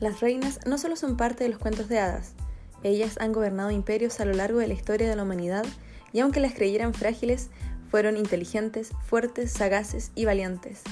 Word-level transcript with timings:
Las 0.00 0.20
reinas 0.20 0.58
no 0.66 0.78
solo 0.78 0.96
son 0.96 1.16
parte 1.16 1.44
de 1.44 1.50
los 1.50 1.58
cuentos 1.58 1.88
de 1.88 1.98
hadas, 2.00 2.34
ellas 2.82 3.18
han 3.20 3.32
gobernado 3.32 3.70
imperios 3.70 4.20
a 4.20 4.24
lo 4.24 4.32
largo 4.32 4.58
de 4.58 4.68
la 4.68 4.74
historia 4.74 5.08
de 5.08 5.16
la 5.16 5.22
humanidad 5.22 5.66
y 6.12 6.20
aunque 6.20 6.40
las 6.40 6.54
creyeran 6.54 6.94
frágiles, 6.94 7.50
fueron 7.90 8.16
inteligentes, 8.16 8.92
fuertes, 9.04 9.52
sagaces 9.52 10.12
y 10.14 10.24
valientes. 10.24 10.82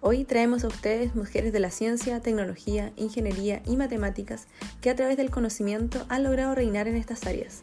Hoy 0.00 0.24
traemos 0.24 0.62
a 0.64 0.68
ustedes 0.68 1.16
mujeres 1.16 1.52
de 1.52 1.60
la 1.60 1.70
ciencia, 1.70 2.20
tecnología, 2.20 2.92
ingeniería 2.96 3.62
y 3.64 3.76
matemáticas 3.76 4.46
que 4.80 4.90
a 4.90 4.94
través 4.94 5.16
del 5.16 5.30
conocimiento 5.30 6.04
han 6.08 6.22
logrado 6.22 6.54
reinar 6.54 6.86
en 6.86 6.96
estas 6.96 7.26
áreas. 7.26 7.62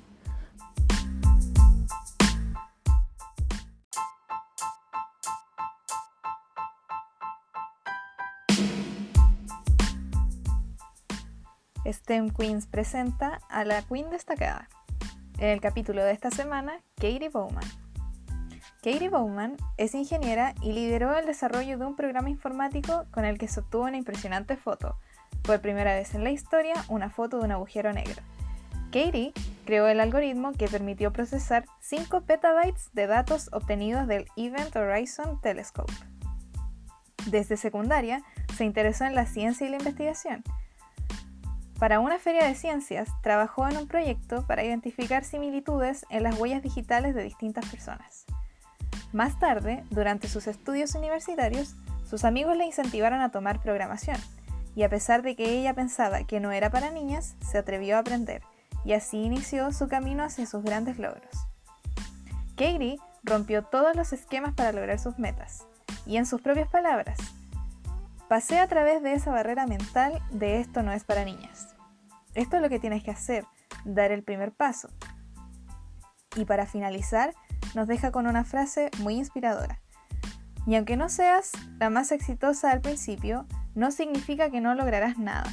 STEM 12.12 12.30
Queens 12.32 12.68
presenta 12.68 13.40
a 13.50 13.64
la 13.64 13.84
Queen 13.84 14.10
destacada. 14.10 14.68
En 15.38 15.48
el 15.48 15.62
capítulo 15.62 16.04
de 16.04 16.12
esta 16.12 16.30
semana, 16.30 16.82
Katie 16.98 17.30
Bowman. 17.30 17.64
Katie 18.84 19.08
Bowman 19.08 19.56
es 19.78 19.96
ingeniera 19.96 20.54
y 20.62 20.74
lideró 20.74 21.18
el 21.18 21.26
desarrollo 21.26 21.78
de 21.78 21.86
un 21.86 21.96
programa 21.96 22.30
informático 22.30 23.06
con 23.12 23.24
el 23.24 23.38
que 23.38 23.48
se 23.48 23.62
obtuvo 23.62 23.84
una 23.84 23.96
impresionante 23.96 24.58
foto. 24.58 24.98
Por 25.42 25.62
primera 25.62 25.96
vez 25.96 26.14
en 26.14 26.26
la 26.26 26.32
historia, 26.32 26.74
una 26.90 27.10
foto 27.10 27.40
de 27.40 27.46
un 27.46 27.54
agujero 27.54 27.94
negro. 27.94 28.22
Katie 28.92 29.32
creó 29.64 29.88
el 29.88 30.02
algoritmo 30.02 30.52
que 30.52 30.68
permitió 30.68 31.14
procesar 31.14 31.64
5 31.80 32.24
petabytes 32.24 32.90
de 32.92 33.08
datos 33.08 33.48
obtenidos 33.54 34.06
del 34.08 34.26
Event 34.36 34.76
Horizon 34.76 35.40
Telescope. 35.40 35.94
Desde 37.28 37.56
secundaria, 37.56 38.22
se 38.58 38.66
interesó 38.66 39.06
en 39.06 39.16
la 39.16 39.26
ciencia 39.26 39.66
y 39.66 39.70
la 39.70 39.78
investigación 39.78 40.44
para 41.82 42.00
una 42.00 42.20
feria 42.20 42.46
de 42.46 42.54
ciencias, 42.54 43.10
trabajó 43.24 43.68
en 43.68 43.76
un 43.76 43.88
proyecto 43.88 44.46
para 44.46 44.64
identificar 44.64 45.24
similitudes 45.24 46.06
en 46.12 46.22
las 46.22 46.38
huellas 46.38 46.62
digitales 46.62 47.16
de 47.16 47.24
distintas 47.24 47.66
personas. 47.66 48.28
Más 49.14 49.40
tarde, 49.40 49.84
durante 49.90 50.28
sus 50.28 50.46
estudios 50.46 50.94
universitarios, 50.94 51.74
sus 52.08 52.24
amigos 52.24 52.56
le 52.56 52.68
incentivaron 52.68 53.20
a 53.22 53.32
tomar 53.32 53.64
programación, 53.64 54.18
y 54.76 54.84
a 54.84 54.90
pesar 54.90 55.24
de 55.24 55.36
que 55.36 55.58
ella 55.58 55.74
pensaba 55.74 56.24
que 56.24 56.40
no 56.40 56.52
era 56.52 56.70
para 56.70 56.92
niñas, 56.92 57.34
se 57.42 57.58
atrevió 57.58 57.96
a 57.96 58.02
aprender, 58.02 58.44
y 58.86 58.94
así 58.94 59.18
inició 59.18 59.72
su 59.72 59.88
camino 59.88 60.24
hacia 60.24 60.46
sus 60.46 60.62
grandes 60.64 61.00
logros. 61.00 61.34
Katie 62.58 63.00
rompió 63.24 63.64
todos 63.64 63.96
los 63.96 64.14
esquemas 64.14 64.54
para 64.54 64.72
lograr 64.72 65.00
sus 65.00 65.18
metas, 65.18 65.66
y 66.06 66.18
en 66.18 66.28
sus 66.28 66.44
propias 66.44 66.70
palabras, 66.70 67.18
pasé 68.30 68.60
a 68.60 68.68
través 68.68 69.02
de 69.02 69.14
esa 69.14 69.32
barrera 69.32 69.66
mental 69.66 70.22
de 70.30 70.60
esto 70.60 70.84
no 70.84 70.92
es 70.92 71.04
para 71.04 71.26
niñas. 71.26 71.71
Esto 72.34 72.56
es 72.56 72.62
lo 72.62 72.70
que 72.70 72.80
tienes 72.80 73.04
que 73.04 73.12
hacer, 73.12 73.46
dar 73.86 74.12
el 74.12 74.24
primer 74.24 74.52
paso. 74.52 74.90
Y 76.36 76.46
para 76.46 76.66
finalizar, 76.66 77.34
nos 77.76 77.88
deja 77.88 78.12
con 78.12 78.28
una 78.28 78.44
frase 78.44 78.90
muy 79.00 79.16
inspiradora. 79.16 79.82
Y 80.66 80.76
aunque 80.76 80.96
no 80.96 81.10
seas 81.10 81.52
la 81.80 81.90
más 81.90 82.12
exitosa 82.12 82.72
al 82.72 82.82
principio, 82.82 83.46
no 83.76 83.92
significa 83.92 84.50
que 84.50 84.62
no 84.62 84.76
lograrás 84.76 85.18
nada. 85.18 85.50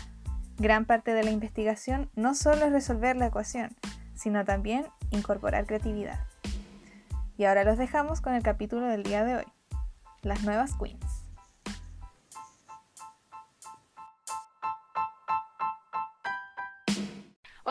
Gran 0.59 0.85
parte 0.85 1.15
de 1.15 1.23
la 1.23 1.31
investigación 1.31 2.11
no 2.15 2.35
solo 2.35 2.67
es 2.67 2.73
resolver 2.73 3.17
la 3.17 3.27
ecuación, 3.27 3.70
sino 4.15 4.45
también 4.45 4.87
incorporar 5.11 5.67
creatividad. 5.67 6.27
Y 7.37 7.45
ahora 7.45 7.65
los 7.65 7.79
dejamos 7.79 8.20
con 8.20 8.35
el 8.35 8.42
capítulo 8.42 8.87
del 8.87 9.05
día 9.05 9.25
de 9.25 9.37
hoy, 9.37 9.45
las 10.23 10.42
nuevas 10.42 10.75
queens. 10.75 11.17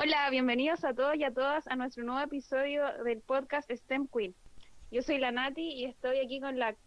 Hola, 0.07 0.29
bienvenidos 0.29 0.85
a 0.85 0.93
todos 0.93 1.17
y 1.17 1.25
a 1.25 1.33
todas 1.33 1.67
a 1.67 1.75
nuestro 1.75 2.05
nuevo 2.05 2.21
episodio 2.21 2.85
del 3.03 3.19
podcast 3.19 3.69
STEM 3.69 4.07
Queen. 4.07 4.33
Yo 4.89 5.01
soy 5.01 5.17
la 5.17 5.33
Nati 5.33 5.73
y 5.73 5.83
estoy 5.83 6.19
aquí 6.19 6.39
con 6.39 6.57
la 6.57 6.77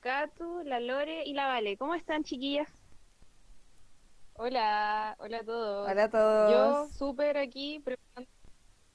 Katu, 0.00 0.60
la 0.66 0.78
Lore 0.78 1.24
y 1.24 1.32
la 1.32 1.46
Vale. 1.46 1.78
¿Cómo 1.78 1.94
están, 1.94 2.22
chiquillas? 2.22 2.68
Hola, 4.34 5.16
hola 5.20 5.38
a 5.38 5.42
todos. 5.42 5.90
Hola 5.90 6.04
a 6.04 6.10
todos. 6.10 6.52
Yo 6.52 6.98
súper 6.98 7.38
aquí 7.38 7.80
preparando 7.80 8.30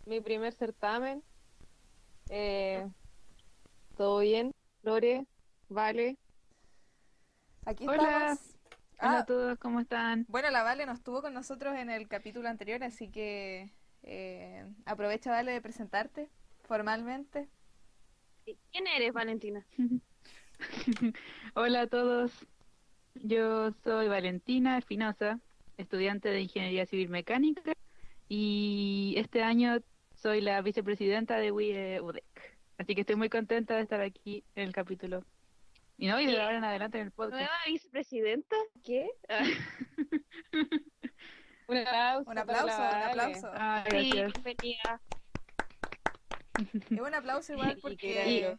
mi 0.06 0.22
primer 0.22 0.54
certamen. 0.54 1.24
Eh, 2.30 2.88
¿Todo 3.98 4.20
bien? 4.20 4.52
Lore, 4.84 5.26
Vale. 5.70 6.20
Aquí 7.66 7.88
Hola. 7.88 8.04
estamos. 8.04 8.55
Hola 9.00 9.18
Ah, 9.18 9.20
a 9.20 9.26
todos, 9.26 9.58
¿cómo 9.60 9.80
están? 9.80 10.28
Bueno, 10.28 10.50
la 10.52 10.64
Vale 10.64 10.86
no 10.86 10.94
estuvo 10.94 11.22
con 11.22 11.34
nosotros 11.34 11.76
en 11.76 11.90
el 11.90 12.08
capítulo 12.08 12.50
anterior, 12.50 12.84
así 12.84 13.10
que 13.12 13.72
eh, 14.04 14.66
aprovecha, 14.86 15.32
Vale, 15.32 15.52
de 15.52 15.62
presentarte 15.62 16.30
formalmente. 16.64 17.50
¿Quién 18.72 18.88
eres, 18.88 19.14
Valentina? 19.14 19.66
Hola 21.56 21.82
a 21.82 21.88
todos, 21.88 22.32
yo 23.16 23.72
soy 23.84 24.08
Valentina 24.08 24.78
Espinosa, 24.78 25.40
estudiante 25.78 26.30
de 26.30 26.42
Ingeniería 26.42 26.86
Civil 26.86 27.10
Mecánica 27.10 27.74
y 28.30 29.16
este 29.18 29.44
año 29.44 29.80
soy 30.16 30.42
la 30.42 30.62
vicepresidenta 30.62 31.38
de 31.38 31.52
WIE 31.52 32.02
UDEC. 32.02 32.26
Así 32.78 32.96
que 32.96 33.02
estoy 33.02 33.16
muy 33.16 33.30
contenta 33.30 33.76
de 33.76 33.82
estar 33.84 34.02
aquí 34.02 34.46
en 34.56 34.66
el 34.66 34.74
capítulo. 34.74 35.26
Y 35.98 36.08
no, 36.08 36.20
y 36.20 36.26
de 36.26 36.42
ahora 36.42 36.58
en 36.58 36.64
adelante 36.64 37.00
en 37.00 37.06
el 37.06 37.12
podcast. 37.12 37.40
¿Nueva 37.40 37.58
vicepresidenta? 37.68 38.56
¿Qué? 38.84 39.10
Ah, 39.30 39.46
Un 41.68 41.78
aplauso. 41.78 42.30
Un 42.30 42.38
aplauso, 42.38 42.68
la 42.68 42.90
un 42.90 43.10
aplauso. 43.10 43.50
Ah, 43.54 43.84
sí, 43.90 44.12
bienvenida. 44.12 45.02
Y 46.90 47.00
un 47.00 47.14
aplauso 47.14 47.54
igual 47.54 47.72
Y 47.78 47.82
porque 47.82 48.58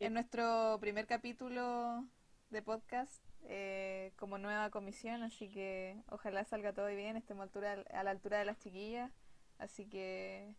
en 0.00 0.12
nuestro 0.14 0.78
primer 0.80 1.06
capítulo 1.06 2.06
de 2.50 2.62
podcast 2.62 3.22
eh, 3.44 4.12
como 4.16 4.38
nueva 4.38 4.70
comisión, 4.70 5.22
así 5.22 5.50
que 5.50 6.02
ojalá 6.08 6.44
salga 6.44 6.72
todo 6.72 6.86
bien, 6.88 7.16
estemos 7.16 7.42
a, 7.42 7.44
altura, 7.44 7.84
a 7.92 8.02
la 8.02 8.10
altura 8.10 8.38
de 8.38 8.46
las 8.46 8.58
chiquillas, 8.58 9.12
así 9.58 9.86
que 9.86 10.54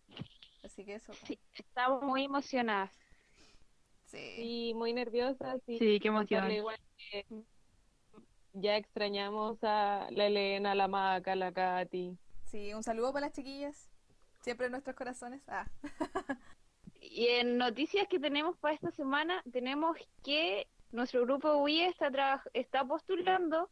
así 0.63 0.85
que 0.85 0.95
eso. 0.95 1.11
Sí, 1.25 1.39
estamos 1.53 2.03
muy 2.03 2.25
emocionadas. 2.25 2.91
Sí. 4.11 4.33
Sí, 4.35 4.73
muy 4.75 4.93
nerviosa. 4.93 5.57
Sí, 5.65 5.77
Sí, 5.77 5.99
qué 5.99 6.07
emoción. 6.07 6.51
Igual 6.51 6.79
que 6.97 7.25
ya 8.53 8.75
extrañamos 8.75 9.57
a 9.63 10.07
la 10.11 10.25
Elena, 10.25 10.75
la 10.75 10.87
Maca, 10.87 11.35
la 11.35 11.51
Katy. 11.51 12.17
Sí, 12.45 12.73
un 12.73 12.83
saludo 12.83 13.13
para 13.13 13.27
las 13.27 13.35
chiquillas, 13.35 13.89
siempre 14.41 14.65
en 14.65 14.71
nuestros 14.71 14.95
corazones. 14.95 15.41
Ah. 15.47 15.67
Y 17.01 17.27
en 17.27 17.57
noticias 17.57 18.07
que 18.07 18.19
tenemos 18.19 18.57
para 18.57 18.75
esta 18.75 18.91
semana, 18.91 19.41
tenemos 19.51 19.97
que 20.23 20.67
nuestro 20.91 21.21
grupo 21.21 21.57
WIE 21.57 21.87
está, 21.87 22.43
está 22.53 22.85
postulando, 22.85 23.69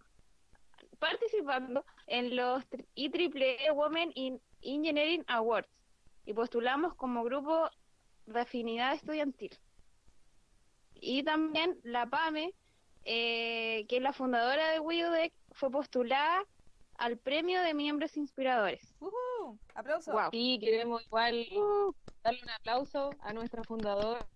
participando 0.97 1.85
en 2.07 2.35
los 2.35 2.63
IEEE 2.95 3.71
Women 3.71 4.11
in 4.15 4.41
Engineering 4.61 5.23
Awards 5.27 5.69
y 6.25 6.33
postulamos 6.33 6.95
como 6.95 7.23
grupo 7.23 7.69
de 8.25 8.39
afinidad 8.39 8.93
estudiantil. 8.93 9.57
Y 11.01 11.23
también 11.23 11.79
la 11.83 12.05
PAME, 12.07 12.53
eh, 13.03 13.85
que 13.87 13.97
es 13.97 14.01
la 14.01 14.13
fundadora 14.13 14.69
de 14.69 14.79
WIUDEC, 14.79 15.33
fue 15.51 15.71
postulada 15.71 16.43
al 16.97 17.17
premio 17.17 17.61
de 17.61 17.73
miembros 17.73 18.17
inspiradores. 18.17 18.95
¡Uhú! 18.99 19.59
¡Aplauso! 19.75 20.11
Wow. 20.11 20.29
Sí, 20.31 20.57
queremos 20.59 21.05
igual 21.05 21.47
darle 22.23 22.41
un 22.43 22.49
aplauso 22.49 23.11
a 23.21 23.33
nuestra 23.33 23.63
fundadora, 23.63 24.27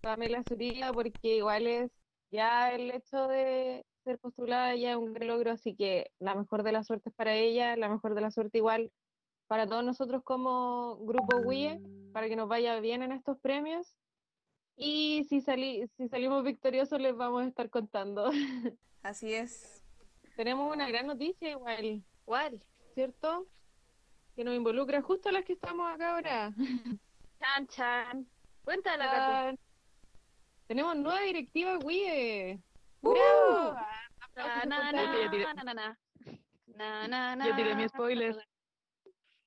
Pamela 0.00 0.42
Zuriga, 0.42 0.92
porque 0.92 1.36
igual 1.36 1.66
es 1.66 1.90
ya 2.30 2.72
el 2.72 2.90
hecho 2.90 3.28
de 3.28 3.86
ser 4.02 4.18
postulada 4.18 4.74
ya 4.74 4.90
es 4.90 4.96
un 4.96 5.14
gran 5.14 5.28
logro, 5.28 5.52
así 5.52 5.74
que 5.74 6.10
la 6.18 6.34
mejor 6.34 6.62
de 6.62 6.72
las 6.72 6.86
suertes 6.86 7.12
para 7.14 7.34
ella, 7.34 7.76
la 7.76 7.88
mejor 7.88 8.14
de 8.14 8.20
la 8.20 8.30
suerte 8.30 8.58
igual 8.58 8.90
para 9.46 9.66
todos 9.66 9.84
nosotros 9.84 10.22
como 10.24 10.96
grupo 10.98 11.38
WIE, 11.38 11.80
para 12.12 12.28
que 12.28 12.36
nos 12.36 12.48
vaya 12.48 12.80
bien 12.80 13.02
en 13.02 13.12
estos 13.12 13.38
premios. 13.38 13.96
Y 14.76 15.24
si, 15.28 15.40
sali- 15.40 15.86
si 15.96 16.08
salimos 16.08 16.42
victoriosos 16.44 17.00
les 17.00 17.14
vamos 17.16 17.42
a 17.42 17.46
estar 17.46 17.70
contando. 17.70 18.30
Así 19.02 19.32
es. 19.34 19.82
Tenemos 20.36 20.72
una 20.72 20.88
gran 20.88 21.06
noticia 21.06 21.50
igual, 21.50 22.02
¿Cuál? 22.24 22.60
¿cierto? 22.94 23.46
Que 24.34 24.42
nos 24.44 24.54
involucra 24.56 25.00
justo 25.02 25.28
a 25.28 25.32
las 25.32 25.44
que 25.44 25.52
estamos 25.52 25.92
acá 25.92 26.14
ahora. 26.14 26.52
Chan, 27.38 27.66
chan. 27.68 28.26
Cuéntala. 28.64 29.50
Ah, 29.50 29.54
Tenemos 30.66 30.96
nueva 30.96 31.20
directiva 31.20 31.78
WIE. 31.78 32.58
¡Bravo! 33.02 33.76
Aplausos 34.20 34.66
Na, 34.66 34.92
na, 34.92 34.92
na, 34.92 35.54
na, 35.54 35.74
na. 35.74 35.98
Na, 36.66 37.06
na, 37.08 37.36
na. 37.36 37.46
Ya 37.46 37.54
tiré 37.56 37.74
mi 37.74 37.86
spoiler. 37.88 38.34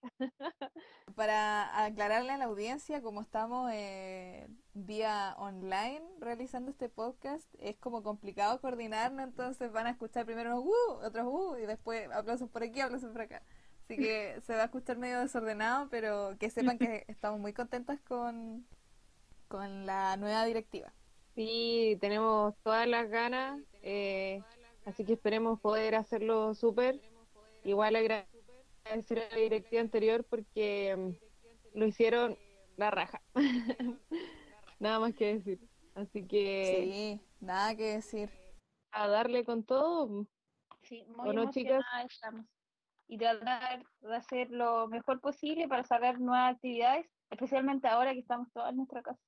Para 1.15 1.83
aclararle 1.85 2.31
a 2.31 2.38
la 2.38 2.45
audiencia, 2.45 3.01
como 3.01 3.21
estamos 3.21 3.71
eh, 3.73 4.47
vía 4.85 5.35
online 5.38 6.03
realizando 6.19 6.71
este 6.71 6.89
podcast. 6.89 7.47
Es 7.59 7.77
como 7.77 8.03
complicado 8.03 8.62
coordinarnos, 8.62 9.24
entonces 9.24 9.71
van 9.71 9.88
a 9.88 9.91
escuchar 9.91 10.25
primero 10.25 10.62
unos 10.62 10.65
uh, 10.65 11.06
otros 11.06 11.25
uh, 11.27 11.57
y 11.57 11.65
después 11.65 12.09
aplausos 12.12 12.50
por 12.50 12.63
aquí, 12.63 12.81
aplausos 12.81 13.12
por 13.12 13.21
acá. 13.21 13.41
Así 13.83 13.97
que 13.97 14.39
se 14.45 14.53
va 14.53 14.62
a 14.62 14.65
escuchar 14.65 14.97
medio 14.97 15.19
desordenado, 15.19 15.88
pero 15.89 16.38
que 16.39 16.50
sepan 16.50 16.77
que 16.77 17.06
estamos 17.07 17.39
muy 17.39 17.53
contentas 17.53 18.00
con, 18.01 18.65
con 19.47 19.85
la 19.85 20.18
nueva 20.18 20.45
directiva. 20.45 20.94
Sí, 21.35 21.97
tenemos 22.01 22.56
todas 22.63 22.88
las 22.88 23.09
ganas, 23.09 23.62
eh, 23.83 24.41
así 24.85 25.06
que 25.06 25.13
esperemos 25.13 25.59
poder 25.59 25.95
hacerlo 25.95 26.53
súper. 26.56 27.00
Igual 27.63 27.95
agradecer 27.95 28.27
a 28.85 29.35
la 29.35 29.38
directiva 29.38 29.81
anterior 29.81 30.23
porque 30.23 30.95
mm, 30.95 31.80
lo 31.80 31.85
hicieron 31.85 32.38
la 32.77 32.91
raja. 32.91 33.21
nada 34.79 35.00
más 35.00 35.13
que 35.15 35.35
decir. 35.35 35.59
Así 35.95 36.27
que... 36.27 36.83
Sí, 36.85 37.21
nada 37.39 37.75
que 37.75 37.95
decir. 37.95 38.29
A 38.91 39.07
darle 39.07 39.44
con 39.44 39.63
todo. 39.63 40.27
Sí, 40.83 41.03
muy 41.07 41.35
estamos. 42.09 42.45
Y 43.09 43.18
tratar 43.18 43.83
de 44.01 44.15
hacer 44.15 44.51
lo 44.51 44.88
mejor 44.88 45.21
posible 45.21 45.68
para 45.68 45.83
saber 45.83 46.19
nuevas 46.19 46.56
actividades, 46.56 47.07
especialmente 47.29 47.88
ahora 47.88 48.13
que 48.13 48.19
estamos 48.19 48.51
todas 48.53 48.71
en 48.71 48.77
nuestra 48.77 49.01
casa. 49.01 49.19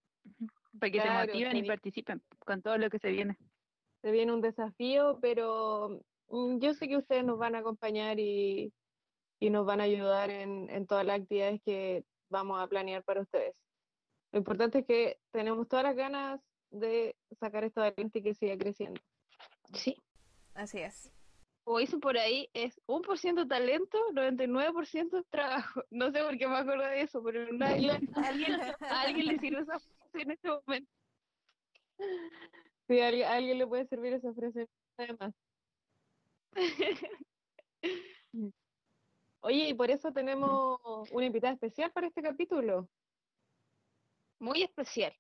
Para 0.80 0.92
que 0.92 1.02
se 1.02 1.10
motiven 1.10 1.58
y 1.58 1.64
participen 1.64 2.22
con 2.40 2.62
todo 2.62 2.78
lo 2.78 2.90
que 2.90 3.00
se 3.00 3.12
viene. 3.12 3.38
Se 4.02 4.12
viene 4.12 4.34
un 4.34 4.42
desafío, 4.42 5.20
pero 5.22 6.02
mm, 6.30 6.60
yo 6.60 6.74
sé 6.74 6.88
que 6.88 6.98
ustedes 6.98 7.24
nos 7.24 7.38
van 7.38 7.56
a 7.56 7.60
acompañar 7.60 8.20
y, 8.20 8.74
y 9.40 9.50
nos 9.50 9.66
van 9.66 9.82
a 9.82 9.86
ayudar 9.86 10.30
en, 10.30 10.70
en 10.70 10.86
todas 10.86 11.06
las 11.06 11.22
actividades 11.22 11.62
que 11.64 12.04
vamos 12.30 12.62
a 12.62 12.68
planear 12.68 13.04
para 13.04 13.22
ustedes. 13.22 13.56
Lo 14.32 14.40
importante 14.40 14.80
es 14.80 14.86
que 14.86 15.20
tenemos 15.32 15.68
todas 15.68 15.84
las 15.84 15.96
ganas 15.96 16.42
de 16.72 17.16
sacar 17.40 17.64
esto 17.64 17.82
adelante 17.82 18.20
y 18.20 18.24
que 18.24 18.34
siga 18.34 18.58
creciendo. 18.58 19.02
Sí. 19.74 19.96
Así 20.54 20.80
es. 20.80 21.12
Como 21.64 21.80
dicen 21.80 22.00
por 22.00 22.18
ahí, 22.18 22.50
es 22.54 22.80
un 22.86 23.02
por 23.02 23.18
ciento 23.18 23.48
talento, 23.48 23.98
99% 24.14 25.26
trabajo. 25.30 25.84
No 25.92 26.12
sé 26.12 26.24
por 26.24 26.38
qué 26.38 26.48
me 26.48 26.58
acuerdo 26.58 26.84
de 26.84 27.02
eso, 27.02 27.24
pero 27.24 27.42
a 27.42 27.46
alguien, 27.68 28.10
a 28.82 29.02
alguien 29.02 29.28
le 29.28 29.40
sirve 29.40 29.62
esa 29.62 29.80
frase 29.80 30.22
en 30.22 30.32
este 30.32 30.50
momento. 30.50 30.92
Sí, 32.88 33.00
a 33.00 33.08
alguien, 33.08 33.28
a 33.28 33.34
alguien 33.34 33.58
le 33.58 33.68
puede 33.68 33.86
servir 33.86 34.14
esa 34.14 34.34
frase 34.34 34.68
además. 34.98 35.34
Oye, 39.42 39.70
y 39.70 39.74
por 39.74 39.90
eso 39.90 40.12
tenemos 40.12 40.80
una 41.12 41.26
invitada 41.26 41.54
especial 41.54 41.92
para 41.92 42.08
este 42.08 42.22
capítulo. 42.22 42.90
Muy 44.40 44.64
especial. 44.64 45.14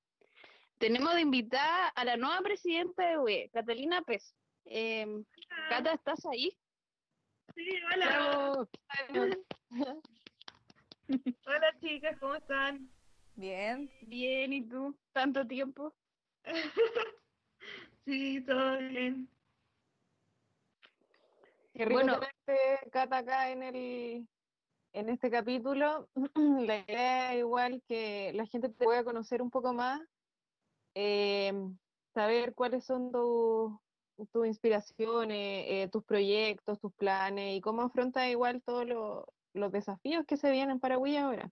Tenemos 0.77 1.13
de 1.13 1.21
invitada 1.21 1.89
a 1.89 2.05
la 2.05 2.15
nueva 2.15 2.39
presidenta 2.41 3.05
de 3.05 3.17
UE, 3.17 3.49
Catalina 3.51 4.01
Pez. 4.01 4.33
Eh, 4.65 5.05
Cata, 5.69 5.93
¿estás 5.93 6.25
ahí? 6.25 6.57
Sí, 7.53 7.69
hola. 7.93 8.67
hola 11.45 11.79
chicas, 11.81 12.17
¿cómo 12.19 12.35
están? 12.35 12.89
Bien. 13.35 13.91
Bien, 14.01 14.53
¿y 14.53 14.67
tú? 14.67 14.97
¿Tanto 15.11 15.45
tiempo? 15.45 15.93
sí, 18.05 18.41
todo 18.41 18.77
bien. 18.77 19.29
Qué 21.73 21.85
rico 21.85 21.93
bueno, 21.93 22.19
tenerte, 22.19 22.89
Cata, 22.89 23.17
acá 23.17 23.51
en 23.51 23.63
el 23.63 24.27
en 24.93 25.09
este 25.09 25.29
capítulo. 25.29 26.09
la 26.35 26.79
idea 26.79 27.33
es 27.33 27.39
igual 27.39 27.81
que 27.87 28.31
la 28.33 28.45
gente 28.45 28.69
te 28.69 28.85
pueda 28.85 29.03
conocer 29.03 29.41
un 29.41 29.49
poco 29.49 29.73
más, 29.73 30.01
eh, 30.95 31.53
saber 32.13 32.53
cuáles 32.53 32.85
son 32.85 33.11
tus 33.11 34.47
inspiraciones, 34.47 35.65
eh, 35.67 35.89
tus 35.91 36.03
proyectos, 36.03 36.79
tus 36.79 36.93
planes 36.93 37.57
y 37.57 37.61
cómo 37.61 37.83
afrontas 37.83 38.27
igual 38.27 38.61
todos 38.63 38.87
los 39.53 39.71
desafíos 39.71 40.25
que 40.25 40.37
se 40.37 40.51
vienen 40.51 40.79
para 40.79 40.97
Wii 40.97 41.17
ahora. 41.17 41.51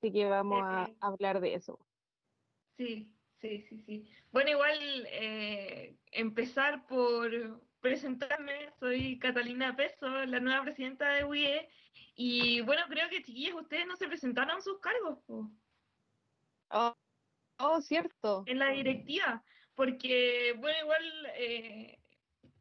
Así 0.00 0.12
que 0.12 0.26
vamos 0.26 0.62
a 0.62 0.90
hablar 1.00 1.40
de 1.40 1.54
eso. 1.54 1.78
Sí, 2.76 3.12
sí, 3.40 3.62
sí, 3.68 3.82
sí. 3.86 4.10
Bueno, 4.32 4.50
igual 4.50 4.78
eh, 5.10 5.96
empezar 6.12 6.86
por 6.86 7.60
presentarme, 7.80 8.70
soy 8.78 9.18
Catalina 9.18 9.76
Peso, 9.76 10.08
la 10.26 10.40
nueva 10.40 10.64
presidenta 10.64 11.10
de 11.10 11.24
WIE, 11.24 11.68
y 12.22 12.60
bueno, 12.60 12.82
creo 12.86 13.08
que 13.08 13.22
chiquillas, 13.22 13.54
ustedes 13.54 13.86
no 13.86 13.96
se 13.96 14.06
presentaron 14.06 14.60
sus 14.60 14.78
cargos. 14.78 15.20
Oh, 16.68 16.94
oh, 17.58 17.80
cierto. 17.80 18.44
En 18.44 18.58
la 18.58 18.68
directiva, 18.72 19.42
porque 19.74 20.54
bueno, 20.58 20.78
igual, 20.80 21.26
eh, 21.36 21.98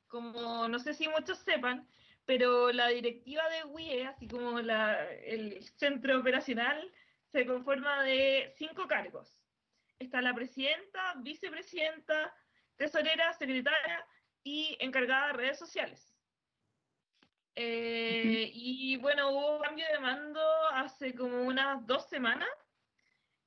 como 0.08 0.70
no 0.70 0.80
sé 0.80 0.94
si 0.94 1.10
muchos 1.10 1.40
sepan, 1.40 1.86
pero 2.24 2.72
la 2.72 2.88
directiva 2.88 3.44
de 3.50 3.66
WIE, 3.66 4.08
así 4.08 4.30
como 4.30 4.62
la, 4.62 5.04
el 5.26 5.62
centro 5.76 6.18
operacional, 6.18 6.90
se 7.26 7.46
conforma 7.46 8.04
de 8.04 8.54
cinco 8.56 8.88
cargos. 8.88 9.38
Está 10.00 10.22
la 10.22 10.34
presidenta, 10.34 11.16
vicepresidenta, 11.18 12.34
tesorera, 12.78 13.34
secretaria 13.34 14.08
y 14.42 14.78
encargada 14.80 15.28
de 15.28 15.34
redes 15.34 15.60
sociales. 15.60 16.09
Eh, 17.62 18.52
y 18.54 18.96
bueno, 18.96 19.32
hubo 19.32 19.60
cambio 19.60 19.86
de 19.92 20.00
mando 20.00 20.40
hace 20.72 21.14
como 21.14 21.42
unas 21.44 21.86
dos 21.86 22.08
semanas. 22.08 22.48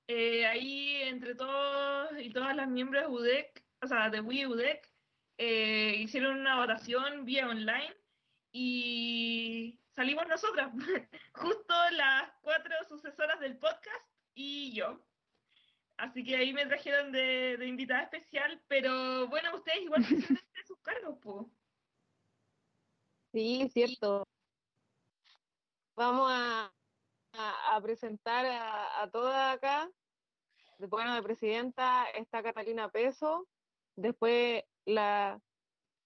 Eh, 0.07 0.45
ahí 0.45 1.01
entre 1.05 1.35
todos 1.35 2.11
y 2.21 2.31
todas 2.31 2.55
las 2.55 2.69
miembros 2.69 3.05
de 3.05 3.09
UDEC, 3.09 3.65
o 3.81 3.87
sea, 3.87 4.11
de 4.11 4.21
Wii 4.21 4.47
UDEC, 4.47 4.87
eh, 5.39 5.95
hicieron 5.99 6.41
una 6.41 6.59
votación 6.59 7.25
vía 7.25 7.49
online 7.49 7.97
y 8.53 9.81
salimos 9.97 10.29
nosotras, 10.29 10.71
justo 11.33 11.75
las 11.93 12.31
cuatro 12.43 12.75
sucesoras 12.87 13.41
del 13.41 13.57
podcast 13.57 14.07
y 14.35 14.75
yo. 14.75 15.01
Así 15.97 16.23
que 16.23 16.37
ahí 16.37 16.53
me 16.53 16.67
trajeron 16.67 17.13
de, 17.13 17.57
invitada 17.67 18.03
especial, 18.03 18.61
pero 18.69 19.27
bueno, 19.29 19.57
ustedes 19.57 19.85
igual 19.85 20.05
presenten 20.07 20.67
sus 20.67 20.79
cargos, 20.81 21.17
pues. 21.23 21.62
Sí, 23.33 23.69
cierto. 23.73 24.27
Vamos 25.97 26.31
a, 26.31 26.73
a, 27.33 27.81
presentar 27.81 28.45
a, 28.47 29.03
a 29.03 29.11
todas 29.11 29.57
acá. 29.57 29.91
Bueno, 30.79 31.15
de 31.15 31.23
presidenta 31.23 32.05
está 32.15 32.43
Catalina 32.43 32.91
Peso, 32.91 33.47
después 33.97 34.65
la, 34.85 35.41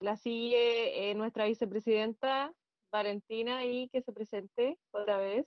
la 0.00 0.16
sigue 0.16 1.10
eh, 1.10 1.14
nuestra 1.14 1.46
vicepresidenta 1.46 2.52
Valentina 2.92 3.64
y 3.64 3.88
que 3.88 4.02
se 4.02 4.12
presente 4.12 4.78
otra 4.90 5.18
vez. 5.18 5.46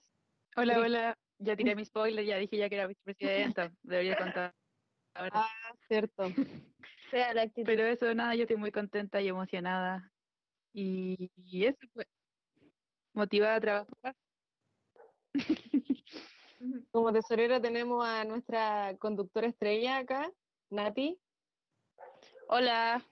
Hola, 0.56 0.80
hola 0.80 1.18
ya 1.38 1.56
tiré 1.56 1.74
mi 1.74 1.84
spoiler, 1.84 2.24
ya 2.24 2.36
dije 2.36 2.56
ya 2.56 2.68
que 2.68 2.74
era 2.74 2.86
vicepresidenta, 2.86 3.72
debería 3.82 4.16
contar. 4.16 4.54
Ahora. 5.14 5.30
Ah, 5.34 5.74
cierto. 5.88 6.24
Pero 7.64 7.84
eso, 7.86 8.14
nada, 8.14 8.34
yo 8.36 8.42
estoy 8.42 8.56
muy 8.56 8.70
contenta 8.70 9.20
y 9.20 9.28
emocionada. 9.28 10.09
Y, 10.72 11.30
eso 11.66 11.78
fue 11.92 12.06
motivada 13.12 13.56
a 13.56 13.60
trabajar. 13.60 14.16
Como 16.92 17.12
tesorera 17.12 17.60
tenemos 17.60 18.04
a 18.04 18.24
nuestra 18.24 18.96
conductora 18.98 19.48
estrella 19.48 19.98
acá, 19.98 20.30
Nati. 20.70 21.18
Hola. 22.48 23.04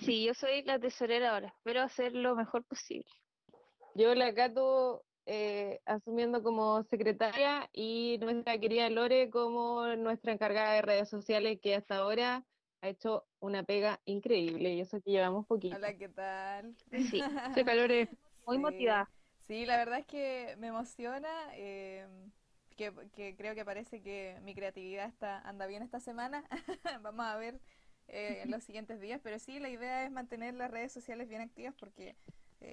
Sí, 0.00 0.24
yo 0.24 0.34
soy 0.34 0.62
la 0.62 0.78
tesorera 0.78 1.32
ahora. 1.32 1.48
Espero 1.48 1.82
hacer 1.82 2.12
lo 2.12 2.34
mejor 2.34 2.64
posible. 2.64 3.10
Yo 3.94 4.14
la 4.14 4.34
Cato 4.34 5.04
eh, 5.26 5.80
asumiendo 5.86 6.42
como 6.42 6.82
secretaria 6.84 7.68
y 7.72 8.18
nuestra 8.20 8.58
querida 8.58 8.88
Lore 8.90 9.30
como 9.30 9.86
nuestra 9.96 10.32
encargada 10.32 10.74
de 10.74 10.82
redes 10.82 11.08
sociales 11.08 11.58
que 11.60 11.74
hasta 11.74 11.96
ahora 11.96 12.44
ha 12.80 12.88
hecho 12.88 13.24
una 13.46 13.62
pega 13.62 14.00
increíble 14.04 14.74
y 14.74 14.80
eso 14.80 15.00
que 15.00 15.10
llevamos 15.10 15.46
poquito. 15.46 15.76
Hola, 15.76 15.96
¿qué 15.96 16.08
tal? 16.08 16.76
Sí, 16.90 17.22
soy 17.54 17.64
Lore, 17.76 18.08
muy 18.46 18.58
motivada. 18.58 19.10
Sí, 19.46 19.64
la 19.64 19.76
verdad 19.76 20.00
es 20.00 20.06
que 20.06 20.56
me 20.58 20.66
emociona, 20.68 21.30
eh, 21.52 22.06
que, 22.76 22.92
creo 23.36 23.54
que 23.54 23.64
parece 23.64 24.02
que 24.02 24.38
mi 24.42 24.54
creatividad 24.54 25.06
está 25.06 25.40
anda 25.40 25.66
bien 25.66 25.82
esta 25.82 26.00
semana. 26.00 26.44
Vamos 27.02 27.26
a 27.26 27.36
ver 27.36 27.60
eh, 28.08 28.40
en 28.42 28.50
los 28.50 28.64
siguientes 28.64 29.00
días, 29.00 29.20
pero 29.22 29.38
sí, 29.38 29.60
la 29.60 29.70
idea 29.70 30.04
es 30.04 30.10
mantener 30.10 30.54
las 30.54 30.70
redes 30.70 30.92
sociales 30.92 31.28
bien 31.28 31.40
activas 31.40 31.74
porque, 31.78 32.16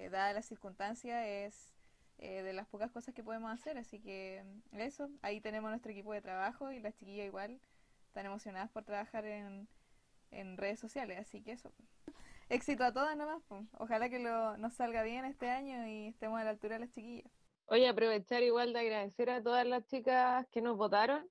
dada 0.09 0.33
la 0.33 0.41
circunstancia, 0.41 1.27
es 1.27 1.73
eh, 2.19 2.41
de 2.41 2.53
las 2.53 2.67
pocas 2.67 2.91
cosas 2.91 3.13
que 3.13 3.23
podemos 3.23 3.51
hacer. 3.51 3.77
Así 3.77 3.99
que 3.99 4.43
mm, 4.71 4.79
eso, 4.79 5.09
ahí 5.21 5.41
tenemos 5.41 5.69
nuestro 5.69 5.91
equipo 5.91 6.13
de 6.13 6.21
trabajo 6.21 6.71
y 6.71 6.79
las 6.79 6.95
chiquillas 6.95 7.25
igual 7.25 7.59
están 8.07 8.25
emocionadas 8.25 8.69
por 8.69 8.83
trabajar 8.85 9.25
en, 9.25 9.67
en 10.39 10.57
redes 10.57 10.79
sociales. 10.79 11.19
Así 11.19 11.41
que 11.43 11.53
eso. 11.53 11.73
Éxito 12.49 12.83
a 12.83 12.93
todas 12.93 13.17
nomás. 13.17 13.43
Ojalá 13.73 14.09
que 14.09 14.19
lo, 14.19 14.57
nos 14.57 14.73
salga 14.75 15.03
bien 15.03 15.25
este 15.25 15.49
año 15.49 15.87
y 15.87 16.07
estemos 16.07 16.39
a 16.39 16.43
la 16.43 16.51
altura 16.51 16.75
de 16.75 16.81
las 16.81 16.91
chiquillas. 16.91 17.31
Oye, 17.65 17.87
aprovechar 17.87 18.43
igual 18.43 18.73
de 18.73 18.79
agradecer 18.79 19.29
a 19.29 19.41
todas 19.43 19.65
las 19.65 19.85
chicas 19.87 20.47
que 20.51 20.61
nos 20.61 20.77
votaron 20.77 21.29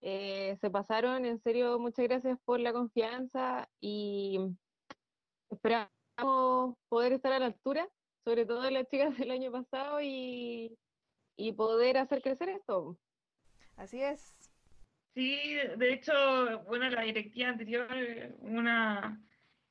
Eh, 0.00 0.56
se 0.60 0.70
pasaron, 0.70 1.24
en 1.24 1.40
serio, 1.42 1.78
muchas 1.78 2.04
gracias 2.06 2.38
por 2.44 2.60
la 2.60 2.72
confianza 2.72 3.68
y 3.80 4.38
esperamos 5.50 6.76
poder 6.88 7.12
estar 7.14 7.32
a 7.32 7.38
la 7.38 7.46
altura, 7.46 7.88
sobre 8.24 8.46
todo 8.46 8.68
las 8.70 8.86
chicas 8.88 9.16
del 9.18 9.30
año 9.30 9.50
pasado 9.52 10.00
y, 10.02 10.78
y 11.36 11.52
poder 11.52 11.98
hacer 11.98 12.22
crecer 12.22 12.48
esto. 12.50 12.98
Así 13.76 14.02
es. 14.02 14.34
Sí, 15.14 15.54
de 15.76 15.92
hecho, 15.92 16.60
bueno, 16.64 16.90
la 16.90 17.02
directiva 17.02 17.48
anterior, 17.48 17.86
una 18.40 19.20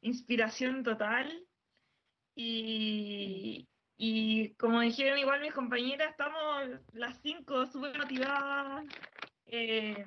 inspiración 0.01 0.83
total. 0.83 1.45
Y, 2.35 3.67
y 3.97 4.53
como 4.55 4.81
dijeron 4.81 5.19
igual 5.19 5.41
mis 5.41 5.53
compañeras, 5.53 6.11
estamos 6.11 6.63
las 6.93 7.21
cinco 7.21 7.65
súper 7.65 7.97
motivadas, 7.97 8.85
eh, 9.47 10.05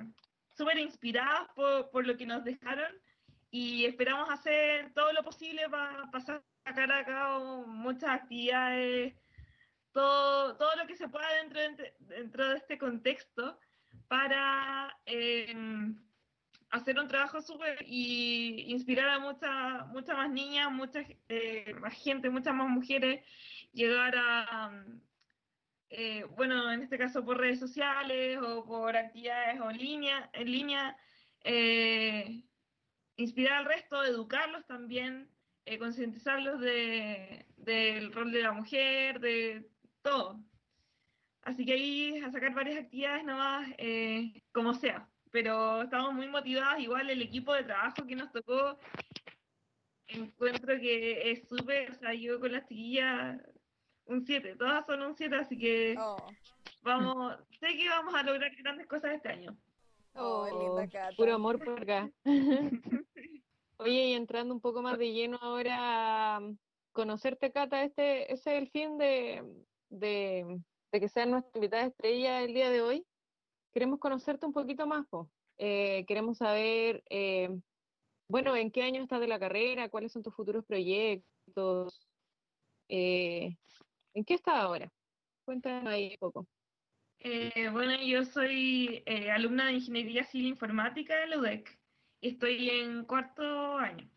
súper 0.57 0.79
inspiradas 0.79 1.49
por, 1.55 1.91
por 1.91 2.07
lo 2.07 2.17
que 2.17 2.27
nos 2.27 2.43
dejaron 2.43 2.93
y 3.51 3.85
esperamos 3.85 4.29
hacer 4.31 4.93
todo 4.95 5.13
lo 5.13 5.23
posible 5.23 5.69
para 5.69 6.11
pasar 6.11 6.43
sacar 6.65 6.91
a 6.91 7.05
cabo 7.05 7.65
muchas 7.67 8.11
actividades, 8.11 9.15
todo, 9.93 10.57
todo 10.57 10.75
lo 10.77 10.87
que 10.89 10.97
se 10.97 11.09
pueda 11.09 11.33
dentro 11.35 11.61
de, 11.61 11.95
dentro 12.01 12.49
de 12.49 12.57
este 12.57 12.77
contexto 12.77 13.61
para 14.09 14.99
eh, 15.07 15.55
hacer 16.71 16.99
un 16.99 17.09
trabajo 17.09 17.41
súper 17.41 17.85
y 17.87 18.73
inspirar 18.73 19.09
a 19.09 19.19
muchas 19.19 19.87
muchas 19.89 20.17
más 20.17 20.31
niñas, 20.31 20.71
mucha 20.71 21.01
eh, 21.29 21.75
más 21.81 21.95
gente, 21.95 22.31
muchas 22.31 22.55
más 22.55 22.69
mujeres, 22.69 23.25
llegar 23.73 24.15
a, 24.17 24.85
eh, 25.91 26.25
bueno, 26.37 26.73
en 26.73 26.83
este 26.83 26.99
caso 26.99 27.25
por 27.25 27.39
redes 27.39 27.61
sociales 27.61 28.39
o 28.43 28.65
por 28.65 28.97
actividades 28.97 29.61
o 29.61 29.71
línea, 29.71 30.31
en 30.33 30.51
línea, 30.51 30.97
eh, 31.45 32.43
inspirar 33.17 33.59
al 33.59 33.65
resto, 33.67 34.05
educarlos 34.05 34.67
también, 34.67 35.31
eh, 35.65 35.79
concientizarlos 35.79 36.61
de, 36.61 37.47
del 37.57 38.13
rol 38.13 38.33
de 38.33 38.43
la 38.43 38.53
mujer, 38.53 39.21
de 39.21 39.71
todo. 40.03 40.41
Así 41.47 41.65
que 41.65 41.75
ahí 41.75 42.19
a 42.19 42.33
sacar 42.33 42.53
varias 42.55 42.77
actividades 42.77 43.23
nomás, 43.25 43.69
eh, 43.79 44.43
como 44.53 44.75
sea. 44.75 45.09
Pero 45.31 45.83
estamos 45.83 46.13
muy 46.13 46.27
motivadas, 46.27 46.81
igual 46.81 47.09
el 47.09 47.23
equipo 47.23 47.55
de 47.55 47.63
trabajo 47.63 48.05
que 48.05 48.17
nos 48.17 48.33
tocó, 48.33 48.77
encuentro 50.09 50.77
que 50.81 51.31
es 51.31 51.47
súper, 51.49 51.93
o 51.93 51.95
sea, 51.95 52.15
yo 52.15 52.41
con 52.41 52.51
las 52.51 52.67
chiquillas 52.67 53.41
un 54.07 54.27
7, 54.27 54.57
todas 54.57 54.85
son 54.87 55.03
un 55.03 55.17
7, 55.17 55.37
así 55.37 55.57
que 55.57 55.95
Oh, 55.97 56.17
vamos, 56.83 57.37
sé 57.61 57.77
que 57.77 57.89
vamos 57.91 58.13
a 58.13 58.25
lograr 58.25 58.51
grandes 58.57 58.89
cosas 58.89 59.15
este 59.15 59.29
año. 59.29 59.57
oh, 60.15 60.49
linda 60.49 60.89
Cata. 60.89 61.15
Puro 61.17 61.33
amor 61.33 61.65
por 61.65 61.81
acá. 61.81 62.11
Oye, 63.79 64.07
y 64.07 64.13
entrando 64.15 64.53
un 64.53 64.61
poco 64.61 64.83
más 64.83 64.99
de 64.99 65.13
lleno 65.13 65.39
ahora 65.41 66.39
a 66.39 66.41
conocerte, 66.91 67.53
Cata, 67.53 67.85
este, 67.85 68.33
ese 68.33 68.57
es 68.57 68.63
el 68.63 68.69
fin 68.69 68.99
de, 68.99 69.45
de, 69.91 70.61
de 70.97 71.01
que 71.01 71.09
seas 71.11 71.29
nuestra 71.29 71.59
invitada 71.59 71.85
estrella 71.85 72.43
el 72.43 72.55
día 72.55 72.71
de 72.71 72.81
hoy. 72.81 73.07
Queremos 73.75 74.01
conocerte 74.01 74.47
un 74.47 74.55
poquito 74.55 74.87
más, 74.87 75.07
po. 75.09 75.31
Eh, 75.59 76.07
queremos 76.07 76.39
saber, 76.39 77.05
eh, 77.11 77.51
bueno, 78.29 78.57
en 78.57 78.71
qué 78.71 78.83
año 78.83 79.03
estás 79.03 79.21
de 79.21 79.29
la 79.29 79.39
carrera, 79.39 79.91
cuáles 79.91 80.13
son 80.13 80.23
tus 80.23 80.35
futuros 80.35 80.65
proyectos, 80.65 82.09
eh, 82.89 83.57
¿en 84.15 84.25
qué 84.25 84.35
estás 84.35 84.55
ahora? 84.55 84.91
Cuéntanos 85.45 85.93
ahí 85.93 86.13
un 86.13 86.19
poco. 86.19 86.47
Bueno, 87.73 88.01
yo 88.03 88.25
soy 88.25 89.03
alumna 89.31 89.67
de 89.67 89.75
Ingeniería 89.75 90.25
Civil 90.25 90.47
Informática 90.47 91.15
de 91.17 91.27
la 91.27 91.39
UDEC 91.39 91.79
y 92.21 92.29
estoy 92.29 92.71
en 92.71 93.05
cuarto 93.05 93.77
año. 93.77 94.09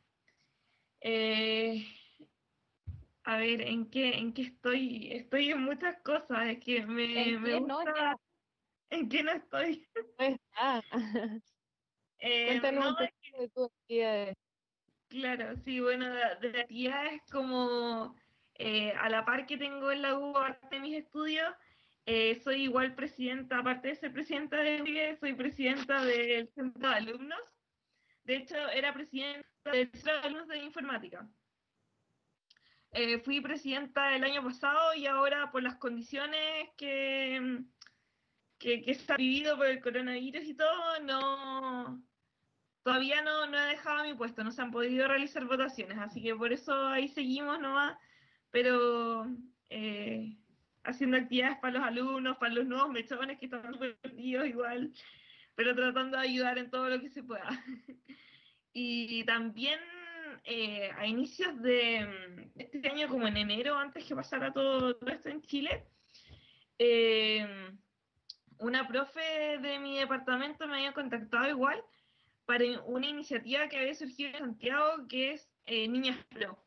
A 3.29 3.37
ver, 3.37 3.61
¿en 3.61 3.87
qué, 3.91 4.17
en 4.17 4.33
qué 4.33 4.41
estoy? 4.41 5.09
Estoy 5.11 5.51
en 5.51 5.61
muchas 5.61 6.01
cosas, 6.01 6.47
es 6.47 6.59
que 6.65 6.83
me, 6.83 7.29
¿En 7.29 7.41
me 7.43 7.49
qué 7.51 7.61
no? 7.61 7.79
¿En 7.81 7.85
qué 7.85 7.91
gusta... 7.91 8.15
¿En 8.89 9.09
qué 9.09 9.23
no 9.23 9.31
estoy? 9.33 9.87
¿Dónde 10.17 10.33
estás? 10.33 10.83
Eh, 12.21 12.47
Cuéntanos 12.47 12.83
no, 12.83 12.89
un 12.89 12.95
poco 12.95 13.41
de 13.41 13.49
tus 13.49 13.65
actividades. 13.67 14.37
Claro, 15.07 15.55
sí, 15.63 15.79
bueno, 15.79 16.05
de, 16.09 16.51
de 16.51 16.61
actividades 16.61 17.21
como 17.31 18.13
eh, 18.55 18.91
a 18.91 19.09
la 19.09 19.23
par 19.23 19.45
que 19.45 19.57
tengo 19.57 19.89
en 19.89 20.01
la 20.01 20.17
U, 20.17 20.35
aparte 20.35 20.75
de 20.75 20.81
mis 20.81 20.97
estudios, 20.97 21.49
eh, 22.05 22.35
soy 22.43 22.63
igual 22.63 22.93
presidenta, 22.95 23.59
aparte 23.59 23.87
de 23.87 23.95
ser 23.95 24.11
presidenta 24.11 24.57
de 24.57 24.81
UIE, 24.81 25.15
soy 25.15 25.33
presidenta 25.33 26.03
del 26.03 26.49
centro 26.49 26.89
de 26.89 26.95
alumnos. 26.95 27.39
De 28.25 28.35
hecho, 28.35 28.57
era 28.69 28.93
presidenta 28.93 29.47
del 29.71 29.89
centro 29.91 30.13
de 30.13 30.19
alumnos 30.27 30.47
de 30.49 30.57
informática. 30.57 31.29
Eh, 32.91 33.19
fui 33.19 33.39
presidenta 33.39 34.15
el 34.15 34.23
año 34.23 34.43
pasado 34.43 34.95
y 34.95 35.05
ahora 35.05 35.51
por 35.51 35.61
las 35.61 35.75
condiciones 35.75 36.69
que, 36.75 37.61
que, 38.57 38.81
que 38.81 38.95
se 38.95 39.13
ha 39.13 39.17
vivido 39.17 39.57
por 39.57 39.67
el 39.67 39.79
coronavirus 39.79 40.43
y 40.43 40.55
todo, 40.55 40.99
no, 41.03 42.03
todavía 42.81 43.21
no, 43.21 43.45
no 43.45 43.59
he 43.59 43.67
dejado 43.67 44.03
mi 44.03 44.15
puesto, 44.15 44.43
no 44.43 44.51
se 44.51 44.63
han 44.63 44.71
podido 44.71 45.07
realizar 45.07 45.45
votaciones, 45.45 45.99
así 45.99 46.21
que 46.23 46.35
por 46.35 46.51
eso 46.51 46.87
ahí 46.87 47.07
seguimos 47.07 47.59
nomás, 47.59 47.95
pero 48.49 49.27
eh, 49.69 50.35
haciendo 50.83 51.17
actividades 51.17 51.59
para 51.59 51.77
los 51.77 51.87
alumnos, 51.87 52.37
para 52.37 52.55
los 52.55 52.65
nuevos 52.65 52.89
mechones 52.89 53.37
que 53.37 53.45
están 53.45 53.77
perdidos 53.77 54.47
igual, 54.47 54.91
pero 55.53 55.75
tratando 55.75 56.17
de 56.17 56.23
ayudar 56.23 56.57
en 56.57 56.71
todo 56.71 56.89
lo 56.89 56.99
que 56.99 57.09
se 57.09 57.21
pueda. 57.21 57.49
y 58.73 59.23
también 59.25 59.79
eh, 60.43 60.91
a 60.97 61.05
inicios 61.05 61.61
de 61.61 62.51
este 62.55 62.87
año, 62.89 63.07
como 63.07 63.27
en 63.27 63.37
enero, 63.37 63.77
antes 63.77 64.05
que 64.05 64.15
pasara 64.15 64.51
todo, 64.53 64.95
todo 64.95 65.09
esto 65.09 65.29
en 65.29 65.41
Chile, 65.41 65.85
eh, 66.77 67.47
una 68.59 68.87
profe 68.87 69.57
de 69.59 69.79
mi 69.79 69.97
departamento 69.97 70.67
me 70.67 70.77
había 70.77 70.93
contactado 70.93 71.49
igual 71.49 71.83
para 72.45 72.65
una 72.85 73.07
iniciativa 73.07 73.67
que 73.67 73.77
había 73.77 73.93
surgido 73.93 74.31
en 74.31 74.39
Santiago 74.39 75.07
que 75.07 75.33
es 75.33 75.49
eh, 75.65 75.87
Niñas 75.87 76.17
Pro. 76.29 76.57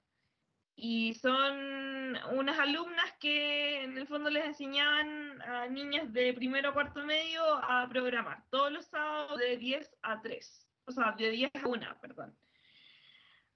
Y 0.74 1.14
son 1.14 2.16
unas 2.32 2.58
alumnas 2.58 3.12
que 3.20 3.82
en 3.82 3.98
el 3.98 4.06
fondo 4.06 4.30
les 4.30 4.44
enseñaban 4.44 5.42
a 5.42 5.66
niñas 5.68 6.12
de 6.12 6.32
primero 6.32 6.70
a 6.70 6.72
cuarto 6.72 7.04
medio 7.04 7.42
a 7.44 7.86
programar 7.88 8.42
todos 8.50 8.72
los 8.72 8.86
sábados 8.86 9.38
de 9.38 9.56
10 9.58 9.96
a 10.02 10.20
3. 10.22 10.68
O 10.86 10.92
sea, 10.92 11.12
de 11.12 11.30
10 11.30 11.50
a 11.62 11.68
1, 11.68 12.00
perdón. 12.00 12.36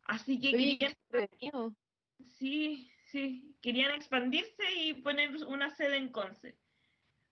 Así 0.08 0.38
que 0.38 0.50
querían, 0.52 0.94
sí, 2.38 2.90
sí, 3.06 3.56
querían 3.60 3.92
expandirse 3.92 4.62
y 4.76 4.94
poner 4.94 5.34
una 5.46 5.70
sede 5.70 5.96
en 5.96 6.10
Conce. 6.10 6.56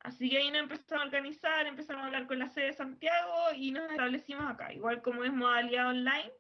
Así 0.01 0.29
que 0.29 0.39
ahí 0.39 0.51
nos 0.51 0.63
empezamos 0.63 1.03
a 1.03 1.07
organizar, 1.07 1.67
empezamos 1.67 2.03
a 2.03 2.07
hablar 2.07 2.27
con 2.27 2.39
la 2.39 2.49
sede 2.49 2.67
de 2.67 2.73
Santiago 2.75 3.53
y 3.57 3.71
nos 3.71 3.91
establecimos 3.91 4.51
acá. 4.51 4.73
Igual 4.73 5.03
como 5.03 5.25
es 5.25 5.33
modalidad 5.33 5.89
online, 5.89 6.33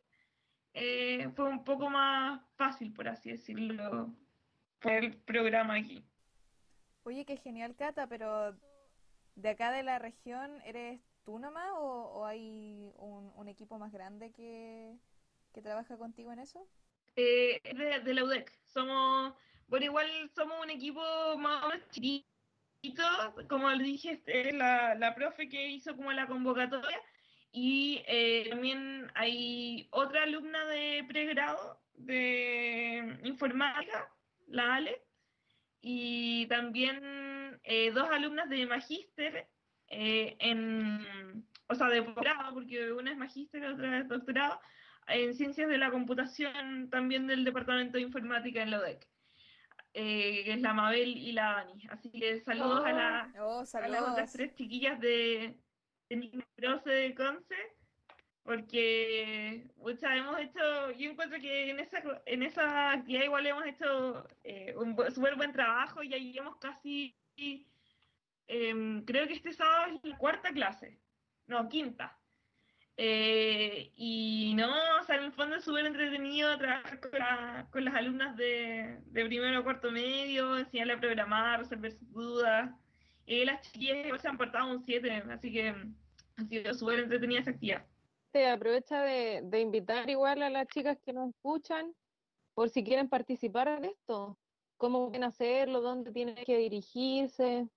eh, 0.74 1.30
fue 1.34 1.48
un 1.48 1.64
poco 1.64 1.88
más 1.88 2.42
fácil, 2.56 2.92
por 2.92 3.08
así 3.08 3.30
decirlo, 3.30 4.12
el 4.82 5.16
programa 5.18 5.76
aquí. 5.76 6.04
Oye, 7.04 7.24
qué 7.24 7.36
genial, 7.36 7.76
Cata, 7.76 8.06
pero 8.06 8.56
¿de 9.36 9.48
acá 9.48 9.70
de 9.70 9.82
la 9.82 9.98
región 9.98 10.60
eres 10.62 11.00
tú 11.24 11.38
nomás 11.38 11.70
o, 11.76 12.10
o 12.12 12.26
hay 12.26 12.90
un, 12.96 13.32
un 13.34 13.48
equipo 13.48 13.78
más 13.78 13.92
grande 13.92 14.30
que, 14.32 14.98
que 15.54 15.62
trabaja 15.62 15.96
contigo 15.96 16.32
en 16.32 16.40
eso? 16.40 16.68
Eh, 17.16 17.60
de, 17.62 18.00
de 18.00 18.14
la 18.14 18.24
UDEC. 18.24 18.52
Somos, 18.66 19.34
bueno, 19.68 19.86
igual 19.86 20.30
somos 20.34 20.60
un 20.62 20.70
equipo 20.70 21.00
más 21.38 21.64
o 21.64 21.68
menos 21.68 21.88
chiquito, 21.90 23.04
como 23.48 23.70
le 23.70 23.84
dije, 23.84 24.10
este, 24.10 24.52
la, 24.52 24.94
la 24.96 25.14
profe 25.14 25.48
que 25.48 25.68
hizo 25.68 25.96
como 25.96 26.12
la 26.12 26.26
convocatoria, 26.26 27.00
y 27.52 28.02
eh, 28.08 28.48
también 28.50 29.10
hay 29.14 29.86
otra 29.92 30.24
alumna 30.24 30.66
de 30.66 31.04
pregrado 31.08 31.80
de 31.94 33.20
informática, 33.22 34.12
la 34.48 34.74
Ale, 34.74 35.00
y 35.80 36.46
también 36.46 37.60
eh, 37.62 37.92
dos 37.92 38.10
alumnas 38.10 38.48
de 38.48 38.66
magíster 38.66 39.46
eh, 39.86 40.36
en, 40.40 41.46
o 41.68 41.74
sea, 41.76 41.88
de 41.88 42.02
posgrado, 42.02 42.54
porque 42.54 42.92
una 42.92 43.12
es 43.12 43.16
magíster 43.16 43.64
otra 43.64 44.00
es 44.00 44.08
doctorado, 44.08 44.60
en 45.08 45.34
ciencias 45.34 45.68
de 45.68 45.78
la 45.78 45.90
computación 45.90 46.90
también 46.90 47.26
del 47.26 47.44
departamento 47.44 47.96
de 47.98 48.02
informática 48.04 48.62
en 48.62 48.70
la 48.70 48.80
UDEC, 48.80 49.08
eh, 49.94 50.44
que 50.44 50.52
es 50.54 50.60
la 50.60 50.74
Mabel 50.74 51.16
y 51.16 51.32
la 51.32 51.52
Dani. 51.54 51.86
Así 51.90 52.10
que 52.10 52.40
saludos 52.40 52.84
a, 52.84 52.92
la, 52.92 53.34
Oh, 53.40 53.64
a 53.72 53.88
las 53.88 54.02
otras 54.02 54.30
saludos. 54.30 54.32
tres 54.32 54.54
chiquillas 54.54 55.00
de, 55.00 55.60
de 56.08 56.44
de 56.84 57.14
Conce, 57.14 57.56
porque 58.42 59.70
muchas 59.76 60.16
hemos 60.16 60.38
hecho, 60.40 60.90
yo 60.92 61.10
encuentro 61.10 61.40
que 61.40 61.70
en 61.70 61.80
esa, 61.80 62.02
en 62.26 62.42
esa 62.42 62.92
actividad 62.92 63.24
igual 63.24 63.46
hemos 63.46 63.66
hecho 63.66 64.26
eh, 64.44 64.74
un 64.76 64.96
súper 65.12 65.36
buen 65.36 65.52
trabajo 65.52 66.02
y 66.02 66.10
ya 66.10 66.18
llevamos 66.18 66.56
casi, 66.58 67.16
em, 68.46 69.04
creo 69.04 69.26
que 69.26 69.34
este 69.34 69.52
sábado 69.52 69.94
es 69.94 70.04
la 70.04 70.18
cuarta 70.18 70.52
clase. 70.52 71.00
no, 71.46 71.68
quinta. 71.68 72.18
Eh, 72.96 73.92
y 73.96 74.54
no, 74.56 74.68
o 75.00 75.04
sea, 75.04 75.16
en 75.16 75.24
el 75.24 75.32
fondo 75.32 75.56
es 75.56 75.64
súper 75.64 75.84
entretenido 75.86 76.56
trabajar 76.58 77.00
con, 77.00 77.10
la- 77.18 77.68
con 77.70 77.84
las 77.84 77.94
alumnas 77.94 78.36
de, 78.36 79.00
de 79.06 79.26
primero 79.26 79.60
o 79.60 79.64
cuarto 79.64 79.90
medio, 79.90 80.56
enseñarle 80.58 80.92
a 80.94 81.00
programar, 81.00 81.58
resolver 81.60 81.92
sus 81.92 82.10
dudas. 82.12 82.70
Y 83.26 83.44
las 83.44 83.62
chiquillas 83.62 84.20
se 84.20 84.28
han 84.28 84.36
portado 84.38 84.70
un 84.70 84.84
7, 84.84 85.10
así 85.30 85.52
que 85.52 85.74
ha 86.36 86.44
sido 86.44 86.74
súper 86.74 87.00
entretenida 87.00 87.40
esa 87.40 87.50
actividad. 87.50 87.86
Se 88.32 88.46
aprovecha 88.48 89.02
de, 89.02 89.42
de 89.44 89.60
invitar 89.60 90.08
igual 90.10 90.42
a 90.42 90.50
las 90.50 90.66
chicas 90.68 90.98
que 91.04 91.12
nos 91.12 91.30
escuchan 91.30 91.94
por 92.54 92.68
si 92.68 92.84
quieren 92.84 93.08
participar 93.08 93.68
en 93.68 93.86
esto. 93.86 94.38
¿Cómo 94.76 95.06
pueden 95.08 95.24
hacerlo? 95.24 95.80
¿Dónde 95.80 96.12
tienen 96.12 96.36
que 96.44 96.58
dirigirse? 96.58 97.68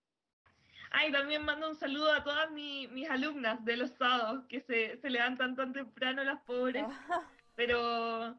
Ay, 1.00 1.12
también 1.12 1.44
mando 1.46 1.70
un 1.70 1.76
saludo 1.76 2.12
a 2.12 2.24
todas 2.24 2.50
mi- 2.52 2.88
mis 2.88 3.08
alumnas 3.10 3.64
de 3.64 3.78
los 3.78 3.92
sábados 3.92 4.46
que 4.50 4.62
se, 4.62 4.98
se 4.98 5.10
levantan 5.12 5.56
tan 5.56 5.72
temprano 5.72 6.24
las 6.24 6.42
pobres. 6.42 6.86
Pero, 7.56 8.36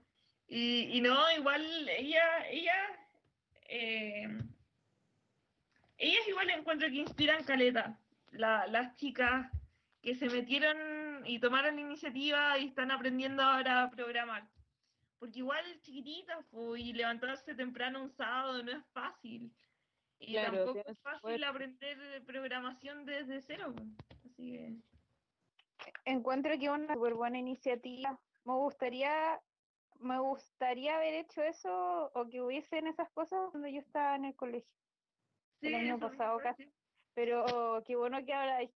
y, 0.49 0.97
y 0.97 1.01
no, 1.01 1.17
igual 1.37 1.89
ella, 1.89 2.49
ella, 2.49 2.75
eh, 3.69 4.27
ellas 5.99 6.29
igual 6.29 6.51
encuentro 6.51 6.89
que 6.89 6.97
inspiran 6.97 7.45
caleta. 7.45 7.97
La- 8.33 8.67
las 8.67 8.97
chicas 8.97 9.51
que 10.03 10.17
se 10.17 10.29
metieron 10.29 11.25
y 11.27 11.39
tomaron 11.39 11.77
la 11.77 11.81
iniciativa 11.83 12.59
y 12.59 12.67
están 12.69 12.91
aprendiendo 12.91 13.43
ahora 13.43 13.85
a 13.85 13.91
programar. 13.91 14.49
Porque 15.21 15.39
igual 15.41 15.65
chiquititas, 15.83 16.45
y 16.77 16.93
levantarse 16.93 17.55
temprano 17.55 18.03
un 18.03 18.11
sábado 18.11 18.63
no 18.63 18.73
es 18.73 18.85
fácil. 18.93 19.53
Y 20.21 20.33
Claro, 20.33 20.65
tampoco 20.65 20.91
es 20.91 20.99
fácil 21.01 21.45
aprender 21.45 22.25
programación 22.25 23.05
desde 23.05 23.41
cero. 23.41 23.75
Así 24.11 24.31
que... 24.35 24.77
Encuentro 26.05 26.59
que 26.59 26.65
es 26.67 26.71
una 26.71 26.95
súper 26.95 27.15
buena 27.15 27.39
iniciativa. 27.39 28.19
Me 28.45 28.55
gustaría, 28.55 29.41
me 30.01 30.19
gustaría 30.19 30.97
haber 30.97 31.15
hecho 31.15 31.43
eso 31.43 32.11
o 32.15 32.29
que 32.29 32.41
hubiesen 32.41 32.87
esas 32.89 33.11
cosas 33.11 33.51
cuando 33.51 33.69
yo 33.69 33.79
estaba 33.81 34.17
en 34.17 34.25
el 34.25 34.35
colegio. 34.35 34.75
El 35.61 35.75
año 35.75 35.99
pasado 35.99 36.39
casi. 36.39 36.69
Pero 37.15 37.83
qué 37.87 37.97
bueno 37.97 38.25
que 38.25 38.33
ahora 38.33 38.57
hay. 38.59 38.71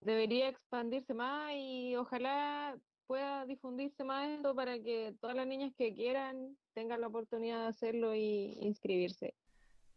Debería 0.00 0.48
expandirse 0.48 1.14
más 1.14 1.52
y 1.54 1.96
ojalá 1.96 2.76
pueda 3.06 3.46
difundirse 3.46 4.04
más 4.04 4.28
esto 4.28 4.54
para 4.54 4.78
que 4.78 5.14
todas 5.20 5.36
las 5.36 5.46
niñas 5.46 5.72
que 5.76 5.94
quieran 5.94 6.56
tengan 6.74 7.00
la 7.00 7.06
oportunidad 7.06 7.62
de 7.62 7.68
hacerlo 7.68 8.14
y 8.14 8.58
inscribirse. 8.60 9.34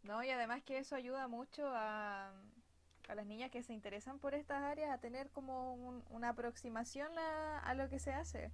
No, 0.03 0.23
y 0.23 0.29
además 0.29 0.63
que 0.63 0.77
eso 0.79 0.95
ayuda 0.95 1.27
mucho 1.27 1.67
a, 1.73 2.31
a 3.09 3.15
las 3.15 3.25
niñas 3.25 3.51
que 3.51 3.63
se 3.63 3.73
interesan 3.73 4.19
por 4.19 4.33
estas 4.33 4.61
áreas 4.63 4.91
a 4.91 4.99
tener 4.99 5.29
como 5.31 5.73
un- 5.75 6.03
una 6.09 6.29
aproximación 6.29 7.07
a, 7.19 7.59
a 7.59 7.73
lo 7.75 7.89
que 7.89 7.99
se 7.99 8.13
hace. 8.13 8.51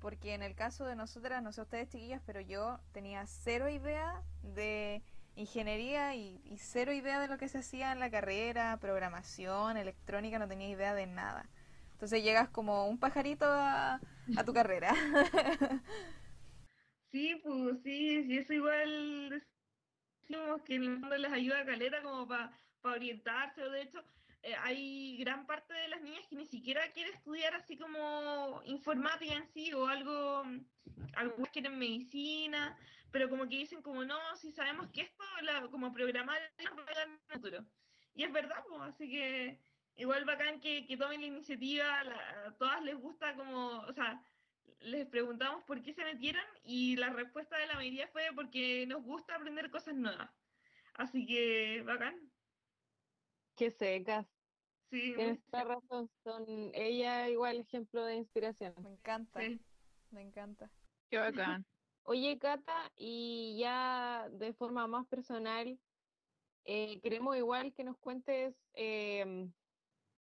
Porque 0.00 0.34
en 0.34 0.42
el 0.42 0.54
caso 0.56 0.86
de 0.86 0.96
nosotras, 0.96 1.42
no 1.42 1.52
sé 1.52 1.62
ustedes 1.62 1.88
chiquillas, 1.90 2.22
pero 2.26 2.40
yo 2.40 2.80
tenía 2.92 3.26
cero 3.26 3.68
idea 3.70 4.22
de 4.42 5.02
ingeniería 5.36 6.14
y, 6.16 6.40
y 6.44 6.58
cero 6.58 6.92
idea 6.92 7.20
de 7.20 7.28
lo 7.28 7.38
que 7.38 7.48
se 7.48 7.58
hacía 7.58 7.92
en 7.92 8.00
la 8.00 8.10
carrera, 8.10 8.78
programación, 8.80 9.76
electrónica, 9.78 10.38
no 10.38 10.48
tenía 10.48 10.68
idea 10.70 10.94
de 10.94 11.06
nada. 11.06 11.46
Entonces 11.94 12.22
llegas 12.24 12.48
como 12.50 12.86
un 12.88 12.98
pajarito 12.98 13.46
a, 13.48 14.02
a 14.34 14.44
tu 14.44 14.52
carrera. 14.54 14.94
Sí, 17.12 17.36
pues 17.44 17.82
sí, 17.82 18.24
sí, 18.24 18.38
eso 18.38 18.54
igual 18.54 19.44
decimos 20.38 20.62
que 20.62 20.74
en 20.76 20.82
el 20.84 21.00
fondo 21.00 21.16
les 21.16 21.32
ayuda 21.32 21.60
a 21.60 21.64
caleta 21.66 22.02
como 22.02 22.26
para 22.28 22.50
orientarse, 22.82 23.62
o 23.62 23.70
de 23.70 23.82
hecho 23.82 24.04
eh, 24.42 24.54
hay 24.56 25.16
gran 25.18 25.46
parte 25.46 25.72
de 25.74 25.88
las 25.88 26.02
niñas 26.02 26.26
que 26.28 26.36
ni 26.36 26.46
siquiera 26.46 26.92
quiere 26.92 27.10
estudiar 27.10 27.54
así 27.54 27.76
como 27.78 28.60
informática 28.64 29.34
en 29.34 29.46
sí 29.46 29.72
o 29.72 29.86
algo, 29.86 30.42
algunas 31.14 31.50
quieren 31.52 31.78
medicina, 31.78 32.76
pero 33.10 33.28
como 33.28 33.44
que 33.48 33.56
dicen 33.58 33.82
como 33.82 34.04
no, 34.04 34.18
si 34.36 34.50
sabemos 34.52 34.88
que 34.90 35.02
esto, 35.02 35.24
la- 35.42 35.68
como 35.70 35.92
programar 35.92 36.40
nos 36.64 36.78
va 36.78 36.82
a 36.90 36.94
dar 36.94 37.08
el 37.08 37.18
futuro. 37.28 37.66
Y 38.14 38.24
es 38.24 38.32
verdad, 38.32 38.64
pues, 38.68 38.80
así 38.82 39.08
que 39.10 39.60
igual 39.96 40.24
bacán 40.24 40.60
que, 40.60 40.86
que 40.86 40.96
tomen 40.96 41.20
la 41.20 41.26
iniciativa, 41.26 42.02
la- 42.04 42.46
a 42.48 42.56
todas 42.56 42.82
les 42.82 42.96
gusta 42.96 43.34
como, 43.36 43.80
o 43.80 43.92
sea, 43.92 44.22
les 44.80 45.06
preguntamos 45.06 45.62
por 45.64 45.82
qué 45.82 45.92
se 45.94 46.04
metieron 46.04 46.44
y 46.64 46.96
la 46.96 47.10
respuesta 47.10 47.56
de 47.56 47.66
la 47.66 47.74
mayoría 47.74 48.08
fue 48.08 48.22
porque 48.34 48.86
nos 48.86 49.02
gusta 49.02 49.36
aprender 49.36 49.70
cosas 49.70 49.94
nuevas. 49.94 50.30
Así 50.94 51.26
que, 51.26 51.82
bacán. 51.82 52.30
Qué 53.56 53.70
secas. 53.70 54.26
Sí, 54.90 55.14
Tienes 55.14 55.42
toda 55.50 55.64
razón. 55.64 56.10
Son 56.22 56.44
ella 56.74 57.28
igual 57.28 57.60
ejemplo 57.60 58.04
de 58.04 58.16
inspiración. 58.16 58.74
Me 58.82 58.90
encanta, 58.90 59.40
sí. 59.40 59.60
me 60.10 60.22
encanta. 60.22 60.70
Qué 61.08 61.18
bacán. 61.18 61.64
Oye, 62.04 62.38
Cata, 62.38 62.92
y 62.96 63.56
ya 63.58 64.28
de 64.32 64.52
forma 64.54 64.86
más 64.88 65.06
personal, 65.06 65.78
eh, 66.64 67.00
queremos 67.00 67.36
igual 67.36 67.72
que 67.72 67.84
nos 67.84 67.96
cuentes 67.98 68.54
em, 68.74 69.52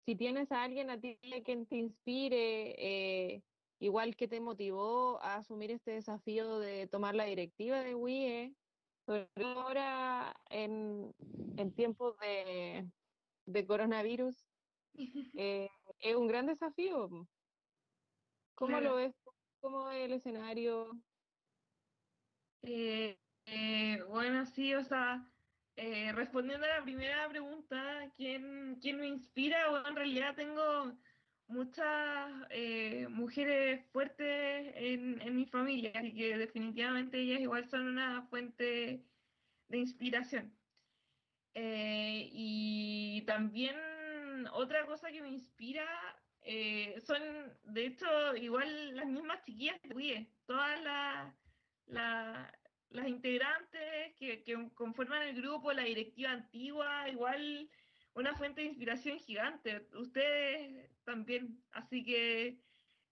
si 0.04 0.14
tienes 0.14 0.52
a 0.52 0.62
alguien 0.62 0.90
a 0.90 1.00
ti 1.00 1.18
a 1.34 1.42
quien 1.42 1.66
te 1.66 1.76
inspire, 1.76 2.74
eh, 2.78 3.42
igual 3.80 4.14
que 4.14 4.28
te 4.28 4.40
motivó 4.40 5.20
a 5.22 5.36
asumir 5.36 5.72
este 5.72 5.92
desafío 5.92 6.58
de 6.60 6.86
tomar 6.86 7.16
la 7.16 7.24
directiva 7.24 7.80
de 7.82 7.94
WIE, 7.96 8.56
sobre 9.06 9.26
todo 9.34 9.60
ahora 9.60 10.36
en, 10.50 11.12
en 11.56 11.74
tiempos 11.74 12.16
de, 12.18 12.92
de 13.46 13.66
coronavirus, 13.66 14.46
eh, 14.94 15.68
es 15.98 16.14
un 16.14 16.28
gran 16.28 16.46
desafío. 16.46 17.08
¿Cómo 18.54 18.68
Claro. 18.68 18.90
lo 18.90 18.96
ves? 18.96 19.14
¿Cómo 19.60 19.90
es 19.90 20.04
el 20.04 20.12
escenario? 20.12 20.92
Eh, 22.62 23.18
eh, 23.46 24.02
bueno, 24.08 24.44
sí, 24.44 24.74
o 24.74 24.84
sea, 24.84 25.32
respondiendo 26.14 26.66
a 26.66 26.78
la 26.78 26.82
primera 26.82 27.28
pregunta, 27.28 28.12
¿quién, 28.16 28.78
quién 28.80 28.98
me 28.98 29.06
inspira? 29.06 29.70
Bueno, 29.70 29.88
en 29.88 29.96
realidad 29.96 30.36
tengo 30.36 30.98
muchas 31.50 32.46
eh, 32.50 33.06
mujeres 33.10 33.84
fuertes 33.92 34.72
en, 34.76 35.36
mi 35.36 35.46
familia, 35.46 35.92
así 35.94 36.14
que 36.14 36.36
definitivamente 36.38 37.18
ellas 37.18 37.40
igual 37.40 37.68
son 37.68 37.86
una 37.88 38.22
fuente 38.28 39.04
de 39.68 39.78
inspiración. 39.78 40.56
Eh, 41.54 42.28
y 42.32 43.22
también 43.26 43.76
otra 44.52 44.86
cosa 44.86 45.10
que 45.10 45.22
me 45.22 45.30
inspira 45.30 45.86
eh, 46.42 47.00
son, 47.00 47.22
de 47.64 47.86
hecho, 47.86 48.36
igual 48.36 48.96
las 48.96 49.06
mismas 49.06 49.42
chiquillas 49.44 49.80
de 49.82 49.94
WIE, 49.94 50.32
todas 50.46 50.80
las 50.82 51.34
la- 51.86 52.52
las 52.90 53.08
integrantes 53.08 54.14
que, 54.16 54.42
que 54.42 54.70
conforman 54.74 55.22
el 55.28 55.36
grupo, 55.36 55.72
la 55.72 55.84
directiva 55.84 56.32
antigua, 56.32 57.08
igual 57.08 57.70
una 58.14 58.34
fuente 58.34 58.62
de 58.62 58.68
inspiración 58.68 59.18
gigante. 59.18 59.86
Ustedes 59.94 60.90
también. 61.10 61.64
Así 61.72 62.04
que 62.04 62.62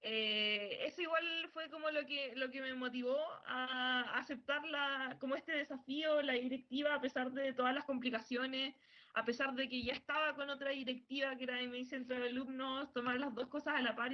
eh, 0.01 0.79
eso 0.87 1.03
igual 1.03 1.49
fue 1.53 1.71
como 1.71 1.91
lo 1.91 2.07
que, 2.07 2.35
lo 2.37 2.51
que 2.51 2.61
me 2.63 2.75
motivó 2.75 3.19
a 3.47 4.19
aceptar 4.19 4.65
la, 4.67 5.17
como 5.21 5.35
este 5.37 5.53
desafío, 5.53 6.23
la 6.23 6.35
directiva, 6.35 6.95
a 6.95 7.01
pesar 7.01 7.33
de 7.33 7.53
todas 7.53 7.75
las 7.75 7.85
complicaciones, 7.85 8.77
a 9.15 9.25
pesar 9.25 9.55
de 9.55 9.69
que 9.69 9.83
ya 9.83 9.95
estaba 9.95 10.35
con 10.37 10.51
otra 10.51 10.71
directiva 10.71 11.37
que 11.37 11.45
era 11.45 11.57
de 11.57 11.69
mi 11.69 11.85
centro 11.85 12.19
de 12.21 12.29
alumnos, 12.29 12.93
tomar 12.93 13.19
las 13.19 13.35
dos 13.35 13.49
cosas 13.49 13.75
a 13.77 13.83
la 13.83 13.97
par. 13.97 14.13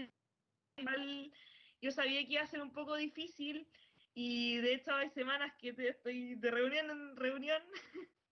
Yo 1.81 1.90
sabía 1.90 2.25
que 2.27 2.33
iba 2.35 2.42
a 2.42 2.47
ser 2.47 2.62
un 2.62 2.73
poco 2.73 2.97
difícil 2.97 3.68
y 4.14 4.57
de 4.59 4.75
hecho 4.75 4.94
hay 4.94 5.11
semanas 5.11 5.55
que 5.59 5.73
te- 5.73 5.88
estoy 5.88 6.37
de 6.37 6.51
reunión 6.51 6.90
en 6.90 7.16
reunión, 7.16 7.62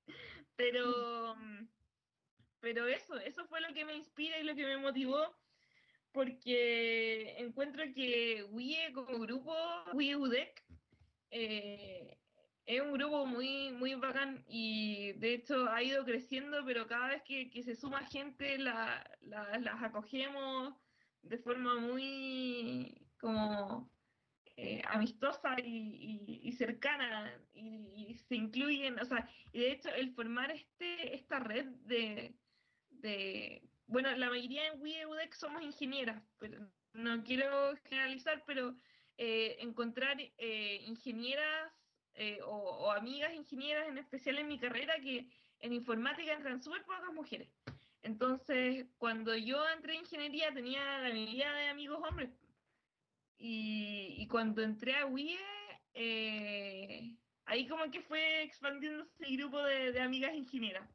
pero, 0.56 1.34
pero 2.60 2.86
eso, 2.86 3.16
eso 3.18 3.46
fue 3.46 3.60
lo 3.60 3.74
que 3.74 3.84
me 3.84 3.94
inspira 3.94 4.38
y 4.38 4.44
lo 4.44 4.54
que 4.54 4.64
me 4.66 4.76
motivó, 4.78 5.41
porque 6.12 7.36
encuentro 7.38 7.84
que 7.94 8.44
WIE 8.50 8.92
como 8.92 9.18
grupo, 9.18 9.54
WIE 9.94 10.16
UDEC, 10.16 10.64
eh, 11.30 12.18
es 12.66 12.80
un 12.80 12.92
grupo 12.92 13.26
muy, 13.26 13.72
muy 13.72 13.94
bacán 13.94 14.44
y 14.46 15.12
de 15.14 15.34
hecho 15.34 15.68
ha 15.70 15.82
ido 15.82 16.04
creciendo, 16.04 16.64
pero 16.64 16.86
cada 16.86 17.08
vez 17.08 17.22
que, 17.24 17.50
que 17.50 17.62
se 17.62 17.74
suma 17.74 18.06
gente 18.06 18.58
la, 18.58 19.04
la- 19.20 19.58
las 19.58 19.82
acogemos 19.82 20.74
de 21.22 21.38
forma 21.38 21.76
muy 21.80 23.08
como 23.18 23.92
eh, 24.56 24.82
amistosa 24.86 25.56
y, 25.64 26.52
cercana 26.52 27.42
y, 27.54 28.14
se 28.14 28.36
incluyen, 28.36 28.98
o 29.00 29.04
sea, 29.04 29.28
y 29.52 29.60
de 29.60 29.72
hecho 29.72 29.88
el 29.90 30.14
formar 30.14 30.50
este, 30.50 31.14
esta 31.14 31.40
red 31.40 31.66
de, 31.86 32.38
bueno, 33.92 34.10
la 34.16 34.30
mayoría 34.30 34.66
en 34.68 34.80
WIEUDEC 34.80 35.34
somos 35.34 35.62
ingenieras, 35.62 36.22
pero 36.38 36.66
no 36.94 37.22
quiero 37.22 37.76
generalizar, 37.84 38.42
pero 38.46 38.74
eh, 39.18 39.56
encontrar 39.60 40.16
eh, 40.18 40.82
ingenieras 40.86 41.72
eh, 42.14 42.40
o, 42.44 42.90
amigas 42.90 43.34
ingenieras, 43.34 43.88
en 43.88 43.98
especial 43.98 44.38
en 44.38 44.48
mi 44.48 44.58
carrera, 44.58 44.94
que 45.00 45.28
en 45.60 45.72
informática 45.72 46.32
entran 46.32 46.62
súper 46.62 46.84
pocas 46.84 47.12
mujeres. 47.12 47.50
Entonces, 48.02 48.86
cuando 48.96 49.36
yo 49.36 49.62
entré 49.68 49.94
en 49.94 50.00
ingeniería 50.00 50.52
tenía 50.52 50.98
la 50.98 51.10
mayoría 51.10 51.52
de 51.52 51.68
amigos 51.68 52.00
hombres. 52.08 52.30
Y, 53.36 54.16
y 54.18 54.26
cuando 54.26 54.62
entré 54.62 54.96
a 54.96 55.06
WIE, 55.06 55.38
eh, 55.94 57.14
ahí 57.44 57.68
como 57.68 57.90
que 57.90 58.00
fue 58.00 58.42
expandiéndose 58.42 59.24
el 59.26 59.36
grupo 59.36 59.62
de 59.62 60.00
amigas 60.00 60.34
ingenieras. 60.34 60.88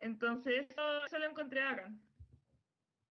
Entonces, 0.00 0.70
eso, 0.70 1.04
eso 1.06 1.18
lo 1.18 1.30
encontré 1.30 1.62
acá. 1.62 1.92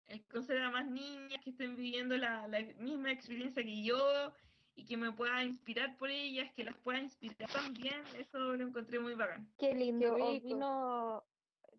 El 0.07 0.23
conocer 0.27 0.61
a 0.61 0.69
más 0.69 0.85
niñas 0.87 1.41
que 1.43 1.49
estén 1.49 1.75
viviendo 1.75 2.15
la, 2.17 2.47
la 2.47 2.59
misma 2.77 3.11
experiencia 3.11 3.63
que 3.63 3.83
yo 3.83 4.33
y 4.75 4.85
que 4.85 4.97
me 4.97 5.11
pueda 5.11 5.43
inspirar 5.43 5.97
por 5.97 6.09
ellas, 6.09 6.51
que 6.53 6.63
las 6.63 6.77
pueda 6.77 6.99
inspirar 6.99 7.49
también, 7.49 8.03
eso 8.17 8.37
lo 8.37 8.67
encontré 8.67 8.99
muy 8.99 9.15
bacán. 9.15 9.49
Qué 9.57 9.73
lindo. 9.73 10.15
Qué. 10.15 10.21
Opino 10.21 11.23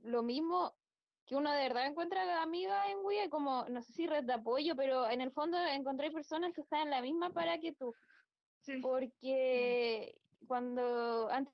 lo 0.02 0.22
mismo 0.22 0.74
que 1.26 1.34
uno 1.34 1.52
de 1.52 1.68
verdad 1.68 1.86
encuentra 1.86 2.42
amigas 2.42 2.86
en 2.88 3.04
WIA, 3.04 3.28
como, 3.28 3.64
no 3.68 3.82
sé 3.82 3.92
si 3.92 4.06
red 4.06 4.24
de 4.24 4.32
apoyo, 4.32 4.76
pero 4.76 5.10
en 5.10 5.20
el 5.20 5.32
fondo 5.32 5.58
encontré 5.58 6.10
personas 6.10 6.52
que 6.54 6.60
están 6.60 6.82
en 6.82 6.90
la 6.90 7.02
misma 7.02 7.30
para 7.30 7.58
que 7.58 7.72
tú. 7.72 7.92
Sí, 8.60 8.78
Porque 8.80 10.16
cuando, 10.46 11.28
antes 11.30 11.52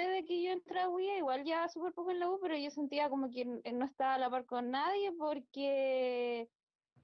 de 0.00 0.24
que 0.24 0.42
yo 0.42 0.50
entré 0.50 0.80
a 0.80 0.88
igual 1.18 1.44
ya 1.44 1.68
súper 1.68 1.92
poco 1.92 2.10
en 2.10 2.20
la 2.20 2.30
U, 2.30 2.38
pero 2.40 2.56
yo 2.56 2.70
sentía 2.70 3.08
como 3.08 3.30
que 3.30 3.44
no 3.44 3.84
estaba 3.84 4.14
a 4.14 4.18
la 4.18 4.30
par 4.30 4.44
con 4.44 4.70
nadie 4.70 5.12
porque 5.12 6.48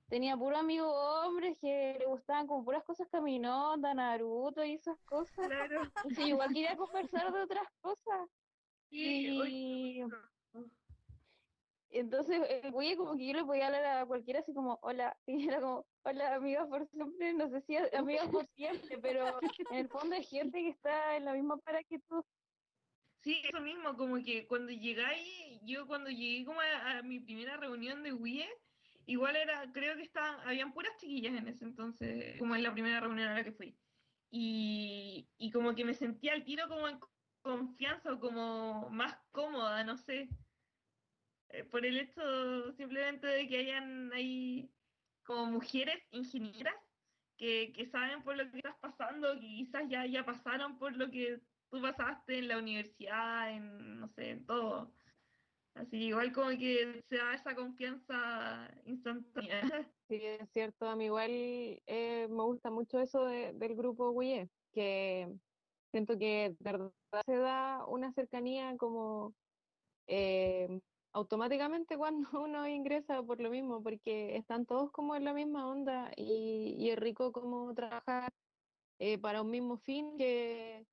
tenía 0.08 0.36
puros 0.36 0.60
amigos 0.60 0.92
hombres 1.24 1.56
que 1.60 1.96
le 1.98 2.06
gustaban 2.06 2.46
como 2.46 2.64
puras 2.64 2.84
cosas 2.84 3.08
caminondas, 3.10 3.94
Naruto 3.94 4.62
y 4.64 4.74
esas 4.74 4.98
cosas. 5.06 5.48
claro. 5.48 5.82
Entonces 6.04 6.26
igual 6.26 6.52
quería 6.52 6.76
conversar 6.76 7.32
de 7.32 7.40
otras 7.40 7.66
cosas. 7.80 8.28
Sí, 8.90 9.40
Y 11.88 11.98
entonces 11.98 12.42
el 12.48 12.70
güey 12.72 12.94
como 12.96 13.16
que 13.16 13.26
yo 13.26 13.34
le 13.34 13.44
podía 13.44 13.66
hablar 13.66 13.84
a 13.84 14.06
cualquiera 14.06 14.40
así 14.40 14.52
como, 14.52 14.78
hola, 14.82 15.16
y 15.26 15.48
era 15.48 15.60
como, 15.60 15.86
hola 16.04 16.34
amigas 16.34 16.68
por 16.68 16.86
siempre, 16.88 17.32
no 17.32 17.48
sé 17.48 17.62
si 17.62 17.76
amigas 17.76 18.28
por 18.28 18.46
siempre, 18.48 18.98
pero 18.98 19.38
en 19.70 19.76
el 19.76 19.88
fondo 19.88 20.14
hay 20.14 20.24
gente 20.24 20.58
que 20.58 20.68
está 20.68 21.16
en 21.16 21.24
la 21.24 21.32
misma 21.32 21.56
para 21.58 21.82
que 21.84 21.98
tú. 22.00 22.22
Sí, 23.22 23.40
eso 23.44 23.60
mismo, 23.60 23.96
como 23.96 24.22
que 24.22 24.46
cuando 24.48 24.72
llegáis, 24.72 25.60
yo 25.62 25.86
cuando 25.86 26.10
llegué 26.10 26.44
como 26.44 26.60
a, 26.60 27.02
mi 27.02 27.20
primera 27.20 27.56
reunión 27.56 28.02
de 28.02 28.12
WIE, 28.12 28.48
igual 29.06 29.36
era, 29.36 29.70
creo 29.72 29.96
que 29.96 30.02
estaban, 30.02 30.40
habían 30.46 30.72
puras 30.72 30.92
chiquillas 30.98 31.34
en 31.34 31.46
ese 31.46 31.64
entonces, 31.64 32.36
como 32.40 32.56
en 32.56 32.64
la 32.64 32.72
primera 32.72 32.98
reunión 32.98 33.28
a 33.28 33.34
la 33.34 33.44
que 33.44 33.52
fui. 33.52 33.76
Y, 34.30 35.28
y 35.38 35.50
como 35.52 35.74
que 35.74 35.84
me 35.84 35.94
sentía 35.94 36.32
al 36.32 36.44
tiro 36.44 36.66
como 36.68 36.88
en 36.88 36.98
confianza 37.42 38.12
o 38.12 38.18
como 38.18 38.90
más 38.90 39.16
cómoda, 39.30 39.84
no 39.84 39.96
sé, 39.96 40.28
eh, 41.50 41.62
por 41.64 41.86
el 41.86 41.98
hecho 41.98 42.72
simplemente 42.72 43.26
de 43.28 43.46
que 43.46 43.58
hayan 43.58 44.12
ahí 44.12 44.68
como 45.22 45.46
mujeres 45.46 46.02
ingenieras 46.10 46.74
que, 47.36 47.72
que 47.72 47.86
saben 47.86 48.24
por 48.24 48.36
lo 48.36 48.50
que 48.50 48.56
estás 48.56 48.76
pasando, 48.80 49.34
que 49.34 49.46
quizás 49.46 49.88
ya, 49.88 50.06
ya 50.06 50.24
pasaron 50.24 50.76
por 50.78 50.96
lo 50.96 51.08
que 51.08 51.40
tú 51.72 51.80
pasaste 51.80 52.38
en 52.38 52.48
la 52.48 52.58
universidad, 52.58 53.50
en, 53.50 54.00
no 54.00 54.08
sé, 54.08 54.30
en 54.30 54.46
todo. 54.46 54.92
Así, 55.74 56.08
igual 56.08 56.32
como 56.32 56.50
que 56.50 57.02
se 57.08 57.16
da 57.16 57.34
esa 57.34 57.54
confianza 57.54 58.70
instantánea. 58.84 59.62
Sí, 60.08 60.16
es 60.22 60.50
cierto, 60.52 60.86
a 60.86 60.94
mí 60.96 61.06
igual 61.06 61.30
eh, 61.30 62.26
me 62.28 62.42
gusta 62.42 62.70
mucho 62.70 63.00
eso 63.00 63.24
de- 63.24 63.54
del 63.54 63.74
grupo 63.76 64.10
WIE, 64.10 64.50
que 64.74 65.32
siento 65.90 66.18
que 66.18 66.50
de 66.50 66.72
verdad 66.72 66.92
se 67.24 67.36
da 67.38 67.86
una 67.86 68.12
cercanía 68.12 68.76
como 68.76 69.34
eh, 70.06 70.80
automáticamente 71.12 71.96
cuando 71.98 72.28
uno 72.42 72.68
ingresa 72.68 73.22
por 73.22 73.40
lo 73.40 73.50
mismo, 73.50 73.82
porque 73.82 74.36
están 74.36 74.66
todos 74.66 74.92
como 74.92 75.16
en 75.16 75.24
la 75.24 75.34
misma 75.34 75.68
onda 75.70 76.12
y, 76.16 76.76
y 76.78 76.90
es 76.90 76.98
rico 76.98 77.32
como 77.32 77.74
trabajar 77.74 78.34
eh, 78.98 79.18
para 79.18 79.42
un 79.42 79.50
mismo 79.50 79.78
fin 79.78 80.16
que 80.18 80.86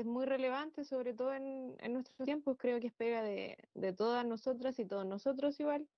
es 0.00 0.06
muy 0.06 0.26
relevante, 0.26 0.84
sobre 0.84 1.14
todo 1.14 1.34
en, 1.34 1.76
nuestros 1.92 2.24
tiempos, 2.24 2.56
creo 2.58 2.80
que 2.80 2.88
es 2.88 2.92
pega 2.92 3.22
de, 3.22 3.56
de 3.74 3.92
todas 3.92 4.26
nosotras 4.26 4.78
y 4.78 4.86
todos 4.86 5.06
nosotros 5.06 5.58
igual. 5.60 5.88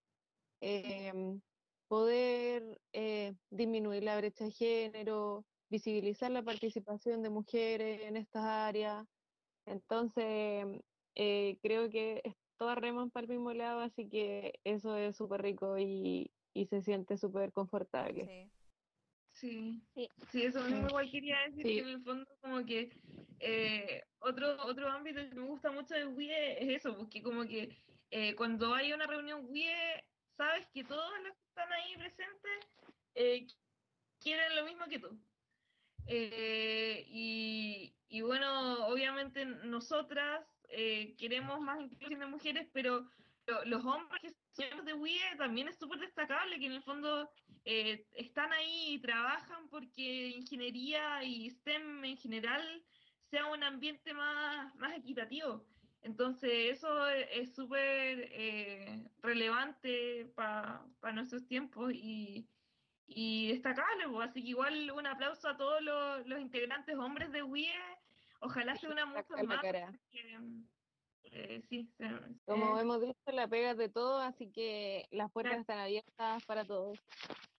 em, 0.61 1.41
poder 1.89 2.81
eh, 2.93 3.35
disminuir 3.51 4.03
la 4.03 4.17
brecha 4.17 4.45
de 4.45 4.51
género, 4.51 5.45
visibilizar 5.69 6.31
la 6.31 6.43
participación 6.43 7.23
de 7.23 7.31
mujeres 7.31 8.03
en 8.03 8.17
estas 8.17 8.45
áreas. 8.45 9.07
Entonces, 9.67 10.67
eh, 11.15 11.59
creo 11.63 11.91
que 11.91 12.23
todas 12.57 12.79
reman 12.79 13.11
para 13.11 13.25
el 13.25 13.31
mismo 13.31 13.53
lado, 13.53 13.81
así 13.81 14.09
que 14.09 14.59
eso 14.65 14.97
es 14.97 15.17
súper 15.17 15.43
rico 15.43 15.79
y, 15.79 16.31
y 16.55 16.67
se 16.67 16.83
siente 16.83 17.17
súper 17.17 17.53
confortable. 17.53 18.27
Sí. 18.27 18.62
Sí, 19.43 19.83
Sí. 19.93 20.09
sí, 20.31 20.43
eso 20.45 20.63
mismo 20.63 20.87
igual 20.87 21.11
quería 21.11 21.37
decir 21.49 21.67
Sí. 21.67 21.75
que 21.75 21.81
en 21.81 21.89
el 21.89 22.03
fondo 22.05 22.27
como 22.41 22.65
que 22.65 22.93
eh, 23.41 24.05
otro, 24.21 24.57
otro 24.65 24.89
ámbito 24.89 25.21
que 25.29 25.35
me 25.35 25.47
gusta 25.49 25.73
mucho 25.73 25.95
de 25.95 26.07
WIE 26.07 26.63
es 26.63 26.77
eso, 26.79 26.97
porque 26.97 27.21
como 27.21 27.45
que 27.45 27.77
eh, 28.13 28.37
cuando 28.37 28.73
hay 28.73 28.93
una 28.93 29.05
reunión 29.09 29.47
WIE, 29.49 30.05
sabes 30.37 30.69
que 30.73 30.85
todos 30.85 31.11
los 31.25 31.35
que 31.37 31.45
están 31.49 31.73
ahí 31.73 31.97
presentes 31.97 32.69
eh, 33.17 33.47
quieren 34.21 34.55
lo 34.55 34.65
mismo 34.65 34.87
que 34.87 35.01
tú. 35.01 35.19
Eh, 36.07 37.05
y, 37.09 37.97
y 38.09 38.21
bueno, 38.21 38.87
obviamente 38.87 39.45
nosotras 39.45 40.47
eh, 40.69 41.17
queremos 41.19 41.61
más 41.61 41.81
inclusión 41.81 42.21
de 42.21 42.27
mujeres, 42.27 42.69
pero 42.73 43.11
los 43.65 43.85
hombres 43.85 44.35
que 44.55 44.71
son 44.71 44.85
de 44.85 44.95
WIE 44.95 45.37
también 45.37 45.69
es 45.69 45.79
súper 45.79 45.99
destacable 45.99 46.59
que 46.59 46.67
en 46.67 46.73
el 46.73 46.83
fondo 46.83 47.31
eh, 47.65 48.07
están 48.13 48.53
ahí 48.53 48.95
y 48.95 49.01
trabajan 49.01 49.69
porque 49.69 50.29
ingeniería 50.29 51.23
y 51.25 51.51
STEM 51.51 52.05
en 52.05 52.17
general 52.17 52.85
sea 53.31 53.47
un 53.47 53.63
ambiente 53.63 54.13
más, 54.13 54.75
más 54.77 54.97
equitativo. 54.97 55.65
Entonces 56.03 56.79
eso 56.79 57.09
es 57.09 57.55
súper 57.55 58.29
eh, 58.33 59.05
relevante 59.23 60.27
para 60.35 60.85
nuestros 61.13 61.47
tiempos 61.47 61.93
y, 61.95 62.49
y 63.07 63.53
destacable, 63.53 64.09
pues. 64.09 64.31
Así 64.31 64.43
que 64.43 64.51
igual 64.51 64.91
un 64.91 65.07
aplauso 65.07 65.49
a 65.49 65.57
todos 65.57 65.81
los, 65.81 66.27
los 66.27 66.41
integrantes 66.41 66.97
hombres 66.97 67.31
de 67.31 67.43
WIE. 67.43 67.73
Ojalá 68.41 68.75
se 68.77 68.89
unan 68.89 69.11
muchos 69.11 69.29
Sacar 69.29 69.45
la 69.75 69.87
más. 69.87 70.01
Eh, 71.25 71.63
sí, 71.69 71.89
se- 71.97 72.07
Como 72.47 72.77
eh, 72.79 72.83
hemos 72.83 73.01
visto, 73.01 73.33
la 73.33 73.49
pega 73.49 73.73
es 73.73 73.77
de 73.77 73.89
todo, 73.89 74.19
así 74.19 74.51
que 74.51 75.07
las 75.11 75.31
puertas 75.33 75.61
están 75.61 75.79
abiertas 75.79 76.45
para 76.47 76.65
todos. 76.65 76.99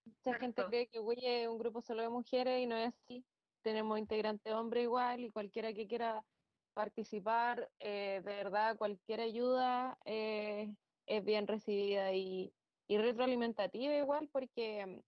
Mucha 0.05 0.37
gente 0.39 0.63
cree 0.65 0.87
que 0.87 0.99
WIE 0.99 1.43
es 1.43 1.47
un 1.47 1.57
grupo 1.57 1.81
solo 1.81 2.01
de 2.03 2.09
mujeres 2.09 2.61
y 2.61 2.65
no 2.67 2.75
es 2.75 2.93
así. 2.93 3.25
Tenemos 3.61 3.97
integrantes 3.97 4.53
hombres 4.53 4.83
igual 4.83 5.21
y 5.21 5.31
cualquiera 5.31 5.73
que 5.73 5.87
quiera 5.87 6.25
participar, 6.73 7.69
eh, 7.79 8.21
de 8.23 8.35
verdad, 8.35 8.77
cualquier 8.77 9.21
ayuda 9.21 9.97
es 10.05 11.23
bien 11.23 11.47
recibida 11.47 12.13
y, 12.13 12.53
y 12.87 12.97
retroalimentativa 12.97 13.95
igual, 13.95 14.29
porque 14.31 14.85
mm, 14.85 14.99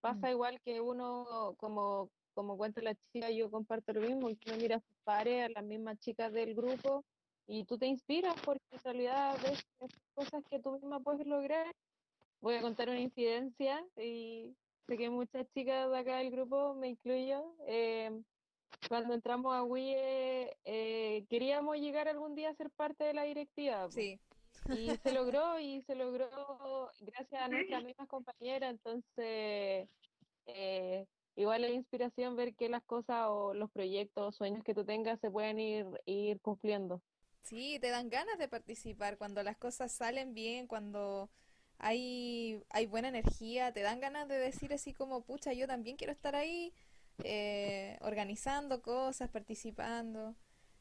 pasa 0.00 0.30
igual 0.30 0.60
que 0.60 0.80
uno, 0.80 1.54
como, 1.58 2.10
como 2.34 2.56
cuenta 2.56 2.82
la 2.82 2.94
chica, 2.94 3.30
yo 3.30 3.50
comparto 3.50 3.92
lo 3.92 4.00
mismo, 4.02 4.28
que 4.28 4.50
uno 4.50 4.56
mira 4.60 4.76
a 4.76 4.80
sus 4.80 4.96
pares, 5.02 5.46
a 5.46 5.48
las 5.48 5.64
mismas 5.64 5.98
chicas 5.98 6.32
del 6.32 6.54
grupo 6.54 7.04
y 7.46 7.64
tú 7.64 7.78
te 7.78 7.86
inspiras 7.86 8.34
porque 8.44 8.64
en 8.72 8.80
realidad 8.82 9.36
ves 9.42 9.64
cosas 10.14 10.44
que 10.50 10.60
tú 10.60 10.72
misma 10.72 11.00
puedes 11.00 11.26
lograr. 11.26 11.74
Voy 12.40 12.54
a 12.54 12.62
contar 12.62 12.88
una 12.88 13.00
incidencia 13.00 13.84
y 13.96 14.54
sé 14.86 14.96
que 14.96 15.10
muchas 15.10 15.46
chicas 15.52 15.90
de 15.90 15.98
acá 15.98 16.18
del 16.18 16.30
grupo, 16.30 16.74
me 16.74 16.88
incluyo, 16.88 17.54
eh, 17.66 18.10
cuando 18.88 19.14
entramos 19.14 19.54
a 19.54 19.62
WIE 19.62 20.56
eh, 20.64 21.24
queríamos 21.28 21.76
llegar 21.78 22.08
algún 22.08 22.34
día 22.34 22.50
a 22.50 22.54
ser 22.54 22.70
parte 22.70 23.04
de 23.04 23.14
la 23.14 23.24
directiva. 23.24 23.90
Sí. 23.90 24.20
Y 24.68 24.90
se 24.96 25.12
logró, 25.12 25.58
y 25.58 25.82
se 25.82 25.94
logró 25.94 26.90
gracias 27.00 27.42
a 27.42 27.48
nuestras 27.48 27.84
mismas 27.84 28.08
compañeras, 28.08 28.70
entonces 28.70 29.88
eh, 30.46 31.06
igual 31.36 31.64
es 31.64 31.72
inspiración 31.72 32.36
ver 32.36 32.54
que 32.54 32.68
las 32.68 32.82
cosas 32.84 33.26
o 33.28 33.54
los 33.54 33.70
proyectos 33.70 34.28
o 34.28 34.32
sueños 34.32 34.64
que 34.64 34.74
tú 34.74 34.84
tengas 34.84 35.20
se 35.20 35.30
pueden 35.30 35.58
ir, 35.58 35.86
ir 36.06 36.40
cumpliendo. 36.40 37.02
Sí, 37.44 37.78
te 37.78 37.90
dan 37.90 38.08
ganas 38.08 38.38
de 38.38 38.48
participar 38.48 39.18
cuando 39.18 39.42
las 39.42 39.58
cosas 39.58 39.92
salen 39.92 40.32
bien, 40.32 40.66
cuando 40.66 41.30
hay, 41.78 42.62
hay 42.70 42.86
buena 42.86 43.08
energía, 43.08 43.70
te 43.70 43.82
dan 43.82 44.00
ganas 44.00 44.26
de 44.28 44.38
decir 44.38 44.72
así 44.72 44.94
como, 44.94 45.20
pucha, 45.20 45.52
yo 45.52 45.66
también 45.66 45.98
quiero 45.98 46.12
estar 46.12 46.34
ahí, 46.34 46.72
eh, 47.22 47.98
organizando 48.00 48.80
cosas, 48.80 49.28
participando. 49.28 50.34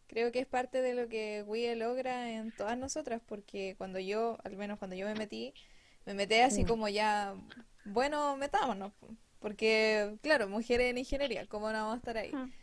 Creo 0.08 0.32
que 0.32 0.40
es 0.40 0.48
parte 0.48 0.82
de 0.82 0.94
lo 0.94 1.10
que 1.10 1.44
WIE 1.46 1.76
logra 1.76 2.32
en 2.32 2.54
todas 2.56 2.78
nosotras, 2.78 3.22
porque 3.26 3.76
cuando 3.78 4.00
yo, 4.00 4.38
al 4.46 4.56
menos 4.56 4.80
cuando 4.80 4.96
yo 4.96 5.06
me 5.06 5.16
metí, 5.16 5.54
me 6.06 6.14
metí 6.14 6.36
así 6.36 6.64
como 6.64 6.88
ya, 6.88 7.36
bueno, 7.84 8.38
metámonos, 8.38 8.94
po, 8.94 9.10
porque 9.40 10.18
claro, 10.22 10.48
mujeres 10.48 10.92
en 10.92 10.98
ingeniería, 10.98 11.46
¿cómo 11.48 11.68
no 11.68 11.74
vamos 11.74 11.96
a 11.96 11.98
estar 11.98 12.18
ahí? 12.18 12.32
Mm. 12.32 12.54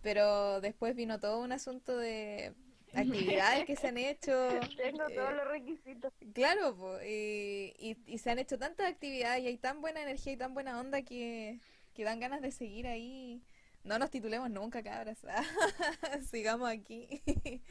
Pero 0.00 0.62
después 0.62 0.96
vino 0.96 1.20
todo 1.20 1.40
un 1.40 1.52
asunto 1.52 1.98
de 1.98 2.54
actividades 2.94 3.64
que 3.64 3.76
se 3.76 3.88
han 3.88 3.98
hecho. 3.98 4.32
Tengo 4.76 5.08
eh, 5.08 5.14
todos 5.14 5.34
los 5.34 5.48
requisitos. 5.48 6.12
Claro, 6.32 6.76
po, 6.76 7.00
y, 7.02 7.74
y, 7.78 7.96
y 8.06 8.18
se 8.18 8.30
han 8.30 8.38
hecho 8.38 8.58
tantas 8.58 8.90
actividades 8.90 9.42
y 9.42 9.46
hay 9.48 9.58
tan 9.58 9.80
buena 9.80 10.02
energía 10.02 10.32
y 10.32 10.36
tan 10.36 10.54
buena 10.54 10.78
onda 10.80 11.02
que, 11.02 11.60
que 11.94 12.04
dan 12.04 12.20
ganas 12.20 12.42
de 12.42 12.50
seguir 12.50 12.86
ahí. 12.86 13.42
No 13.82 13.98
nos 13.98 14.10
titulemos 14.10 14.50
nunca, 14.50 14.82
cabras. 14.82 15.18
Sigamos 16.30 16.68
aquí. 16.68 17.22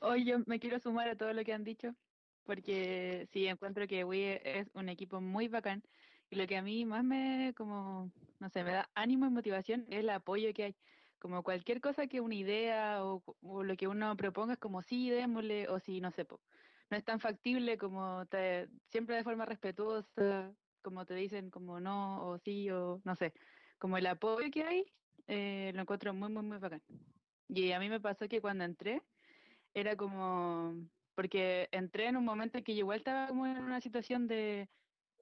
Hoy 0.00 0.24
yo 0.24 0.38
me 0.46 0.58
quiero 0.58 0.78
sumar 0.78 1.08
a 1.08 1.16
todo 1.16 1.32
lo 1.32 1.44
que 1.44 1.52
han 1.52 1.64
dicho, 1.64 1.94
porque 2.44 3.28
sí, 3.32 3.46
encuentro 3.46 3.86
que 3.86 4.04
Wii 4.04 4.40
es 4.44 4.70
un 4.74 4.88
equipo 4.88 5.20
muy 5.20 5.48
bacán 5.48 5.82
y 6.30 6.36
lo 6.36 6.46
que 6.46 6.56
a 6.56 6.62
mí 6.62 6.84
más 6.84 7.04
me, 7.04 7.52
como, 7.56 8.10
no 8.38 8.48
sé, 8.50 8.64
me 8.64 8.72
da 8.72 8.90
ánimo 8.94 9.26
y 9.26 9.30
motivación 9.30 9.86
es 9.88 10.00
el 10.00 10.10
apoyo 10.10 10.52
que 10.54 10.64
hay. 10.64 10.76
Como 11.18 11.42
cualquier 11.42 11.80
cosa 11.80 12.06
que 12.06 12.20
una 12.20 12.34
idea 12.34 13.04
o, 13.04 13.22
o 13.42 13.62
lo 13.64 13.76
que 13.76 13.88
uno 13.88 14.16
proponga 14.16 14.54
es 14.54 14.58
como 14.58 14.82
sí, 14.82 15.10
démosle, 15.10 15.68
o 15.68 15.80
si 15.80 16.00
no 16.00 16.10
sé, 16.12 16.26
no 16.90 16.96
es 16.96 17.04
tan 17.04 17.20
factible 17.20 17.78
como 17.78 18.26
te, 18.26 18.68
siempre 18.88 19.16
de 19.16 19.24
forma 19.24 19.44
respetuosa, 19.44 20.54
como 20.82 21.04
te 21.04 21.14
dicen 21.14 21.50
como 21.50 21.80
no, 21.80 22.26
o 22.26 22.38
sí, 22.38 22.70
o 22.70 23.00
no 23.04 23.14
sé. 23.14 23.34
Como 23.78 23.98
el 23.98 24.06
apoyo 24.06 24.50
que 24.50 24.64
hay, 24.64 24.84
eh, 25.26 25.72
lo 25.74 25.82
encuentro 25.82 26.14
muy, 26.14 26.30
muy, 26.30 26.42
muy 26.42 26.58
bacán. 26.58 26.82
Y 27.48 27.72
a 27.72 27.80
mí 27.80 27.88
me 27.88 28.00
pasó 28.00 28.28
que 28.28 28.40
cuando 28.40 28.64
entré, 28.64 29.02
era 29.74 29.96
como, 29.96 30.74
porque 31.14 31.68
entré 31.72 32.06
en 32.06 32.16
un 32.16 32.24
momento 32.24 32.58
en 32.58 32.64
que 32.64 32.74
yo 32.74 32.80
igual 32.80 32.98
estaba 32.98 33.28
como 33.28 33.46
en 33.46 33.58
una 33.62 33.80
situación 33.80 34.26
de, 34.28 34.68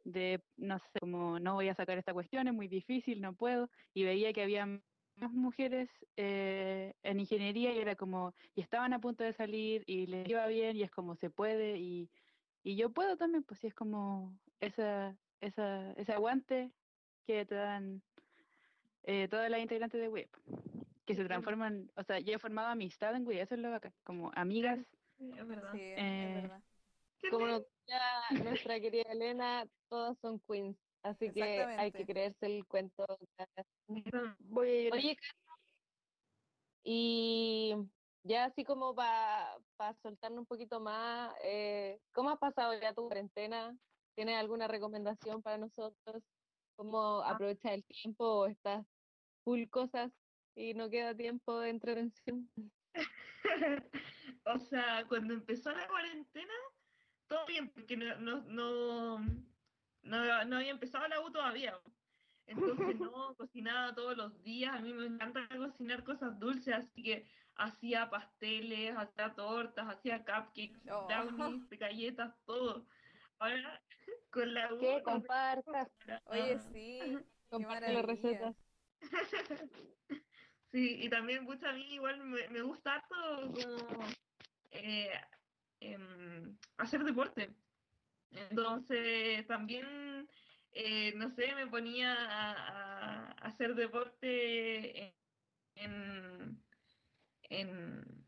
de, 0.05 0.43
no 0.57 0.79
sé, 0.79 1.01
como 1.01 1.39
no 1.41 1.55
voy 1.55 1.69
a 1.69 1.75
sacar 1.75 1.99
esta 1.99 2.15
cuestión, 2.15 2.49
es 2.49 2.55
muy 2.55 2.69
difícil, 2.69 3.21
no 3.21 3.35
puedo, 3.35 3.71
y 3.93 4.05
veía 4.05 4.33
que 4.33 4.43
había 4.43 4.81
mujeres 5.19 5.89
eh, 6.17 6.95
en 7.03 7.21
ingeniería 7.21 7.73
y 7.73 7.79
era 7.79 7.97
como, 7.97 8.35
y 8.55 8.61
estaban 8.61 8.93
a 8.93 9.01
punto 9.01 9.25
de 9.25 9.33
salir 9.33 9.83
y 9.87 10.07
les 10.07 10.29
iba 10.29 10.47
bien 10.47 10.77
y 10.77 10.83
es 10.83 10.91
como 10.91 11.17
se 11.17 11.31
puede 11.31 11.79
y, 11.79 12.11
y 12.63 12.77
yo 12.77 12.91
puedo 12.91 13.17
también, 13.17 13.43
pues 13.45 13.61
sí, 13.61 13.67
es 13.67 13.75
como 13.75 14.33
esa, 14.61 15.17
esa, 15.41 15.93
ese 15.93 16.13
aguante 16.13 16.71
que 17.27 17.45
te 17.45 17.55
dan 17.55 18.03
eh, 19.05 19.29
todas 19.29 19.51
las 19.51 19.61
integrantes 19.61 20.01
de 20.01 20.09
WIP, 20.09 20.31
que 21.07 21.15
se 21.15 21.25
transforman, 21.25 21.91
o 21.97 22.03
sea, 22.03 22.19
yo 22.19 22.35
he 22.35 22.39
formado 22.39 22.69
amistad 22.69 23.15
en 23.15 23.27
WIP, 23.27 23.41
eso 23.41 23.55
es 23.55 23.61
lo 23.61 23.71
bacán, 23.71 23.95
como 24.05 24.31
amigas. 24.35 24.81
Sí, 25.19 25.31
es 25.37 25.47
verdad. 25.47 25.73
Sí, 25.73 25.81
es 25.81 25.99
Eh, 25.99 26.41
verdad. 26.43 26.63
Como 27.31 27.47
nos 27.47 27.63
decía 27.63 28.43
nuestra 28.45 28.81
querida 28.81 29.11
Elena, 29.11 29.67
todas 29.89 30.19
son 30.19 30.39
queens, 30.41 30.77
así 31.11 31.31
que 31.33 31.43
hay 31.43 31.93
que 31.93 32.07
creerse 32.07 32.47
el 32.47 32.67
cuento. 32.67 33.07
Voy 34.41 34.89
a. 34.89 34.95
Oye, 34.95 35.17
y 36.85 37.75
ya 38.23 38.45
así 38.45 38.65
como 38.65 38.95
para 38.95 39.59
soltarnos 40.03 40.41
un 40.41 40.47
poquito 40.47 40.81
más, 40.81 41.35
eh, 41.43 42.01
¿cómo 42.13 42.31
has 42.31 42.39
pasado 42.39 42.79
ya 42.81 42.95
tu 42.95 43.07
cuarentena? 43.07 43.77
¿Tienes 44.15 44.37
alguna 44.37 44.69
recomendación 44.69 45.43
para 45.43 45.59
nosotros? 45.59 46.23
¿Cómo 46.77 47.23
aprovechar 47.23 47.73
el 47.73 47.85
tiempo 47.85 48.25
o 48.25 48.47
estás 48.47 48.87
full 49.45 49.65
cosas 49.69 50.13
y 50.55 50.75
no 50.75 50.89
queda 50.89 51.15
tiempo 51.15 51.59
de 51.61 51.71
entretención? 51.71 52.51
O 54.49 54.59
sea, 54.61 55.05
cuando 55.09 55.35
empezó 55.35 55.73
la 55.73 55.89
cuarentena, 55.89 56.55
todo 57.27 57.45
bien, 57.47 57.69
porque 57.71 57.97
no, 57.97 58.17
no, 58.17 58.43
no, 58.43 59.27
no, 60.07 60.45
no 60.45 60.57
había 60.57 60.71
empezado 60.71 61.07
la 61.09 61.21
U 61.21 61.31
todavía. 61.31 61.79
Entonces 62.47 62.97
no 63.01 63.35
cocinaba 63.37 63.95
todos 63.95 64.17
los 64.17 64.43
días, 64.43 64.75
a 64.77 64.81
mí 64.81 64.93
me 64.93 65.07
encanta 65.07 65.49
cocinar 65.49 66.05
cosas 66.05 66.39
dulces, 66.39 66.75
así 66.75 67.03
que 67.03 67.29
hacía 67.57 68.09
pasteles, 68.11 68.97
hacía 68.97 69.35
tortas, 69.35 69.87
hacía 69.89 70.19
cupcakes, 70.25 70.81
Oh. 70.91 71.07
brownies, 71.09 71.69
galletas, 71.81 72.35
todo. 72.47 72.87
Ahora 73.39 73.83
con 74.31 74.55
la 74.55 74.73
U 74.75 74.79
¿Qué? 74.81 74.97
no 74.99 75.03
Compartas, 75.03 75.89
Oye, 76.27 76.57
nada. 76.57 76.71
sí, 76.73 77.01
comparte 77.51 77.93
las 77.93 78.05
recetas. 78.05 78.57
Sí, 80.73 80.99
y 81.05 81.09
también 81.09 81.45
mucho 81.45 81.67
a 81.69 81.73
mí 81.73 81.95
igual 81.95 82.19
me, 82.25 82.49
me 82.49 82.63
gusta 82.63 82.95
harto 82.95 83.15
como 83.53 84.17
eh, 84.71 85.11
em, 85.81 86.57
hacer 86.77 87.05
deporte. 87.05 87.57
Entonces 88.31 89.47
también, 89.47 90.29
eh, 90.73 91.13
no 91.17 91.31
sé, 91.31 91.55
me 91.55 91.67
ponía 91.67 92.15
a, 92.15 93.33
hacer 93.43 93.75
deporte 93.75 95.15
en, 95.75 96.63
en, 97.49 98.27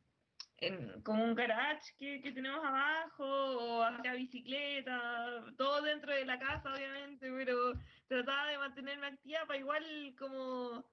en 0.59 1.03
como 1.03 1.25
un 1.25 1.35
garage 1.35 1.93
que, 1.99 2.21
que 2.21 2.33
tenemos 2.33 2.65
abajo, 2.65 3.25
o 3.25 3.83
hacía 3.83 4.15
bicicleta, 4.15 5.45
todo 5.57 5.83
dentro 5.83 6.13
de 6.13 6.25
la 6.25 6.39
casa, 6.39 6.73
obviamente, 6.73 7.31
pero 7.31 7.73
trataba 8.07 8.49
de 8.49 8.59
mantenerme 8.59 9.07
activa 9.07 9.41
para 9.47 9.59
igual 9.59 10.15
como 10.19 10.85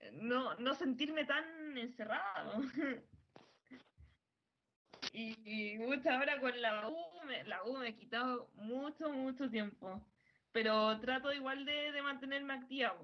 eh, 0.00 0.10
no, 0.12 0.54
no 0.56 0.74
sentirme 0.74 1.24
tan 1.24 1.76
encerrado. 1.78 2.60
Y, 5.18 5.34
y 5.46 5.78
pucha, 5.78 6.18
ahora 6.18 6.38
con 6.38 6.60
la 6.60 6.88
U, 6.90 7.24
me, 7.24 7.42
la 7.44 7.64
U 7.64 7.78
me 7.78 7.88
ha 7.88 7.96
quitado 7.96 8.50
mucho, 8.52 9.08
mucho 9.10 9.48
tiempo. 9.48 10.06
Pero 10.52 11.00
trato 11.00 11.32
igual 11.32 11.64
de, 11.64 11.90
de 11.92 12.02
mantenerme 12.02 12.52
activa, 12.52 12.98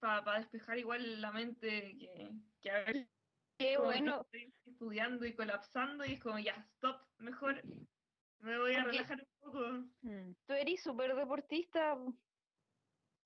para 0.00 0.38
despejar 0.38 0.78
igual 0.78 1.22
la 1.22 1.32
mente 1.32 1.96
que, 1.98 2.30
que 2.60 2.70
a 2.70 2.84
veces 2.84 3.08
Qué 3.56 3.78
bueno. 3.78 4.20
estoy 4.20 4.54
estudiando 4.66 5.24
y 5.24 5.34
colapsando 5.34 6.04
y 6.04 6.12
es 6.12 6.20
como 6.20 6.38
ya, 6.38 6.68
stop, 6.74 7.00
mejor 7.16 7.62
me 8.40 8.58
voy 8.58 8.74
a 8.74 8.84
relajar 8.84 9.18
un 9.18 9.28
poco. 9.40 9.60
Mm. 10.02 10.32
Tú 10.46 10.52
eres 10.52 10.82
súper 10.82 11.16
deportista. 11.16 11.98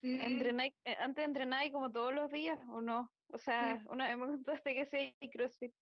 Sí, 0.00 0.18
Entrenáis- 0.20 0.74
eh, 0.84 0.96
antes 0.98 1.24
entrenáis 1.24 1.72
como 1.72 1.90
todos 1.90 2.14
los 2.14 2.30
días, 2.30 2.60
¿o 2.70 2.80
no? 2.80 3.12
O 3.28 3.38
sea, 3.38 3.82
una 3.88 4.08
vez 4.08 4.16
me 4.18 4.26
contaste 4.26 4.74
que 4.74 4.86
sí, 4.86 5.30
CrossFit. 5.30 5.74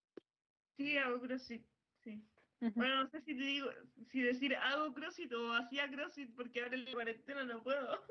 Sí, 0.81 0.97
hago 0.97 1.21
CrossFit, 1.21 1.67
sí. 2.03 2.27
Bueno, 2.75 3.03
no 3.05 3.07
sé 3.11 3.21
si 3.21 3.37
te 3.37 3.43
digo, 3.43 3.69
si 4.11 4.23
decir 4.23 4.55
hago 4.57 4.93
CrossFit 4.95 5.33
o 5.35 5.53
hacía 5.53 5.91
CrossFit 5.91 6.35
porque 6.35 6.63
ahora 6.63 6.75
en 6.77 6.85
la 6.87 6.93
cuarentena 6.93 7.45
no 7.45 7.63
puedo. 7.63 8.03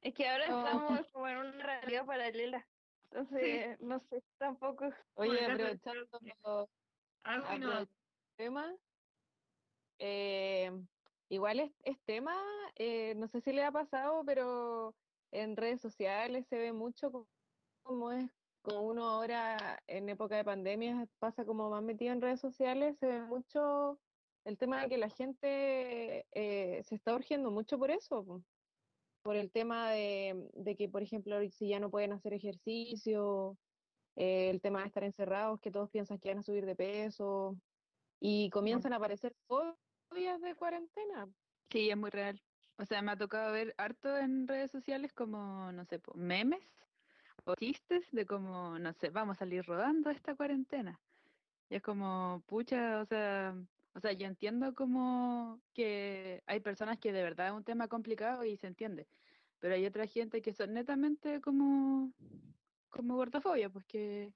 Es 0.00 0.14
que 0.14 0.26
ahora 0.28 0.46
Oh. 0.48 0.66
estamos 0.66 1.12
como 1.12 1.28
en 1.28 1.36
una 1.38 1.62
realidad 1.62 2.06
paralela. 2.06 2.66
Entonces, 3.04 3.80
no 3.80 4.00
sé, 4.00 4.22
tampoco. 4.38 4.88
Oye, 5.14 5.44
aprovechando 5.44 6.08
Hago 7.22 7.54
y 7.54 7.58
no 7.58 7.80
el 7.80 7.88
tema, 8.36 8.74
eh, 9.98 10.70
igual 11.28 11.60
es, 11.60 11.72
es 11.84 12.02
tema, 12.04 12.34
eh, 12.76 13.14
no 13.16 13.28
sé 13.28 13.40
si 13.40 13.52
le 13.52 13.64
ha 13.64 13.72
pasado, 13.72 14.24
pero 14.24 14.94
en 15.32 15.56
redes 15.56 15.80
sociales 15.82 16.46
se 16.48 16.58
ve 16.58 16.72
mucho 16.72 17.28
como 17.82 18.12
es, 18.12 18.30
como 18.66 18.82
uno 18.82 19.08
ahora 19.08 19.80
en 19.86 20.08
época 20.08 20.36
de 20.36 20.44
pandemia 20.44 21.06
pasa 21.20 21.44
como 21.44 21.70
más 21.70 21.82
metido 21.84 22.12
en 22.12 22.20
redes 22.20 22.40
sociales, 22.40 22.98
se 22.98 23.06
ve 23.06 23.22
mucho 23.22 24.00
el 24.44 24.58
tema 24.58 24.82
de 24.82 24.88
que 24.88 24.98
la 24.98 25.08
gente 25.08 26.26
eh, 26.32 26.82
se 26.82 26.96
está 26.96 27.14
urgiendo 27.14 27.52
mucho 27.52 27.78
por 27.78 27.92
eso, 27.92 28.24
po, 28.24 28.42
por 29.22 29.36
el 29.36 29.52
tema 29.52 29.90
de, 29.90 30.48
de 30.54 30.74
que, 30.74 30.88
por 30.88 31.02
ejemplo, 31.02 31.38
si 31.50 31.68
ya 31.68 31.78
no 31.78 31.90
pueden 31.90 32.12
hacer 32.12 32.34
ejercicio, 32.34 33.56
eh, 34.16 34.50
el 34.50 34.60
tema 34.60 34.80
de 34.80 34.86
estar 34.86 35.04
encerrados, 35.04 35.60
que 35.60 35.70
todos 35.70 35.88
piensan 35.90 36.18
que 36.18 36.30
van 36.30 36.38
a 36.38 36.42
subir 36.42 36.66
de 36.66 36.74
peso, 36.74 37.56
y 38.18 38.50
comienzan 38.50 38.92
a 38.92 38.96
aparecer 38.96 39.32
fobias 39.46 40.40
de 40.40 40.54
cuarentena. 40.56 41.28
Sí, 41.70 41.90
es 41.90 41.96
muy 41.96 42.10
real. 42.10 42.42
O 42.78 42.84
sea, 42.84 43.00
me 43.00 43.12
ha 43.12 43.16
tocado 43.16 43.52
ver 43.52 43.74
harto 43.78 44.16
en 44.16 44.48
redes 44.48 44.72
sociales 44.72 45.12
como, 45.12 45.70
no 45.72 45.84
sé, 45.84 46.00
memes 46.14 46.64
o 47.46 47.54
chistes 47.54 48.10
de 48.10 48.26
como, 48.26 48.78
no 48.78 48.92
sé, 48.92 49.10
vamos 49.10 49.36
a 49.36 49.38
salir 49.40 49.64
rodando 49.64 50.10
esta 50.10 50.34
cuarentena. 50.34 51.00
Y 51.70 51.76
es 51.76 51.82
como, 51.82 52.42
pucha, 52.46 53.00
o 53.00 53.06
sea, 53.06 53.54
o 53.94 54.00
sea, 54.00 54.12
yo 54.12 54.26
entiendo 54.26 54.74
como 54.74 55.60
que 55.72 56.42
hay 56.46 56.60
personas 56.60 56.98
que 56.98 57.12
de 57.12 57.22
verdad 57.22 57.48
es 57.48 57.52
un 57.54 57.64
tema 57.64 57.88
complicado 57.88 58.44
y 58.44 58.56
se 58.56 58.66
entiende, 58.66 59.08
pero 59.60 59.74
hay 59.74 59.86
otra 59.86 60.06
gente 60.06 60.42
que 60.42 60.52
son 60.52 60.74
netamente 60.74 61.40
como, 61.40 62.12
como 62.90 63.16
gordofobia, 63.16 63.70
pues 63.70 63.86
que, 63.86 64.34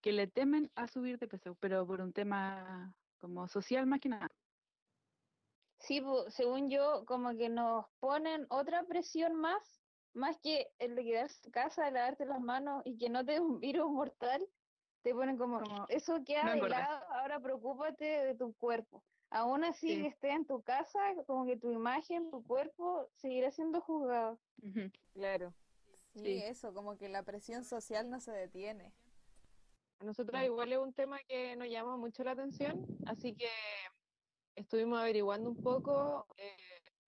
que 0.00 0.12
le 0.12 0.26
temen 0.26 0.70
a 0.74 0.86
subir 0.86 1.18
de 1.18 1.28
peso, 1.28 1.56
pero 1.60 1.86
por 1.86 2.00
un 2.00 2.12
tema 2.12 2.94
como 3.20 3.48
social 3.48 3.86
más 3.86 4.00
que 4.00 4.10
nada. 4.10 4.28
Sí, 5.78 6.00
po, 6.02 6.30
según 6.30 6.68
yo, 6.68 7.04
como 7.06 7.34
que 7.36 7.48
nos 7.48 7.86
ponen 8.00 8.46
otra 8.50 8.84
presión 8.84 9.34
más, 9.34 9.79
más 10.14 10.38
que 10.40 10.72
el 10.78 10.94
de 10.94 11.04
quedarse 11.04 11.40
en 11.46 11.52
casa, 11.52 11.90
lavarte 11.90 12.24
las 12.26 12.40
manos 12.40 12.82
y 12.84 12.96
que 12.98 13.08
no 13.08 13.24
te 13.24 13.32
dé 13.32 13.40
un 13.40 13.60
virus 13.60 13.90
mortal, 13.90 14.46
te 15.02 15.14
ponen 15.14 15.38
como, 15.38 15.60
Como, 15.60 15.86
eso 15.88 16.22
queda 16.24 16.44
no 16.44 16.50
de 16.50 16.56
engordes. 16.58 16.78
lado, 16.78 17.04
ahora 17.10 17.40
preocúpate 17.40 18.04
de 18.04 18.34
tu 18.34 18.54
cuerpo. 18.54 19.02
Aún 19.30 19.64
así 19.64 19.88
Sí. 19.94 20.02
que 20.02 20.08
estés 20.08 20.32
en 20.34 20.44
tu 20.46 20.62
casa, 20.62 20.98
como 21.26 21.46
que 21.46 21.56
tu 21.56 21.70
imagen, 21.70 22.30
tu 22.30 22.42
cuerpo, 22.44 23.08
seguirá 23.14 23.50
siendo 23.50 23.80
juzgado. 23.80 24.40
Claro. 25.14 25.54
Sí, 26.14 26.22
Sí. 26.24 26.42
eso, 26.42 26.74
como 26.74 26.96
que 26.98 27.08
la 27.08 27.22
presión 27.22 27.64
social 27.64 28.10
no 28.10 28.18
se 28.20 28.32
detiene. 28.32 28.92
A 30.00 30.04
nosotros 30.04 30.42
igual 30.42 30.72
es 30.72 30.78
un 30.78 30.92
tema 30.92 31.18
que 31.28 31.54
nos 31.56 31.68
llama 31.68 31.96
mucho 31.96 32.24
la 32.24 32.32
atención, 32.32 32.86
así 33.06 33.36
que 33.36 33.48
estuvimos 34.56 34.98
averiguando 34.98 35.48
un 35.50 35.56
poco 35.62 36.26
eh, 36.36 36.56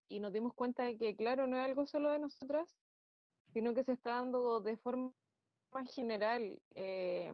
y 0.08 0.20
nos 0.20 0.32
dimos 0.32 0.54
cuenta 0.54 0.84
de 0.84 0.96
que, 0.98 1.16
claro, 1.16 1.46
no 1.46 1.56
es 1.56 1.64
algo 1.64 1.86
solo 1.86 2.10
de 2.10 2.18
nosotras, 2.18 2.78
sino 3.52 3.74
que 3.74 3.84
se 3.84 3.92
está 3.92 4.16
dando 4.16 4.60
de 4.60 4.76
forma 4.76 5.12
general. 5.94 6.60
eh, 6.74 7.32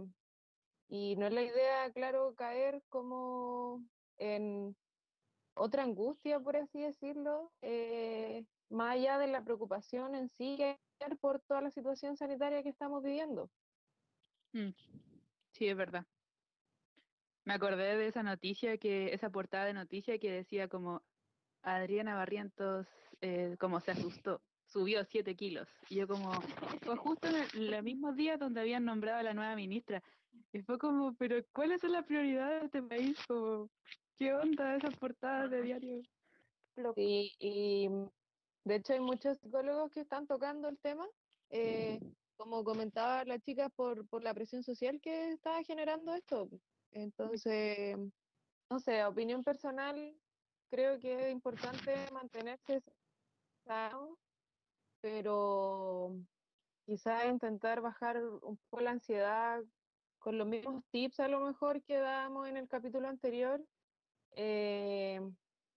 y 0.90 1.16
no 1.16 1.26
es 1.26 1.32
la 1.34 1.42
idea, 1.42 1.92
claro, 1.92 2.34
caer 2.34 2.82
como 2.88 3.84
en 4.16 4.74
otra 5.54 5.82
angustia, 5.82 6.40
por 6.40 6.56
así 6.56 6.80
decirlo, 6.80 7.52
eh, 7.60 8.46
más 8.70 8.94
allá 8.94 9.18
de 9.18 9.26
la 9.26 9.44
preocupación 9.44 10.14
en 10.14 10.30
sí 10.38 10.56
por 11.20 11.40
toda 11.40 11.60
la 11.60 11.70
situación 11.70 12.16
sanitaria 12.16 12.62
que 12.62 12.70
estamos 12.70 13.02
viviendo. 13.02 13.50
Mm, 14.52 14.70
Sí, 15.52 15.66
es 15.66 15.76
verdad. 15.76 16.06
Me 17.44 17.54
acordé 17.54 17.96
de 17.96 18.06
esa 18.06 18.22
noticia 18.22 18.78
que, 18.78 19.12
esa 19.12 19.30
portada 19.30 19.64
de 19.64 19.74
noticia 19.74 20.18
que 20.18 20.30
decía 20.30 20.68
como 20.68 21.02
Adriana 21.62 22.14
Barrientos 22.14 22.86
eh, 23.20 23.56
como 23.58 23.80
se 23.80 23.92
asustó, 23.92 24.40
subió 24.68 25.04
siete 25.04 25.34
kilos. 25.34 25.68
Y 25.88 25.96
yo 25.96 26.06
como, 26.06 26.32
fue 26.82 26.96
justo 26.96 27.28
en 27.28 27.36
el, 27.36 27.70
los 27.70 27.82
mismos 27.82 28.16
días 28.16 28.38
donde 28.38 28.60
habían 28.60 28.84
nombrado 28.84 29.18
a 29.18 29.22
la 29.22 29.34
nueva 29.34 29.56
ministra. 29.56 30.02
Y 30.52 30.62
fue 30.62 30.78
como, 30.78 31.14
pero 31.14 31.36
¿cuáles 31.52 31.80
son 31.80 31.92
las 31.92 32.04
prioridades 32.04 32.60
de 32.60 32.66
este 32.66 32.82
país? 32.82 33.18
Como, 33.26 33.68
¿qué 34.16 34.32
onda 34.32 34.76
esas 34.76 34.94
portadas 34.96 35.50
de 35.50 35.62
diario? 35.62 36.02
Sí, 36.94 37.32
y 37.40 37.88
de 38.64 38.74
hecho 38.76 38.92
hay 38.92 39.00
muchos 39.00 39.38
psicólogos 39.38 39.90
que 39.90 40.00
están 40.00 40.26
tocando 40.26 40.68
el 40.68 40.78
tema, 40.78 41.06
eh, 41.50 41.98
como 42.36 42.62
comentaba 42.62 43.24
la 43.24 43.40
chica, 43.40 43.68
por, 43.68 44.06
por 44.08 44.22
la 44.22 44.32
presión 44.32 44.62
social 44.62 45.00
que 45.00 45.30
está 45.30 45.62
generando 45.64 46.14
esto. 46.14 46.48
Entonces, 46.92 47.96
no 48.70 48.78
sé, 48.78 49.04
opinión 49.04 49.42
personal, 49.42 50.14
creo 50.70 51.00
que 51.00 51.26
es 51.26 51.32
importante 51.32 51.94
mantenerse 52.12 52.80
sano, 53.64 54.16
pero 55.00 56.12
quizás 56.86 57.26
intentar 57.26 57.80
bajar 57.80 58.22
un 58.24 58.58
poco 58.70 58.82
la 58.82 58.92
ansiedad 58.92 59.62
con 60.18 60.38
los 60.38 60.46
mismos 60.46 60.84
tips 60.90 61.20
a 61.20 61.28
lo 61.28 61.40
mejor 61.40 61.82
que 61.82 61.96
dábamos 61.98 62.48
en 62.48 62.56
el 62.56 62.68
capítulo 62.68 63.08
anterior. 63.08 63.64
eh, 64.32 65.20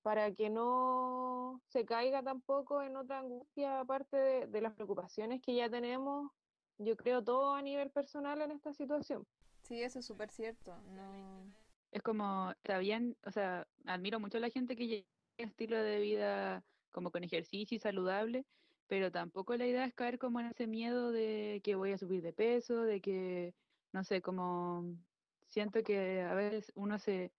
para 0.01 0.31
que 0.33 0.49
no 0.49 1.61
se 1.67 1.85
caiga 1.85 2.23
tampoco 2.23 2.81
en 2.81 2.95
otra 2.97 3.19
angustia 3.19 3.79
aparte 3.81 4.17
de, 4.17 4.47
de 4.47 4.61
las 4.61 4.73
preocupaciones 4.73 5.41
que 5.41 5.55
ya 5.55 5.69
tenemos, 5.69 6.31
yo 6.77 6.95
creo 6.97 7.23
todo 7.23 7.53
a 7.53 7.61
nivel 7.61 7.91
personal 7.91 8.41
en 8.41 8.51
esta 8.51 8.73
situación. 8.73 9.27
Sí, 9.63 9.81
eso 9.81 9.99
es 9.99 10.05
súper 10.05 10.31
cierto. 10.31 10.75
No... 10.95 11.53
Es 11.91 12.01
como, 12.01 12.51
está 12.51 12.77
bien, 12.79 13.17
o 13.25 13.31
sea, 13.31 13.67
admiro 13.85 14.19
mucho 14.19 14.37
a 14.37 14.41
la 14.41 14.49
gente 14.49 14.75
que 14.75 14.87
lleva 14.87 15.07
un 15.39 15.45
estilo 15.49 15.77
de 15.77 15.99
vida 15.99 16.63
como 16.91 17.11
con 17.11 17.23
ejercicio 17.23 17.75
y 17.75 17.79
saludable, 17.79 18.45
pero 18.91 19.09
tampoco 19.09 19.55
la 19.55 19.65
idea 19.65 19.85
es 19.85 19.93
caer 19.93 20.19
como 20.19 20.41
en 20.41 20.47
ese 20.47 20.67
miedo 20.67 21.13
de 21.13 21.61
que 21.63 21.75
voy 21.75 21.93
a 21.93 21.97
subir 21.97 22.21
de 22.21 22.33
peso, 22.33 22.81
de 22.81 22.99
que, 22.99 23.53
no 23.93 24.03
sé, 24.03 24.21
como 24.21 24.83
siento 25.47 25.81
que 25.81 26.19
a 26.19 26.33
veces 26.33 26.73
uno 26.75 26.99
se 26.99 27.31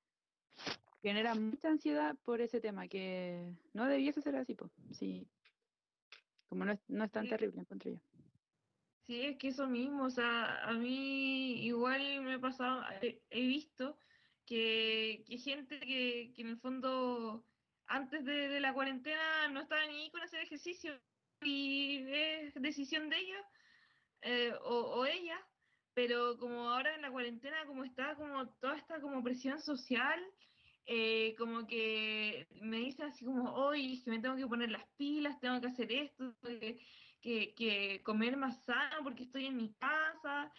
genera 1.03 1.35
mucha 1.35 1.69
ansiedad 1.69 2.17
por 2.25 2.41
ese 2.41 2.63
tema, 2.63 2.89
que 2.89 3.53
no 3.75 3.85
debiese 3.87 4.23
ser 4.23 4.37
así, 4.37 4.55
pues, 4.55 4.73
sí, 4.93 5.27
como 6.49 6.65
no 6.65 6.73
es, 6.73 6.81
no 6.89 7.05
es 7.05 7.11
tan 7.11 7.25
Sí. 7.25 7.29
terrible, 7.29 7.61
encuentro 7.61 7.91
yo. 7.91 7.99
Sí, 9.03 9.21
es 9.21 9.37
que 9.37 9.49
eso 9.49 9.69
mismo, 9.69 10.05
o 10.05 10.11
sea, 10.11 10.65
a 10.65 10.73
mí 10.73 11.67
igual 11.67 12.23
me 12.23 12.33
ha 12.33 12.41
pasado, 12.41 12.83
he, 13.03 13.21
he 13.29 13.47
visto 13.47 13.99
que, 14.47 15.23
que 15.27 15.37
gente 15.37 15.79
que, 15.81 16.33
que 16.35 16.41
en 16.41 16.49
el 16.49 16.57
fondo 16.57 17.45
antes 17.89 18.25
de, 18.25 18.49
de 18.49 18.61
la 18.61 18.73
cuarentena 18.73 19.49
no 19.49 19.61
estaba 19.61 19.85
ni 19.87 20.11
con 20.11 20.23
hacer 20.23 20.41
ejercicio 20.41 20.99
y 21.45 22.05
es 22.09 22.55
decisión 22.55 23.09
de 23.09 23.19
ellos 23.19 23.45
eh, 24.23 24.53
o, 24.63 25.05
ella, 25.05 25.39
pero 25.95 26.39
como 26.39 26.71
ahora 26.71 26.95
en 26.95 27.03
la 27.03 27.11
cuarentena 27.11 27.67
como 27.67 27.85
está 27.85 28.15
como 28.15 28.49
toda 28.61 28.77
esta 28.77 29.01
como 29.01 29.23
presión 29.23 29.61
social, 29.61 30.21
eh, 30.87 31.35
como 31.37 31.67
que 31.67 32.47
me 32.61 32.79
dicen 32.79 33.07
así 33.07 33.25
como, 33.25 33.53
hoy 33.53 34.01
que 34.03 34.11
me 34.11 34.21
tengo 34.21 34.37
que 34.37 34.47
poner 34.47 34.71
las 34.71 34.87
pilas, 34.97 35.41
tengo 35.41 35.61
que 35.61 35.69
hacer 35.69 35.93
esto, 35.93 36.35
que, 37.21 37.55
que, 37.55 38.01
comer 38.05 38.37
más 38.37 38.65
sano 38.65 39.03
porque 39.03 39.25
estoy 39.25 39.47
en 39.47 39.57
mi 39.57 39.73
casa 39.75 40.53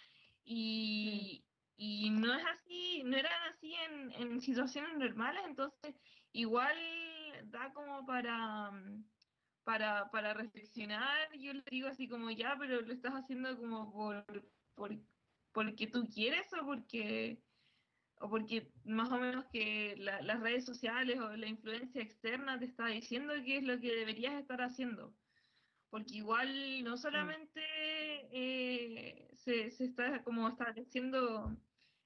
y, 0.43 1.43
y 1.77 2.09
no 2.09 2.33
es 2.33 2.45
así, 2.45 3.03
no 3.05 3.17
eran 3.17 3.53
así 3.53 3.73
en, 3.73 4.11
en 4.13 4.41
situaciones 4.41 4.97
normales, 4.97 5.43
entonces 5.47 5.95
igual 6.33 6.75
da 7.45 7.73
como 7.73 8.05
para, 8.05 8.71
mm, 8.71 9.05
para, 9.63 10.09
para 10.11 10.33
reflexionar, 10.33 11.33
yo 11.37 11.53
le 11.53 11.63
digo 11.69 11.87
así 11.87 12.07
como 12.07 12.29
ya, 12.31 12.55
pero 12.59 12.81
lo 12.81 12.93
estás 12.93 13.13
haciendo 13.13 13.57
como 13.57 13.91
por, 13.91 14.25
por, 14.75 14.91
porque 15.51 15.87
tú 15.87 16.07
quieres 16.07 16.51
o 16.53 16.65
porque 16.65 17.43
o 18.15 18.29
porque 18.29 18.71
más 18.85 19.11
o 19.11 19.19
menos 19.19 19.45
que 19.51 19.95
la- 19.97 20.21
las 20.21 20.39
redes 20.39 20.65
sociales 20.65 21.19
o 21.19 21.35
la 21.35 21.47
influencia 21.47 22.01
externa 22.01 22.57
te 22.59 22.65
está 22.65 22.87
diciendo 22.87 23.33
qué 23.45 23.57
es 23.57 23.63
lo 23.63 23.79
que 23.79 23.93
deberías 23.93 24.35
estar 24.35 24.61
haciendo. 24.61 25.17
Porque 25.89 26.15
igual 26.15 26.83
no 26.83 26.97
solamente 26.97 27.61
eh, 28.31 29.29
se, 29.35 29.71
se 29.71 29.83
está 29.85 30.23
como 30.23 30.47
estableciendo 30.47 31.57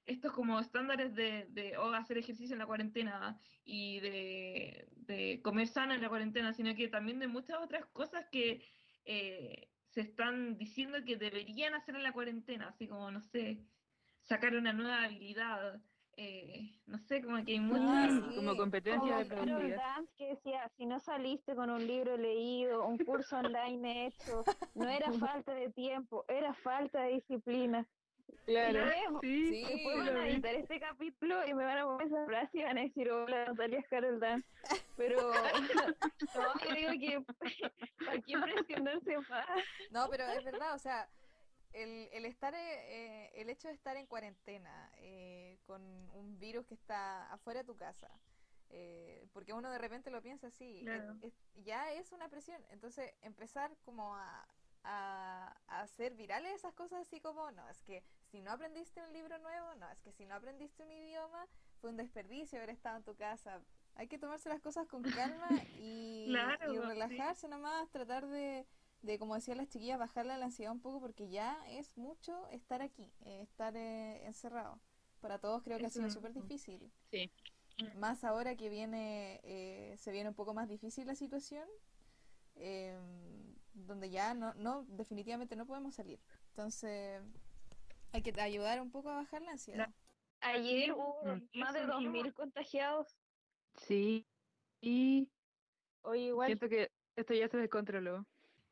estos 0.08 0.32
como 0.32 0.60
estándares 0.60 1.14
de, 1.14 1.46
de 1.50 1.78
oh, 1.78 1.94
hacer 1.94 2.18
ejercicio 2.18 2.54
en 2.54 2.60
la 2.60 2.66
cuarentena 2.66 3.38
y 3.66 4.00
de, 4.00 4.88
de 4.96 5.42
comer 5.44 5.68
sano 5.68 5.94
en 5.94 6.02
la 6.02 6.10
cuarentena, 6.10 6.54
sino 6.54 6.74
que 6.76 6.88
también 6.88 7.20
de 7.20 7.28
muchas 7.28 7.58
otras 7.62 7.86
cosas 7.88 8.26
que 8.32 8.64
eh, 9.06 9.70
se 9.90 10.02
están 10.02 10.58
diciendo 10.58 11.00
que 11.06 11.18
deberían 11.18 11.76
hacer 11.76 11.96
en 11.96 12.04
la 12.04 12.14
cuarentena, 12.14 12.70
así 12.70 12.88
como, 12.88 13.12
no 13.12 13.22
sé, 13.22 13.60
sacar 14.24 14.56
una 14.56 14.72
nueva 14.72 15.04
habilidad, 15.04 15.82
eh, 16.16 16.72
no 16.86 16.98
sé, 17.00 17.22
como 17.22 17.44
que 17.44 17.52
hay 17.52 17.60
muchas... 17.60 18.12
sí. 18.12 18.36
Como 18.36 18.56
competencia 18.56 19.28
Como 19.30 19.60
de. 19.60 19.72
Dance 19.72 20.14
que 20.18 20.30
decía, 20.30 20.70
si 20.78 20.86
no 20.86 21.00
saliste 21.00 21.54
con 21.56 21.70
un 21.70 21.86
libro 21.86 22.18
leído, 22.18 22.88
un 22.88 22.98
curso 22.98 23.38
online 23.38 24.08
hecho, 24.08 24.44
no 24.74 24.90
era 24.90 25.12
falta 25.44 25.54
de 25.54 25.70
tiempo, 25.70 26.26
era 26.28 26.54
falta 26.54 27.02
de 27.04 27.14
disciplina. 27.14 27.86
Claro. 28.48 29.20
Sí, 29.22 29.48
Sí. 29.50 29.64
Después 29.74 29.98
van 29.98 30.18
a 30.18 30.28
editar 30.30 30.56
este 30.56 30.80
capítulo 30.80 31.46
y 31.46 31.54
me 31.54 31.66
van 31.66 31.78
a 31.80 31.84
poner 31.86 32.08
esa 32.08 32.26
frase 32.26 32.58
y 32.60 32.64
van 32.64 32.78
a 32.78 32.82
decir, 32.82 33.12
hola, 33.12 33.46
Natalia 33.46 33.80
es 33.80 33.88
Carol 33.90 34.20
Dance. 34.22 34.48
Pero 34.96 35.32
no, 36.36 36.54
yo 36.76 36.76
digo 36.76 36.92
que 36.92 37.34
¿para 38.06 38.22
qué 38.22 38.38
presionarse 38.40 39.18
más? 39.30 39.48
No, 39.92 40.08
pero 40.10 40.26
es 40.28 40.44
verdad, 40.46 40.74
o 40.76 40.80
sea, 40.80 41.10
el, 41.74 42.08
el 42.14 42.24
estar, 42.26 42.54
eh, 42.56 42.60
eh, 42.60 43.32
el 43.36 43.50
hecho 43.50 43.68
de 43.68 43.74
estar 43.74 43.98
en 43.98 44.06
cuarentena 44.08 44.90
eh, 44.96 45.60
con 45.66 45.82
un 46.12 46.40
virus 46.40 46.66
que 46.66 46.74
está 46.74 47.30
afuera 47.34 47.60
de 47.62 47.66
tu 47.66 47.76
casa, 47.76 48.10
eh, 48.70 49.28
porque 49.34 49.52
uno 49.52 49.70
de 49.70 49.78
repente 49.78 50.10
lo 50.10 50.22
piensa 50.22 50.48
así, 50.48 50.82
Claro. 50.84 51.18
es- 51.22 51.34
es- 51.34 51.64
ya 51.66 51.92
es 51.92 52.14
una 52.14 52.30
presión. 52.30 52.64
Entonces, 52.72 53.14
empezar 53.22 53.76
como 53.84 54.16
a, 54.16 54.48
a, 54.84 55.56
a 55.68 55.82
hacer 55.82 56.14
virales 56.16 56.54
esas 56.56 56.74
cosas 56.74 57.02
así 57.02 57.20
como, 57.20 57.52
no, 57.52 57.68
es 57.70 57.82
que 57.82 58.04
si 58.32 58.42
no 58.42 58.52
aprendiste 58.52 59.02
un 59.02 59.12
libro 59.14 59.38
nuevo, 59.40 59.76
no, 59.76 59.90
es 59.90 60.00
que 60.02 60.12
si 60.12 60.26
no 60.26 60.36
aprendiste 60.36 60.84
un 60.84 60.92
idioma, 60.92 61.48
fue 61.80 61.90
un 61.90 61.98
desperdicio 61.98 62.58
haber 62.60 62.70
estado 62.72 62.98
en 62.98 63.04
tu 63.04 63.16
casa. 63.16 63.62
Hay 63.96 64.08
que 64.08 64.18
tomarse 64.18 64.50
las 64.50 64.62
cosas 64.62 64.88
con 64.88 65.02
calma 65.04 65.48
y, 65.80 66.26
Claro, 66.30 66.72
y 66.74 66.78
sí. 66.78 66.82
relajarse 66.82 67.48
nomás, 67.48 67.90
tratar 67.90 68.28
de, 68.28 68.66
de, 69.02 69.20
como 69.20 69.36
decían 69.36 69.58
las 69.58 69.70
chiquillas, 69.70 69.98
bajarle 70.00 70.38
la 70.38 70.46
ansiedad 70.46 70.72
un 70.72 70.82
poco 70.82 71.00
porque 71.00 71.30
ya 71.30 71.58
es 71.70 71.98
mucho 71.98 72.48
estar 72.50 72.82
aquí, 72.82 73.12
eh, 73.26 73.42
estar 73.42 73.76
eh, 73.76 74.26
encerrado. 74.26 74.80
Para 75.22 75.40
todos 75.40 75.64
creo 75.64 75.80
que 75.80 75.88
ha 75.88 75.90
sido 75.90 76.10
súper 76.12 76.34
difícil. 76.34 76.92
Sí. 77.10 77.32
Más 77.96 78.24
ahora 78.24 78.56
que 78.56 78.70
viene, 78.70 79.40
eh, 79.44 79.96
se 79.98 80.12
viene 80.12 80.30
un 80.30 80.36
poco 80.36 80.54
más 80.54 80.68
difícil 80.68 81.06
la 81.08 81.16
situación, 81.16 81.68
eh, 82.56 83.00
donde 83.86 84.10
ya 84.10 84.34
no, 84.34 84.54
no, 84.56 84.84
definitivamente 84.88 85.56
no 85.56 85.66
podemos 85.66 85.96
salir. 85.96 86.20
Entonces, 86.50 87.22
hay 88.12 88.22
que 88.22 88.40
ayudar 88.42 88.82
un 88.82 88.92
poco 88.92 89.10
a 89.10 89.16
bajar 89.16 89.42
la 89.42 89.52
ansiedad. 89.52 89.90
Ayer 90.42 90.94
hubo 90.94 91.22
Mm. 91.24 91.60
más 91.60 91.74
de 91.74 91.82
Eso 91.84 92.00
mismo. 92.00 92.14
2.000 92.14 92.34
contagiados. 92.34 93.18
Sí, 93.76 94.26
y 94.82 95.30
Oye, 96.02 96.28
igual, 96.28 96.48
siento 96.48 96.70
que 96.70 96.92
esto 97.16 97.34
ya 97.34 97.48
se 97.48 97.58
descontroló. 97.58 98.26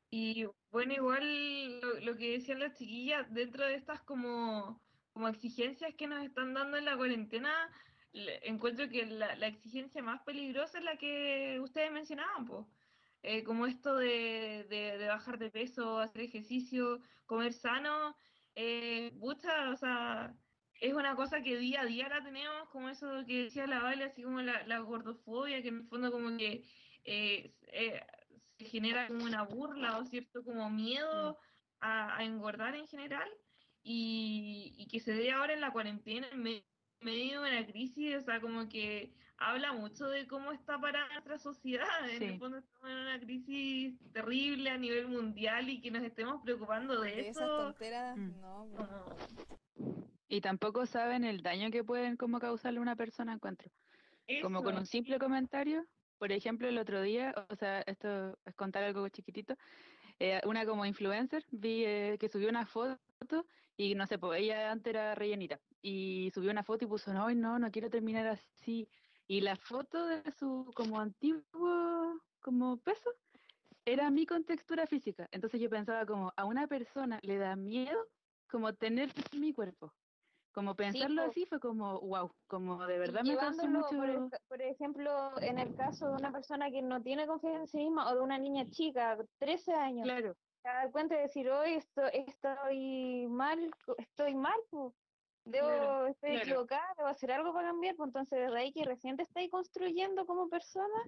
Y 0.09 0.47
bueno, 0.71 0.93
igual 0.93 1.79
lo, 1.81 1.99
lo 1.99 2.15
que 2.15 2.33
decían 2.33 2.59
las 2.59 2.77
chiquillas, 2.77 3.31
dentro 3.33 3.65
de 3.65 3.75
estas 3.75 4.01
como, 4.01 4.81
como 5.13 5.27
exigencias 5.27 5.93
que 5.95 6.07
nos 6.07 6.23
están 6.23 6.53
dando 6.53 6.77
en 6.77 6.85
la 6.85 6.95
cuarentena, 6.95 7.69
le- 8.13 8.47
encuentro 8.47 8.87
que 8.87 9.05
la, 9.05 9.35
la 9.35 9.47
exigencia 9.47 10.01
más 10.01 10.21
peligrosa 10.23 10.77
es 10.77 10.83
la 10.85 10.97
que 10.97 11.59
ustedes 11.59 11.91
mencionaban, 11.91 12.45
pues. 12.45 12.65
Eh, 13.25 13.43
como 13.43 13.65
esto 13.67 13.95
de, 13.97 14.65
de, 14.69 14.97
de 14.97 15.07
bajar 15.07 15.37
de 15.39 15.51
peso, 15.51 15.99
hacer 15.99 16.21
ejercicio, 16.23 17.01
comer 17.25 17.53
sano, 17.53 18.15
eh, 18.55 19.17
o 19.21 19.35
sea, 19.77 20.37
es 20.79 20.93
una 20.93 21.15
cosa 21.15 21.41
que 21.41 21.57
día 21.57 21.81
a 21.81 21.85
día 21.85 22.09
la 22.09 22.23
tenemos, 22.23 22.69
como 22.69 22.89
eso 22.89 23.25
que 23.25 23.43
decía 23.43 23.67
la 23.67 23.79
Vale, 23.81 24.05
así 24.05 24.23
como 24.23 24.41
la, 24.41 24.65
la 24.67 24.79
gordofobia, 24.79 25.61
que 25.61 25.69
en 25.69 25.77
el 25.79 25.83
fondo 25.87 26.11
como 26.11 26.37
que 26.37 26.65
eh, 27.03 27.55
eh, 27.67 28.01
se 28.57 28.65
genera 28.65 29.07
como 29.07 29.23
una 29.25 29.43
burla 29.43 29.97
o 29.97 30.05
cierto 30.05 30.43
como 30.43 30.69
miedo 30.69 31.37
a, 31.79 32.17
a 32.17 32.23
engordar 32.23 32.75
en 32.75 32.87
general 32.87 33.29
y, 33.83 34.75
y 34.77 34.87
que 34.87 34.99
se 34.99 35.13
dé 35.13 35.31
ahora 35.31 35.53
en 35.53 35.61
la 35.61 35.71
cuarentena 35.71 36.27
en 36.31 36.41
me- 36.41 36.67
medio 37.01 37.41
de 37.41 37.49
una 37.49 37.65
crisis, 37.67 38.15
o 38.17 38.21
sea, 38.21 38.41
como 38.41 38.67
que 38.69 39.15
habla 39.37 39.73
mucho 39.73 40.07
de 40.07 40.27
cómo 40.27 40.51
está 40.51 40.79
para 40.79 41.07
nuestra 41.09 41.37
sociedad. 41.37 42.09
En 42.09 42.19
Sí. 42.19 42.25
el 42.25 42.39
fondo 42.39 42.57
estamos 42.57 42.89
en 42.89 42.97
una 42.97 43.19
crisis 43.19 43.99
terrible 44.13 44.69
a 44.69 44.77
nivel 44.77 45.07
mundial 45.07 45.69
y 45.69 45.81
que 45.81 45.91
nos 45.91 46.03
estemos 46.03 46.41
preocupando 46.43 47.01
de, 47.01 47.11
De 47.11 47.29
esas 47.29 47.43
eso. 47.43 47.57
tonteras, 47.57 48.17
Mm. 48.17 48.41
no. 48.41 48.67
como- 48.75 49.15
Y 50.27 50.41
tampoco 50.41 50.85
saben 50.85 51.23
el 51.23 51.41
daño 51.43 51.69
que 51.69 51.83
pueden 51.83 52.17
como 52.17 52.39
causarle 52.39 52.79
a 52.79 52.81
una 52.81 52.95
persona, 52.95 53.33
encuentro. 53.33 53.69
Como 54.41 54.63
con 54.63 54.73
eso. 54.73 54.79
un 54.81 54.85
simple 54.87 55.19
comentario. 55.19 55.85
Por 56.17 56.31
ejemplo, 56.31 56.67
el 56.67 56.77
otro 56.79 57.01
día, 57.01 57.33
o 57.49 57.55
sea, 57.55 57.81
esto 57.81 58.37
es 58.45 58.55
contar 58.55 58.83
algo 58.83 59.07
chiquitito, 59.09 59.55
eh, 60.17 60.41
una 60.45 60.65
como 60.65 60.85
influencer, 60.85 61.43
vi 61.51 61.83
eh, 61.85 62.17
que 62.19 62.29
subió 62.29 62.49
una 62.49 62.65
foto 62.65 62.97
y 63.77 63.93
no 63.95 64.07
sé, 64.07 64.17
pues 64.17 64.41
ella 64.41 64.71
antes 64.71 64.91
era 64.91 65.13
rellenita 65.13 65.59
y 65.81 66.31
subió 66.33 66.49
una 66.51 66.63
foto 66.63 66.85
y 66.85 66.87
puso, 66.87 67.13
no, 67.13 67.29
no, 67.35 67.59
no 67.59 67.69
quiero 67.69 67.89
terminar 67.89 68.25
así. 68.27 68.87
Y 69.27 69.41
la 69.41 69.55
foto 69.55 70.05
de 70.05 70.21
su 70.31 70.71
como 70.75 70.99
antiguo 70.99 72.19
como 72.41 72.77
peso 72.77 73.09
era 73.85 74.09
mi 74.09 74.25
contextura 74.25 74.87
física. 74.87 75.27
Entonces 75.31 75.59
yo 75.59 75.69
pensaba 75.69 76.05
como 76.05 76.31
a 76.35 76.45
una 76.45 76.67
persona 76.67 77.19
le 77.23 77.37
da 77.37 77.55
miedo 77.55 78.07
como 78.49 78.73
tener 78.73 79.09
mi 79.39 79.53
cuerpo. 79.53 79.93
Como 80.53 80.73
pensarlo 80.73 81.23
po. 81.23 81.29
así 81.29 81.45
fue 81.45 81.59
como, 81.59 81.99
wow, 81.99 82.31
como 82.47 82.85
de 82.87 82.97
verdad 82.97 83.23
me 83.23 83.35
causó 83.35 83.67
mucho... 83.67 83.89
por, 83.89 84.09
el 84.09 84.29
por 84.47 84.61
ejemplo, 84.61 85.33
en 85.41 85.59
el 85.59 85.75
caso 85.75 86.07
de 86.07 86.13
una 86.13 86.31
persona 86.31 86.71
que 86.71 86.81
no 86.81 87.01
tiene 87.01 87.27
confianza 87.27 87.59
en 87.59 87.67
sí 87.67 87.77
misma 87.79 88.09
o 88.09 88.15
de 88.15 88.21
una 88.21 88.37
niña 88.37 88.65
chica, 88.69 89.17
13 89.39 89.73
años, 89.73 90.05
Claro, 90.05 90.33
se 90.61 90.69
da 90.69 90.89
cuenta 90.91 91.15
y 91.15 91.23
decir, 91.23 91.49
hoy 91.49 91.73
esto, 91.73 92.03
estoy 92.05 93.27
mal, 93.27 93.69
estoy 93.97 94.35
mal, 94.35 94.57
po. 94.69 94.95
Debo, 95.45 95.67
Claro, 95.67 96.07
estoy 96.07 96.31
claro. 96.31 96.41
equivocada, 96.43 96.87
debo 96.97 97.09
hacer 97.09 97.31
algo 97.31 97.53
para 97.53 97.67
cambiar, 97.69 97.95
pues 97.95 98.07
entonces 98.07 98.39
desde 98.39 98.57
ahí 98.57 98.73
que 98.73 98.83
recién 98.83 99.15
te 99.15 99.23
estáis 99.23 99.51
construyendo 99.51 100.25
como 100.25 100.49
persona, 100.49 101.03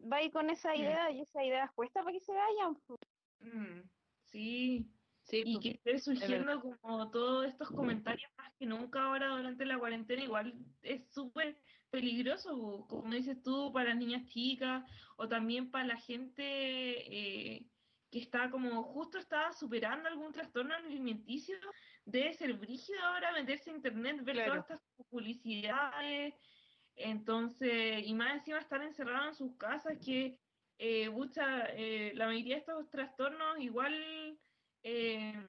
va 0.00 0.16
ahí 0.16 0.30
con 0.30 0.50
esa 0.50 0.74
Mm. 0.74 0.80
idea 0.80 1.10
y 1.12 1.20
esas 1.20 1.44
ideas 1.44 1.70
cuesta 1.74 2.02
para 2.02 2.12
que 2.12 2.20
se 2.20 2.32
vayan. 2.32 2.74
po. 2.74 2.96
Mm, 3.40 3.88
sí, 4.32 4.86
sí, 5.22 5.42
y 5.46 5.54
po. 5.54 5.60
que 5.60 5.70
esté 5.70 5.98
surgiendo 5.98 6.60
como 6.60 7.10
todos 7.10 7.46
estos 7.46 7.70
comentarios 7.70 8.30
más 8.36 8.52
que 8.58 8.66
nunca 8.66 9.04
ahora 9.04 9.28
durante 9.28 9.64
la 9.64 9.78
cuarentena, 9.78 10.22
igual 10.24 10.54
es 10.82 11.08
súper 11.12 11.56
peligroso, 11.90 12.56
po, 12.58 12.86
como 12.88 13.12
dices 13.14 13.42
tú, 13.42 13.72
para 13.72 13.94
niñas 13.94 14.24
chicas 14.26 14.84
o 15.16 15.28
también 15.28 15.70
para 15.70 15.86
la 15.86 15.96
gente 15.96 16.42
eh, 16.44 17.68
que 18.10 18.18
está 18.18 18.50
como 18.50 18.82
justo 18.84 19.18
estaba 19.18 19.52
superando 19.52 20.08
algún 20.08 20.32
trastorno 20.32 20.74
alimenticio, 20.74 21.56
debe 22.04 22.32
ser 22.34 22.54
brígido 22.54 23.00
ahora 23.00 23.32
meterse 23.32 23.70
a 23.70 23.74
internet, 23.74 24.22
ver 24.24 24.36
Claro. 24.36 24.50
todas 24.52 24.70
estas 24.70 25.06
publicidades, 25.08 26.34
entonces, 26.94 28.06
y 28.06 28.14
más 28.14 28.34
encima 28.34 28.58
estar 28.58 28.82
encerrados 28.82 29.28
en 29.28 29.34
sus 29.34 29.56
casas 29.56 29.98
que 30.04 30.38
eh, 30.78 31.10
pucha, 31.10 31.66
eh, 31.74 32.12
la 32.14 32.26
mayoría 32.26 32.54
de 32.56 32.60
estos 32.60 32.90
trastornos 32.90 33.58
igual 33.60 34.38
eh, 34.82 35.48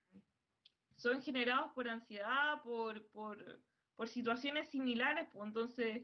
son 0.95 1.21
generados 1.21 1.71
por 1.73 1.89
ansiedad, 1.89 2.61
por, 2.63 3.09
por, 3.09 3.63
por 3.95 4.07
situaciones 4.07 4.69
similares, 4.69 5.27
pues 5.31 5.47
entonces 5.47 6.03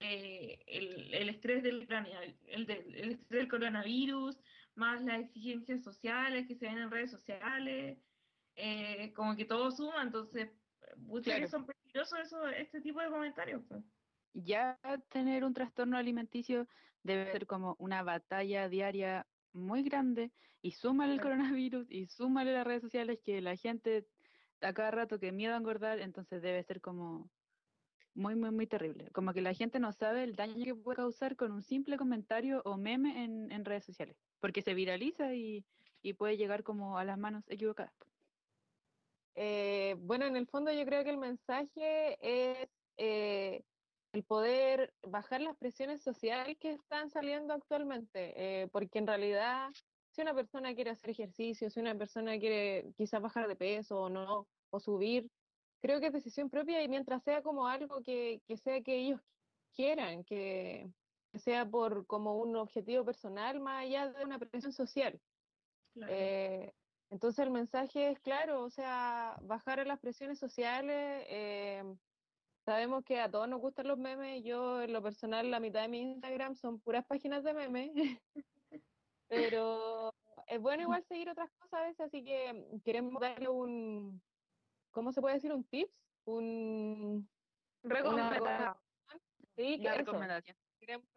eh, 0.00 0.62
el, 0.66 1.12
el 1.14 1.28
estrés 1.28 1.62
del, 1.62 1.86
el, 2.46 2.66
del- 2.66 2.94
el 2.94 3.10
estrés 3.12 3.40
del 3.40 3.48
coronavirus, 3.48 4.40
más 4.74 5.02
las 5.04 5.20
exigencias 5.20 5.84
sociales 5.84 6.46
que 6.48 6.54
se 6.54 6.66
ven 6.66 6.78
en 6.78 6.90
redes 6.90 7.10
sociales, 7.10 7.98
eh, 8.60 9.12
como 9.14 9.36
que 9.36 9.44
todo 9.44 9.70
suma, 9.70 10.02
entonces, 10.02 10.50
Claro. 11.22 11.46
son 11.48 11.66
peligrosos 11.66 12.18
eso, 12.20 12.46
este 12.48 12.80
tipo 12.80 13.00
de 13.00 13.08
comentarios. 13.10 13.62
pues. 13.68 13.82
ya 14.34 14.78
tener 15.08 15.44
un 15.44 15.54
trastorno 15.54 15.96
alimenticio 15.96 16.66
debe 17.02 17.30
ser 17.32 17.46
como 17.46 17.76
una 17.78 18.02
batalla 18.02 18.68
diaria 18.68 19.26
muy 19.52 19.82
grande 19.82 20.30
y 20.62 20.72
súmale 20.72 21.14
el 21.14 21.20
coronavirus 21.20 21.90
y 21.90 22.06
súmale 22.06 22.52
las 22.52 22.66
redes 22.66 22.82
sociales 22.82 23.18
que 23.24 23.40
la 23.40 23.56
gente 23.56 24.06
a 24.60 24.72
cada 24.74 24.90
rato 24.90 25.18
que 25.18 25.32
miedo 25.32 25.54
a 25.54 25.56
engordar, 25.56 26.00
entonces 26.00 26.42
debe 26.42 26.62
ser 26.62 26.80
como 26.80 27.30
muy, 28.14 28.34
muy, 28.34 28.50
muy 28.50 28.66
terrible. 28.66 29.10
Como 29.12 29.32
que 29.32 29.40
la 29.40 29.54
gente 29.54 29.78
no 29.78 29.92
sabe 29.92 30.24
el 30.24 30.36
daño 30.36 30.62
que 30.64 30.74
puede 30.74 30.96
causar 30.96 31.36
con 31.36 31.52
un 31.52 31.62
simple 31.62 31.96
comentario 31.96 32.60
o 32.64 32.76
meme 32.76 33.24
en, 33.24 33.50
en 33.50 33.64
redes 33.64 33.84
sociales, 33.84 34.16
porque 34.40 34.60
se 34.62 34.74
viraliza 34.74 35.34
y, 35.34 35.64
y 36.02 36.12
puede 36.14 36.36
llegar 36.36 36.62
como 36.62 36.98
a 36.98 37.04
las 37.04 37.18
manos 37.18 37.44
equivocadas. 37.48 37.94
Eh, 39.34 39.96
bueno, 39.98 40.26
en 40.26 40.36
el 40.36 40.46
fondo 40.46 40.72
yo 40.72 40.84
creo 40.84 41.04
que 41.04 41.10
el 41.10 41.18
mensaje 41.18 42.18
es 42.20 42.68
eh, 42.96 43.62
el 44.12 44.24
poder 44.24 44.92
bajar 45.02 45.40
las 45.40 45.56
presiones 45.56 46.02
sociales 46.02 46.56
que 46.58 46.72
están 46.72 47.10
saliendo 47.10 47.54
actualmente, 47.54 48.62
eh, 48.62 48.68
porque 48.68 48.98
en 48.98 49.06
realidad 49.06 49.68
si 50.10 50.22
una 50.22 50.34
persona 50.34 50.74
quiere 50.74 50.90
hacer 50.90 51.10
ejercicio, 51.10 51.70
si 51.70 51.80
una 51.80 51.96
persona 51.96 52.38
quiere 52.38 52.92
quizás 52.96 53.22
bajar 53.22 53.46
de 53.48 53.56
peso 53.56 54.02
o 54.02 54.08
no, 54.08 54.48
o 54.70 54.80
subir, 54.80 55.30
creo 55.80 56.00
que 56.00 56.06
es 56.06 56.12
decisión 56.12 56.50
propia 56.50 56.82
y 56.82 56.88
mientras 56.88 57.22
sea 57.22 57.42
como 57.42 57.66
algo 57.68 58.02
que, 58.02 58.42
que 58.46 58.56
sea 58.56 58.82
que 58.82 58.96
ellos 58.96 59.20
quieran, 59.74 60.24
que, 60.24 60.88
que 61.32 61.38
sea 61.38 61.68
por 61.68 62.06
como 62.06 62.36
un 62.36 62.56
objetivo 62.56 63.04
personal 63.04 63.60
más 63.60 63.84
allá 63.84 64.10
de 64.10 64.24
una 64.24 64.38
presión 64.38 64.72
social. 64.72 65.20
Claro. 65.94 66.12
Eh, 66.12 66.72
entonces 67.10 67.44
el 67.44 67.50
mensaje 67.50 68.10
es 68.10 68.20
claro, 68.20 68.62
o 68.62 68.70
sea, 68.70 69.36
bajar 69.42 69.80
a 69.80 69.84
las 69.84 69.98
presiones 69.98 70.38
sociales. 70.38 71.26
eh, 71.28 71.82
sabemos 72.64 73.04
que 73.04 73.20
a 73.20 73.30
todos 73.30 73.48
nos 73.48 73.60
gustan 73.60 73.88
los 73.88 73.98
memes. 73.98 74.44
Yo, 74.44 74.80
en 74.82 74.92
lo 74.92 75.02
personal, 75.02 75.50
la 75.50 75.60
mitad 75.60 75.82
de 75.82 75.88
mi 75.88 76.00
Instagram 76.00 76.54
son 76.54 76.80
puras 76.80 77.04
páginas 77.06 77.42
de 77.42 77.52
memes. 77.54 77.90
Pero 79.28 80.12
es 80.46 80.60
bueno 80.60 80.82
igual 80.82 81.04
seguir 81.04 81.30
otras 81.30 81.50
cosas 81.58 81.80
a 81.80 81.82
veces, 81.82 82.00
así 82.00 82.24
que 82.24 82.80
queremos 82.84 83.20
darle 83.20 83.48
un, 83.48 84.20
¿cómo 84.90 85.12
se 85.12 85.20
puede 85.20 85.34
decir? 85.36 85.52
Un 85.52 85.64
tips, 85.64 85.92
un, 86.24 87.28
una 87.82 87.94
Recomendada. 87.94 88.82
sí, 89.56 89.78
eso 89.80 89.96
recomendación. 89.96 90.56
queremos 90.80 91.08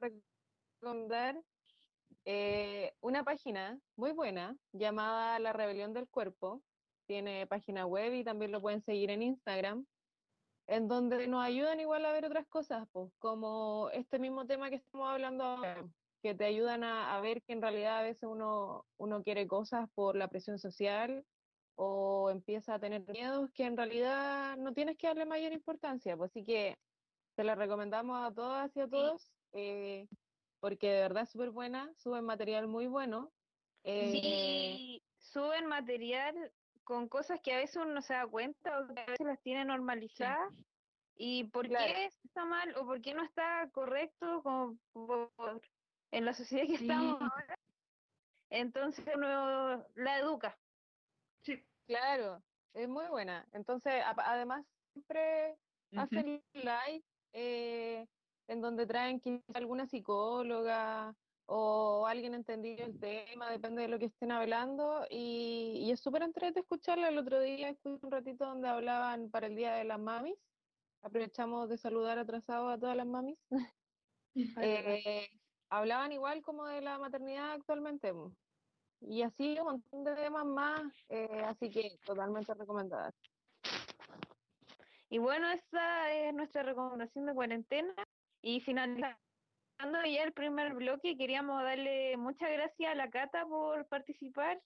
recomendar 0.79 1.41
eh, 2.26 2.93
una 3.01 3.24
página 3.24 3.80
muy 3.95 4.11
buena 4.11 4.55
llamada 4.71 5.39
La 5.39 5.53
Rebelión 5.53 5.93
del 5.93 6.07
Cuerpo. 6.07 6.61
Tiene 7.05 7.47
página 7.47 7.86
web 7.86 8.13
y 8.13 8.24
también 8.24 8.51
lo 8.51 8.61
pueden 8.61 8.82
seguir 8.82 9.11
en 9.11 9.21
Instagram, 9.21 9.86
en 10.67 10.88
donde 10.88 11.28
nos 11.28 11.43
ayudan 11.43 11.80
igual 11.80 12.05
a 12.05 12.13
ver 12.13 12.26
otras 12.26 12.47
cosas, 12.47 12.88
pues, 12.93 13.11
como 13.19 13.89
este 13.91 14.19
mismo 14.19 14.45
tema 14.45 14.69
que 14.69 14.78
estamos 14.78 15.09
hablando 15.09 15.43
ahora, 15.43 15.86
que 16.21 16.34
te 16.34 16.45
ayudan 16.45 16.86
a, 16.86 17.15
a 17.15 17.19
ver 17.19 17.41
que 17.43 17.51
en 17.53 17.61
realidad 17.61 17.99
a 17.99 18.03
veces 18.03 18.24
uno, 18.24 18.86
uno 18.97 19.21
quiere 19.24 19.45
cosas 19.47 19.89
por 19.93 20.15
la 20.15 20.30
presión 20.30 20.57
social 20.57 21.26
o 21.76 22.30
empieza 22.30 22.76
a 22.76 22.80
tener 22.80 23.05
miedos 23.07 23.49
que 23.53 23.65
en 23.65 23.76
realidad 23.76 24.55
no 24.57 24.74
tienes 24.74 24.97
que 24.97 25.07
darle 25.07 25.26
mayor 25.26 25.51
importancia. 25.51 26.15
Pues 26.15 26.32
así 26.32 26.43
que 26.43 26.78
te 27.36 27.43
la 27.43 27.55
recomendamos 27.55 28.17
a 28.24 28.34
todas 28.34 28.76
y 28.76 28.80
a 28.80 28.88
todos, 28.88 29.32
eh, 29.53 30.07
porque 30.64 30.88
de 30.91 31.01
verdad 31.01 31.24
es 31.24 31.30
súper 31.30 31.49
buena, 31.49 31.93
suben 31.97 32.24
material 32.24 32.70
muy 32.70 32.88
bueno. 32.88 33.34
eh, 33.84 34.11
Sí, 34.14 35.03
suben 35.20 35.66
material 35.66 36.53
con 36.86 37.09
cosas 37.09 37.41
que 37.41 37.51
a 37.53 37.57
veces 37.57 37.76
uno 37.76 37.88
no 37.95 38.01
se 38.01 38.14
da 38.14 38.26
cuenta 38.26 38.80
o 38.80 38.88
que 38.88 39.01
a 39.01 39.05
veces 39.07 39.28
las 39.28 39.41
tiene 39.41 39.66
normalizadas. 39.66 40.53
¿Y 41.18 41.43
por 41.49 41.68
Claro. 41.68 41.93
qué 41.93 42.05
está 42.05 42.45
mal 42.45 42.78
o 42.78 42.86
por 42.86 43.01
qué 43.01 43.14
no 43.14 43.26
está 43.26 43.70
correcto 43.74 44.41
como 44.41 44.78
por- 44.93 45.61
en 46.11 46.24
la 46.24 46.34
sociedad 46.34 46.66
que 46.66 46.78
Sí. 46.78 46.88
estamos 46.88 47.20
ahora? 47.20 47.55
Entonces 48.49 49.05
uno 49.14 49.86
la 49.95 50.20
educa. 50.20 50.57
Sí. 51.41 51.61
Claro, 51.88 52.41
es 52.74 52.88
muy 52.88 53.07
buena. 53.07 53.45
Entonces, 53.51 54.01
a- 54.01 54.16
además, 54.18 54.66
siempre 54.93 55.57
hacen 55.97 56.41
live 56.53 57.03
eh, 57.34 58.07
en 58.47 58.61
donde 58.61 58.85
traen 58.85 59.19
quizá 59.19 59.41
alguna 59.53 59.85
psicóloga 59.87 61.15
o 61.45 62.05
alguien 62.07 62.33
entendido 62.33 62.85
el 62.85 62.99
tema, 62.99 63.51
depende 63.51 63.81
de 63.81 63.87
lo 63.87 63.99
que 63.99 64.05
estén 64.05 64.31
hablando. 64.31 65.05
Y, 65.09 65.81
y 65.83 65.91
es 65.91 65.99
súper 65.99 66.23
entretenido 66.23 66.61
escucharla. 66.61 67.09
El 67.09 67.17
otro 67.17 67.41
día 67.41 67.69
escuché 67.69 68.05
un 68.05 68.11
ratito 68.11 68.45
donde 68.45 68.67
hablaban 68.67 69.29
para 69.29 69.47
el 69.47 69.55
Día 69.55 69.73
de 69.73 69.83
las 69.83 69.99
Mamis. 69.99 70.37
Aprovechamos 71.03 71.67
de 71.67 71.77
saludar 71.77 72.17
atrasado 72.17 72.69
a 72.69 72.77
todas 72.77 72.95
las 72.95 73.07
mamis. 73.07 73.37
Eh, 74.35 75.29
hablaban 75.69 76.11
igual 76.11 76.41
como 76.41 76.65
de 76.65 76.81
la 76.81 76.97
maternidad 76.97 77.51
actualmente. 77.51 78.11
Y 79.01 79.21
así 79.21 79.59
un 79.59 79.65
montón 79.65 80.03
de 80.03 80.15
temas 80.15 80.43
más, 80.43 80.81
eh, 81.09 81.43
así 81.45 81.69
que 81.69 81.99
totalmente 82.03 82.51
recomendadas. 82.55 83.13
Y 85.09 85.19
bueno, 85.19 85.47
esa 85.51 86.11
es 86.11 86.33
nuestra 86.33 86.63
recomendación 86.63 87.27
de 87.27 87.33
cuarentena. 87.35 87.93
Y 88.45 88.59
finalizando 88.59 89.17
ya 90.05 90.23
el 90.23 90.33
primer 90.33 90.73
bloque, 90.73 91.17
queríamos 91.17 91.63
darle 91.63 92.17
muchas 92.17 92.51
gracias 92.51 92.91
a 92.91 92.95
la 92.95 93.09
Cata 93.09 93.45
por 93.47 93.87
participar 93.87 94.61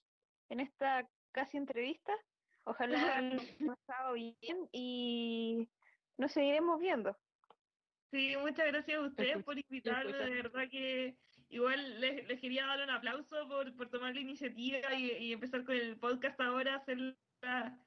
en 0.48 0.60
esta 0.60 1.08
casi 1.32 1.56
entrevista. 1.58 2.12
Ojalá 2.64 3.20
lo 3.22 3.40
pasado 3.66 4.14
bien 4.14 4.68
y 4.72 5.68
nos 6.16 6.32
seguiremos 6.32 6.80
viendo. 6.80 7.16
Sí, 8.10 8.36
muchas 8.36 8.66
gracias 8.66 8.98
a 8.98 9.02
ustedes 9.02 9.44
por 9.44 9.56
invitarme, 9.58 10.12
de 10.12 10.30
verdad 10.42 10.68
que 10.70 11.16
igual 11.50 12.00
les, 12.00 12.26
les 12.26 12.40
quería 12.40 12.66
dar 12.66 12.82
un 12.82 12.90
aplauso 12.90 13.46
por, 13.48 13.74
por 13.76 13.90
tomar 13.90 14.14
la 14.14 14.20
iniciativa 14.20 14.92
y, 14.94 15.12
y 15.12 15.32
empezar 15.32 15.64
con 15.64 15.76
el 15.76 15.98
podcast 15.98 16.40
ahora, 16.40 16.74
a 16.74 16.80
ser 16.80 16.98
la- 17.42 17.78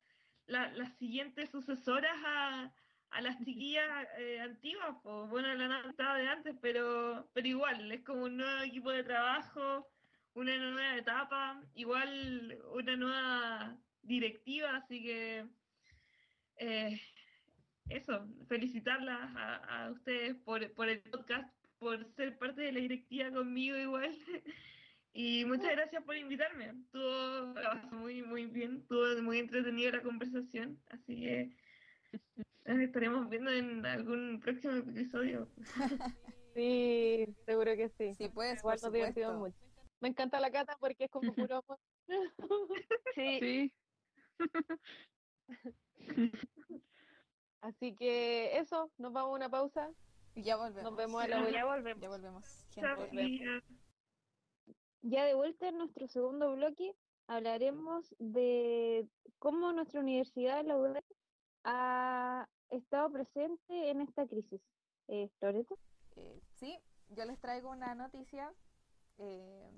la- 0.45 0.71
las 0.71 0.97
siguientes 0.97 1.49
sucesoras 1.49 2.15
a, 2.25 2.73
a 3.11 3.21
las 3.21 3.37
chiquillas 3.43 4.07
eh, 4.17 4.39
antiguas, 4.39 4.95
pues 5.03 5.29
bueno, 5.29 5.53
la 5.53 5.65
han 5.65 5.89
estado 5.89 6.15
de 6.15 6.27
antes, 6.27 6.55
pero, 6.61 7.29
pero 7.33 7.47
igual, 7.47 7.91
es 7.91 8.01
como 8.03 8.23
un 8.23 8.37
nuevo 8.37 8.61
equipo 8.61 8.91
de 8.91 9.03
trabajo, 9.03 9.87
una 10.33 10.57
nueva 10.57 10.97
etapa, 10.97 11.61
igual 11.75 12.57
una 12.73 12.95
nueva 12.95 13.77
directiva, 14.01 14.77
así 14.77 15.03
que 15.03 15.45
eh, 16.55 17.01
eso, 17.89 18.25
felicitarlas 18.47 19.29
a, 19.35 19.91
ustedes 19.91 20.35
por, 20.45 20.71
por 20.73 20.87
el 20.87 21.01
podcast, 21.01 21.53
por 21.79 22.05
ser 22.15 22.37
parte 22.37 22.61
de 22.61 22.71
la 22.71 22.79
directiva 22.79 23.31
conmigo 23.31 23.77
igual. 23.77 24.15
Y 25.13 25.43
muchas 25.43 25.71
gracias 25.71 26.01
por 26.05 26.15
invitarme. 26.15 26.67
Estuvo 26.67 27.53
muy, 27.91 28.23
muy 28.23 28.45
bien, 28.45 28.77
estuvo 28.77 29.21
muy 29.21 29.39
entretenida 29.39 29.91
la 29.91 30.01
conversación, 30.01 30.79
así 30.87 31.19
que 31.19 31.51
nos 32.65 32.79
estaremos 32.79 33.29
viendo 33.29 33.51
en 33.51 33.85
algún 33.85 34.39
próximo 34.39 34.73
episodio. 34.75 35.47
Sí, 36.53 37.25
seguro 37.45 37.77
que 37.77 37.87
sí. 37.97 38.13
Sí, 38.15 38.27
pues, 38.27 38.59
Igual 38.59 38.75
por 38.77 38.83
nos 38.87 38.91
divertimos 38.93 39.33
supuesto. 39.35 39.61
mucho. 39.65 39.73
Me 40.01 40.09
encanta 40.09 40.37
la 40.41 40.51
cata 40.51 40.75
porque 40.81 41.05
es 41.05 41.09
como 41.09 41.33
puro 41.49 41.63
amor. 41.65 41.79
Sí, 43.15 43.39
Sí. 43.39 43.73
Así 47.61 47.95
que 47.95 48.57
eso, 48.57 48.91
nos 48.97 49.13
vamos 49.13 49.31
a 49.31 49.35
una 49.35 49.49
pausa. 49.49 49.89
Y 50.35 50.43
ya 50.43 50.57
volvemos. 50.57 50.83
Nos 50.83 50.95
vemos 50.97 51.23
a 51.23 51.27
la 51.29 51.39
vuelta. 51.41 51.57
ya 51.57 51.65
volvemos. 51.65 52.01
Ya 52.01 52.09
volvemos. 52.09 52.65
Gente. 52.73 53.09
chiquillas. 53.11 53.63
Ya 55.03 55.25
de 55.25 55.33
vuelta 55.33 55.69
en 55.69 55.77
nuestro 55.77 56.07
segundo 56.07 56.53
bloque 56.55 56.93
hablaremos 57.27 58.13
de 58.19 59.07
cómo 59.39 59.71
nuestra 59.73 60.01
universidad, 60.01 60.65
la 60.65 60.77
UDEC, 60.77 61.05
ha 61.63 62.47
estado 62.69 63.11
presente 63.11 63.89
en 63.89 64.01
esta 64.01 64.27
crisis. 64.27 64.61
Eh, 65.07 65.29
Loreto. 65.41 65.77
Eh, 66.15 66.41
sí, 66.55 66.79
yo 67.09 67.25
les 67.25 67.39
traigo 67.39 67.69
una 67.69 67.95
noticia 67.95 68.53
eh, 69.17 69.69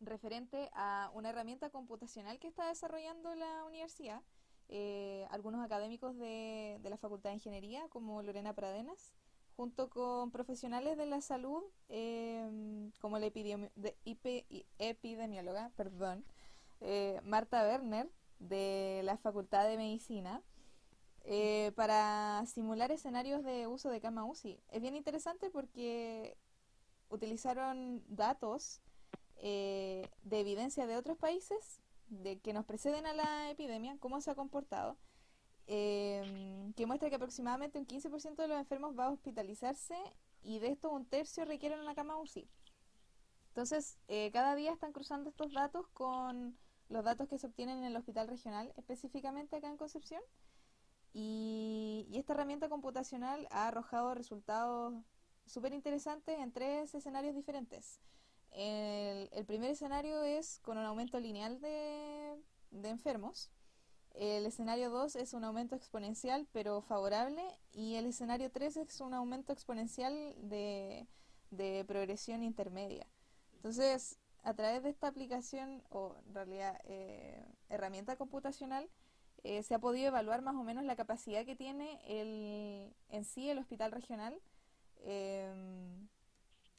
referente 0.00 0.70
a 0.74 1.10
una 1.14 1.30
herramienta 1.30 1.70
computacional 1.70 2.38
que 2.38 2.48
está 2.48 2.68
desarrollando 2.68 3.34
la 3.34 3.64
universidad. 3.64 4.22
Eh, 4.68 5.26
algunos 5.30 5.64
académicos 5.64 6.16
de, 6.18 6.78
de 6.82 6.90
la 6.90 6.98
Facultad 6.98 7.30
de 7.30 7.34
Ingeniería, 7.36 7.88
como 7.88 8.22
Lorena 8.22 8.52
Pradenas, 8.52 9.14
junto 9.56 9.88
con 9.88 10.30
profesionales 10.32 10.98
de 10.98 11.06
la 11.06 11.20
salud, 11.20 11.62
eh, 11.88 12.90
como 13.00 13.18
la 13.18 13.26
de- 13.30 13.96
epidemióloga, 14.78 15.70
perdón, 15.76 16.24
Marta 17.22 17.62
Werner, 17.62 18.10
de 18.38 19.00
la 19.04 19.16
Facultad 19.16 19.66
de 19.68 19.76
Medicina, 19.76 20.42
eh, 21.24 21.72
para 21.74 22.44
simular 22.46 22.92
escenarios 22.92 23.42
de 23.42 23.66
uso 23.66 23.90
de 23.90 24.00
cama 24.00 24.24
UCI. 24.24 24.60
Es 24.70 24.80
bien 24.80 24.94
interesante 24.94 25.50
porque 25.50 26.36
utilizaron 27.08 28.02
datos 28.08 28.80
eh, 29.36 30.08
de 30.22 30.40
evidencia 30.40 30.86
de 30.86 30.96
otros 30.96 31.18
países 31.18 31.82
de 32.08 32.38
que 32.38 32.52
nos 32.52 32.64
preceden 32.64 33.06
a 33.06 33.12
la 33.12 33.50
epidemia, 33.50 33.96
cómo 33.98 34.20
se 34.20 34.30
ha 34.30 34.34
comportado, 34.34 34.96
eh, 35.66 36.72
que 36.76 36.86
muestra 36.86 37.10
que 37.10 37.16
aproximadamente 37.16 37.78
un 37.78 37.86
15% 37.86 38.36
de 38.36 38.48
los 38.48 38.58
enfermos 38.58 38.96
va 38.96 39.06
a 39.06 39.10
hospitalizarse 39.10 39.96
y 40.42 40.60
de 40.60 40.68
estos 40.68 40.92
un 40.92 41.06
tercio 41.06 41.44
requieren 41.44 41.80
una 41.80 41.94
cama 41.94 42.18
UCI. 42.18 42.48
Entonces, 43.48 43.98
eh, 44.08 44.30
cada 44.32 44.54
día 44.54 44.72
están 44.72 44.92
cruzando 44.92 45.30
estos 45.30 45.52
datos 45.52 45.86
con 45.88 46.56
los 46.88 47.04
datos 47.04 47.28
que 47.28 47.38
se 47.38 47.46
obtienen 47.46 47.78
en 47.78 47.84
el 47.84 47.96
hospital 47.96 48.28
regional, 48.28 48.72
específicamente 48.76 49.56
acá 49.56 49.68
en 49.68 49.76
Concepción. 49.76 50.22
Y, 51.12 52.06
y 52.10 52.18
esta 52.18 52.34
herramienta 52.34 52.68
computacional 52.68 53.48
ha 53.50 53.68
arrojado 53.68 54.14
resultados 54.14 54.94
súper 55.46 55.72
interesantes 55.72 56.38
en 56.38 56.52
tres 56.52 56.94
escenarios 56.94 57.34
diferentes. 57.34 58.00
El, 58.50 59.28
el 59.32 59.44
primer 59.46 59.70
escenario 59.70 60.22
es 60.22 60.60
con 60.60 60.78
un 60.78 60.84
aumento 60.84 61.18
lineal 61.20 61.60
de, 61.60 62.36
de 62.70 62.88
enfermos. 62.88 63.50
El 64.14 64.46
escenario 64.46 64.90
2 64.90 65.16
es 65.16 65.34
un 65.34 65.44
aumento 65.44 65.76
exponencial 65.76 66.48
pero 66.52 66.80
favorable. 66.82 67.42
Y 67.72 67.96
el 67.96 68.06
escenario 68.06 68.50
3 68.50 68.76
es 68.78 69.00
un 69.00 69.14
aumento 69.14 69.52
exponencial 69.52 70.34
de, 70.38 71.06
de 71.50 71.84
progresión 71.86 72.42
intermedia. 72.42 73.06
Entonces, 73.54 74.18
a 74.46 74.54
través 74.54 74.84
de 74.84 74.90
esta 74.90 75.08
aplicación 75.08 75.82
o 75.90 76.14
en 76.24 76.32
realidad 76.32 76.80
eh, 76.84 77.44
herramienta 77.68 78.14
computacional, 78.14 78.88
eh, 79.42 79.64
se 79.64 79.74
ha 79.74 79.80
podido 79.80 80.06
evaluar 80.06 80.40
más 80.40 80.54
o 80.54 80.62
menos 80.62 80.84
la 80.84 80.94
capacidad 80.94 81.44
que 81.44 81.56
tiene 81.56 82.00
el, 82.06 82.94
en 83.08 83.24
sí 83.24 83.50
el 83.50 83.58
hospital 83.58 83.90
regional 83.90 84.40
em, 85.02 86.08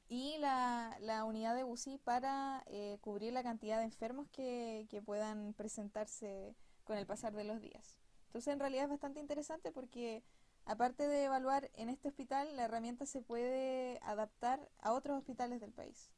y 0.07 0.37
la, 0.37 0.97
la 1.01 1.25
unidad 1.25 1.55
de 1.55 1.65
UCI 1.65 1.97
para 1.97 2.63
eh, 2.67 2.99
cubrir 3.01 3.33
la 3.33 3.43
cantidad 3.43 3.79
de 3.79 3.83
enfermos 3.83 4.29
que, 4.29 4.87
que 4.89 5.01
puedan 5.01 5.53
presentarse 5.53 6.55
con 6.85 6.97
el 6.97 7.05
pasar 7.05 7.33
de 7.33 7.43
los 7.43 7.59
días. 7.59 7.99
Entonces, 8.27 8.53
en 8.53 8.61
realidad 8.61 8.85
es 8.85 8.89
bastante 8.91 9.19
interesante 9.19 9.73
porque 9.73 10.23
aparte 10.63 11.05
de 11.05 11.25
evaluar 11.25 11.69
en 11.73 11.89
este 11.89 12.07
hospital, 12.07 12.55
la 12.55 12.63
herramienta 12.63 13.05
se 13.05 13.21
puede 13.21 13.99
adaptar 14.03 14.69
a 14.79 14.93
otros 14.93 15.17
hospitales 15.17 15.59
del 15.59 15.73
país. 15.73 16.13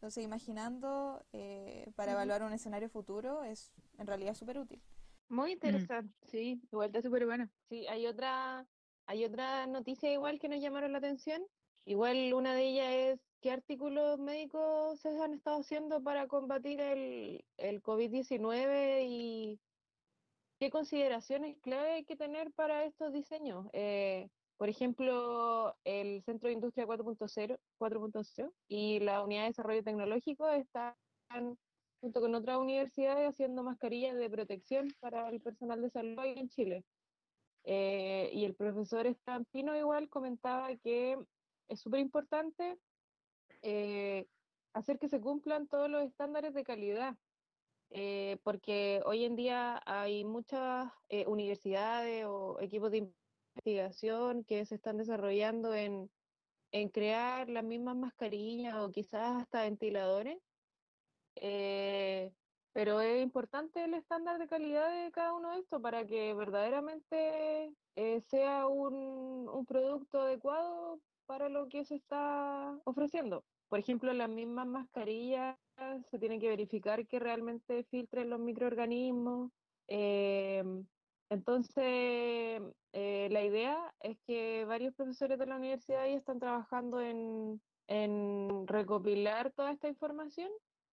Entonces, 0.00 0.24
imaginando 0.24 1.22
eh, 1.34 1.92
para 1.94 2.12
evaluar 2.12 2.42
un 2.42 2.54
escenario 2.54 2.88
futuro 2.88 3.44
es 3.44 3.70
en 3.98 4.06
realidad 4.06 4.32
súper 4.32 4.58
útil. 4.58 4.80
Muy 5.28 5.52
interesante. 5.52 6.16
Sí, 6.26 6.58
Igual 6.72 6.86
está 6.86 7.02
súper 7.02 7.26
buena. 7.26 7.50
sí, 7.68 7.86
hay 7.86 8.06
otra, 8.06 8.66
hay 9.04 9.26
otra 9.26 9.66
noticia 9.66 10.10
igual 10.10 10.38
que 10.38 10.48
nos 10.48 10.58
llamaron 10.58 10.92
la 10.92 10.98
atención. 10.98 11.42
Igual 11.84 12.32
una 12.32 12.54
de 12.54 12.62
ellas 12.62 12.88
es 12.90 13.20
qué 13.42 13.50
artículos 13.50 14.18
médicos 14.18 14.98
se 15.00 15.10
han 15.20 15.34
estado 15.34 15.60
haciendo 15.60 16.02
para 16.02 16.26
combatir 16.28 16.80
el, 16.80 17.44
el 17.58 17.82
COVID-19 17.82 19.04
y 19.06 19.60
qué 20.58 20.70
consideraciones 20.70 21.58
clave 21.58 21.90
hay 21.90 22.04
que 22.06 22.16
tener 22.16 22.52
para 22.52 22.84
estos 22.84 23.12
diseños. 23.12 23.66
Eh, 23.74 24.30
por 24.60 24.68
ejemplo, 24.68 25.74
el 25.84 26.22
Centro 26.22 26.48
de 26.48 26.52
Industria 26.52 26.86
4.0 26.86 27.58
4.0 27.78 28.52
y 28.68 29.00
la 29.00 29.24
Unidad 29.24 29.44
de 29.44 29.48
Desarrollo 29.48 29.82
Tecnológico 29.82 30.50
están 30.50 30.94
junto 32.02 32.20
con 32.20 32.34
otras 32.34 32.58
universidades 32.58 33.30
haciendo 33.30 33.62
mascarillas 33.62 34.18
de 34.18 34.28
protección 34.28 34.88
para 35.00 35.30
el 35.30 35.40
personal 35.40 35.80
de 35.80 35.88
salud 35.88 36.22
en 36.26 36.50
Chile. 36.50 36.84
Eh, 37.64 38.28
y 38.34 38.44
el 38.44 38.54
profesor 38.54 39.06
Estampino 39.06 39.74
igual 39.74 40.10
comentaba 40.10 40.76
que 40.76 41.16
es 41.68 41.80
súper 41.80 42.00
importante 42.00 42.78
eh, 43.62 44.26
hacer 44.74 44.98
que 44.98 45.08
se 45.08 45.22
cumplan 45.22 45.68
todos 45.68 45.88
los 45.88 46.02
estándares 46.02 46.52
de 46.52 46.64
calidad, 46.64 47.16
eh, 47.88 48.36
porque 48.42 49.00
hoy 49.06 49.24
en 49.24 49.36
día 49.36 49.80
hay 49.86 50.22
muchas 50.26 50.92
eh, 51.08 51.26
universidades 51.26 52.26
o 52.26 52.60
equipos 52.60 52.90
de 52.90 53.10
investigación 53.54 54.44
que 54.44 54.64
se 54.66 54.76
están 54.76 54.98
desarrollando 54.98 55.74
en, 55.74 56.10
en 56.72 56.88
crear 56.90 57.48
las 57.48 57.64
mismas 57.64 57.96
mascarillas 57.96 58.76
o 58.76 58.90
quizás 58.92 59.42
hasta 59.42 59.62
ventiladores. 59.62 60.38
Eh, 61.36 62.32
pero 62.72 63.00
es 63.00 63.22
importante 63.22 63.84
el 63.84 63.94
estándar 63.94 64.38
de 64.38 64.46
calidad 64.46 65.04
de 65.04 65.10
cada 65.12 65.34
uno 65.34 65.52
de 65.52 65.60
estos 65.60 65.82
para 65.82 66.06
que 66.06 66.34
verdaderamente 66.34 67.74
eh, 67.96 68.20
sea 68.20 68.66
un, 68.68 69.48
un 69.48 69.66
producto 69.66 70.20
adecuado 70.20 71.00
para 71.26 71.48
lo 71.48 71.68
que 71.68 71.84
se 71.84 71.96
está 71.96 72.80
ofreciendo. 72.84 73.44
Por 73.68 73.78
ejemplo, 73.78 74.12
las 74.12 74.28
mismas 74.28 74.66
mascarillas 74.66 75.56
se 76.10 76.18
tienen 76.18 76.40
que 76.40 76.48
verificar 76.48 77.06
que 77.06 77.18
realmente 77.20 77.84
filtren 77.84 78.30
los 78.30 78.40
microorganismos. 78.40 79.52
eh, 79.88 80.64
entonces, 81.30 82.60
eh, 82.92 83.28
la 83.30 83.44
idea 83.44 83.94
es 84.00 84.18
que 84.26 84.64
varios 84.64 84.94
profesores 84.94 85.38
de 85.38 85.46
la 85.46 85.56
universidad 85.56 86.04
ya 86.06 86.16
están 86.16 86.40
trabajando 86.40 87.00
en, 87.00 87.60
recopilar 88.66 89.52
toda 89.52 89.72
esta 89.72 89.88
información 89.88 90.48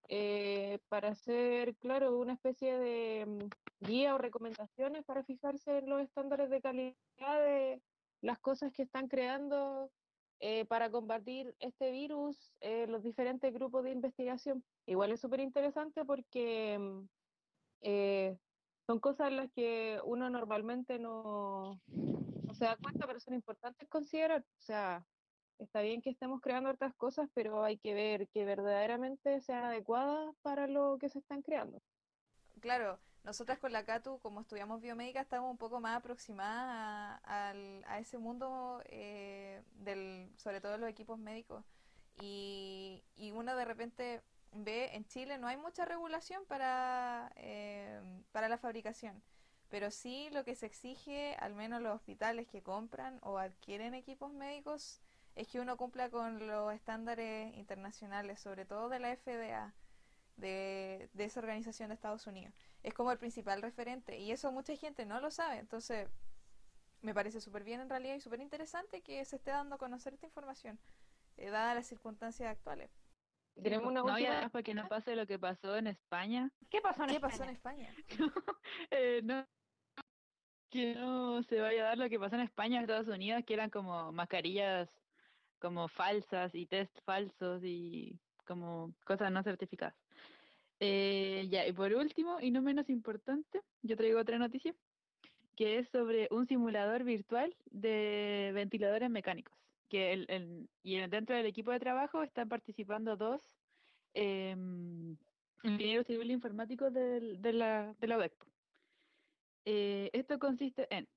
eh, 0.09 0.79
para 0.89 1.09
hacer, 1.09 1.75
claro, 1.77 2.17
una 2.17 2.33
especie 2.33 2.77
de 2.77 3.25
mm, 3.27 3.85
guía 3.85 4.15
o 4.15 4.17
recomendaciones 4.17 5.03
para 5.05 5.23
fijarse 5.23 5.79
en 5.79 5.89
los 5.89 6.01
estándares 6.01 6.49
de 6.49 6.61
calidad 6.61 6.95
de 7.19 7.81
las 8.21 8.39
cosas 8.39 8.71
que 8.71 8.83
están 8.83 9.07
creando 9.07 9.91
eh, 10.39 10.65
para 10.65 10.89
combatir 10.91 11.55
este 11.59 11.91
virus 11.91 12.53
en 12.61 12.91
los 12.91 13.03
diferentes 13.03 13.51
grupos 13.53 13.83
de 13.83 13.91
investigación. 13.91 14.63
Igual 14.85 15.11
es 15.11 15.19
súper 15.19 15.39
interesante 15.39 16.05
porque 16.05 16.77
mm, 16.79 17.07
eh, 17.81 18.37
son 18.87 18.99
cosas 19.01 19.33
las 19.33 19.51
que 19.51 19.99
uno 20.05 20.29
normalmente 20.29 20.97
no, 20.97 21.81
no 21.87 22.53
se 22.53 22.63
da 22.63 22.77
cuenta, 22.77 23.05
pero 23.05 23.19
son 23.19 23.33
importantes 23.33 23.87
considerar. 23.89 24.41
O 24.41 24.61
sea, 24.61 25.05
está 25.59 25.81
bien 25.81 26.01
que 26.01 26.09
estemos 26.09 26.39
creando 26.39 26.69
otras 26.69 26.95
cosas, 26.95 27.29
pero 27.33 27.65
hay 27.65 27.77
que 27.77 27.93
ver 27.93 28.29
que 28.29 28.45
verdaderamente 28.45 29.41
sean 29.41 29.65
adecuadas 29.65 30.33
para 30.41 30.67
lo 30.67 30.97
que 30.99 31.09
se 31.09 31.19
están 31.19 31.41
creando. 31.41 31.81
Claro, 32.61 32.97
nosotras 33.25 33.59
con 33.59 33.73
la 33.73 33.83
CATU, 33.83 34.19
como 34.19 34.39
estudiamos 34.39 34.79
biomédica, 34.79 35.19
estamos 35.19 35.51
un 35.51 35.57
poco 35.57 35.81
más 35.81 35.97
aproximadas 35.97 37.19
a, 37.25 37.51
a 37.87 37.99
ese 37.99 38.17
mundo, 38.17 38.81
eh, 38.85 39.63
del, 39.79 40.31
sobre 40.37 40.61
todo 40.61 40.77
los 40.77 40.89
equipos 40.89 41.19
médicos. 41.19 41.65
Y, 42.21 43.03
y 43.17 43.31
uno 43.31 43.53
de 43.53 43.65
repente 43.65 44.21
ve, 44.51 44.95
en 44.95 45.05
Chile 45.05 45.37
no 45.37 45.47
hay 45.47 45.57
mucha 45.57 45.85
regulación 45.85 46.45
para, 46.45 47.31
eh, 47.35 48.01
para 48.31 48.49
la 48.49 48.57
fabricación, 48.57 49.21
pero 49.69 49.91
sí 49.91 50.29
lo 50.31 50.43
que 50.43 50.55
se 50.55 50.65
exige, 50.65 51.35
al 51.39 51.53
menos 51.53 51.81
los 51.81 51.95
hospitales 51.95 52.47
que 52.47 52.61
compran 52.61 53.19
o 53.21 53.37
adquieren 53.37 53.93
equipos 53.93 54.31
médicos, 54.33 55.01
es 55.35 55.47
que 55.47 55.59
uno 55.59 55.77
cumpla 55.77 56.09
con 56.09 56.47
los 56.47 56.73
estándares 56.73 57.55
internacionales, 57.55 58.39
sobre 58.39 58.65
todo 58.65 58.89
de 58.89 58.99
la 58.99 59.15
FDA, 59.15 59.73
de, 60.37 61.09
de 61.13 61.23
esa 61.25 61.39
organización 61.39 61.89
de 61.89 61.95
Estados 61.95 62.27
Unidos. 62.27 62.53
Es 62.83 62.93
como 62.93 63.11
el 63.11 63.17
principal 63.17 63.61
referente 63.61 64.17
y 64.17 64.31
eso 64.31 64.51
mucha 64.51 64.75
gente 64.75 65.05
no 65.05 65.19
lo 65.19 65.31
sabe, 65.31 65.59
entonces 65.59 66.07
me 67.01 67.13
parece 67.13 67.41
súper 67.41 67.63
bien 67.63 67.81
en 67.81 67.89
realidad 67.89 68.15
y 68.15 68.21
súper 68.21 68.39
interesante 68.41 69.01
que 69.01 69.23
se 69.25 69.35
esté 69.35 69.51
dando 69.51 69.75
a 69.75 69.77
conocer 69.77 70.13
esta 70.13 70.25
información, 70.25 70.79
eh, 71.37 71.49
dadas 71.49 71.75
las 71.75 71.87
circunstancias 71.87 72.49
actuales. 72.49 72.89
Tenemos 73.61 73.87
una 73.91 74.01
No, 74.01 74.07
y 74.09 74.11
última- 74.13 74.31
además 74.33 74.51
para 74.51 74.63
que 74.63 74.73
no 74.73 74.87
pase 74.87 75.15
lo 75.15 75.25
que 75.25 75.39
pasó 75.39 75.75
en 75.77 75.87
España. 75.87 76.51
¿Qué 76.69 76.81
pasó 76.81 77.03
en 77.03 77.09
¿Qué 77.09 77.15
España? 77.15 77.31
pasó 77.31 77.43
en 77.43 77.49
España? 77.49 77.95
Eh, 78.91 79.21
no, 79.23 79.45
que 80.69 80.93
no 80.95 81.41
se 81.43 81.59
vaya 81.61 81.81
a 81.83 81.87
dar 81.89 81.97
lo 81.97 82.09
que 82.09 82.19
pasó 82.19 82.35
en 82.35 82.41
España, 82.41 82.81
Estados 82.81 83.07
Unidos, 83.07 83.43
que 83.45 83.53
eran 83.53 83.69
como 83.69 84.11
mascarillas 84.11 84.89
como 85.59 85.87
falsas 85.87 86.53
y 86.53 86.67
test 86.67 86.95
falsos 87.03 87.61
y 87.63 88.19
como 88.45 88.93
cosas 89.05 89.31
no 89.31 89.41
certificadas. 89.43 89.95
Eh, 90.79 91.47
ya, 91.49 91.65
y 91.65 91.73
por 91.73 91.91
último, 91.93 92.39
y 92.39 92.51
no 92.51 92.61
menos 92.61 92.87
importante, 92.89 93.61
yo 93.81 93.97
traigo 93.97 94.19
otra 94.19 94.37
noticia, 94.37 94.75
que 95.55 95.79
es 95.79 95.89
sobre 95.89 96.27
un 96.29 96.47
simulador 96.47 97.03
virtual 97.03 97.55
de 97.71 98.51
ventiladores 98.53 99.09
mecánicos, 99.09 99.57
que 99.89 100.13
el, 100.13 100.25
el- 100.29 100.69
y 100.83 100.95
en- 100.95 101.09
dentro 101.09 101.35
del 101.35 101.45
equipo 101.45 101.71
de 101.71 101.79
trabajo 101.79 102.23
están 102.23 102.49
participando 102.49 103.17
dos 103.17 103.59
em, 104.13 105.17
ingenieros 105.63 106.07
civiles 106.07 106.35
informáticos 106.35 106.93
del- 106.93 107.41
de 107.41 107.53
la, 107.53 107.93
de 107.99 108.07
la 108.07 108.17
UDEC. 108.17 108.45
Eh, 109.65 110.09
esto 110.13 110.39
consiste 110.39 110.87
en, 110.95 111.09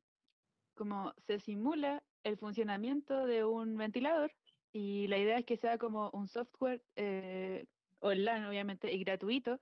como 0.74 1.14
se 1.18 1.38
simula 1.38 2.04
el 2.24 2.36
funcionamiento 2.38 3.26
de 3.26 3.44
un 3.44 3.76
ventilador 3.76 4.32
y 4.72 5.06
la 5.08 5.18
idea 5.18 5.38
es 5.38 5.44
que 5.46 5.56
sea 5.56 5.78
como 5.78 6.10
un 6.10 6.28
software 6.28 6.84
eh, 6.96 7.66
online, 8.00 8.46
obviamente, 8.48 8.92
y 8.92 9.02
gratuito, 9.04 9.60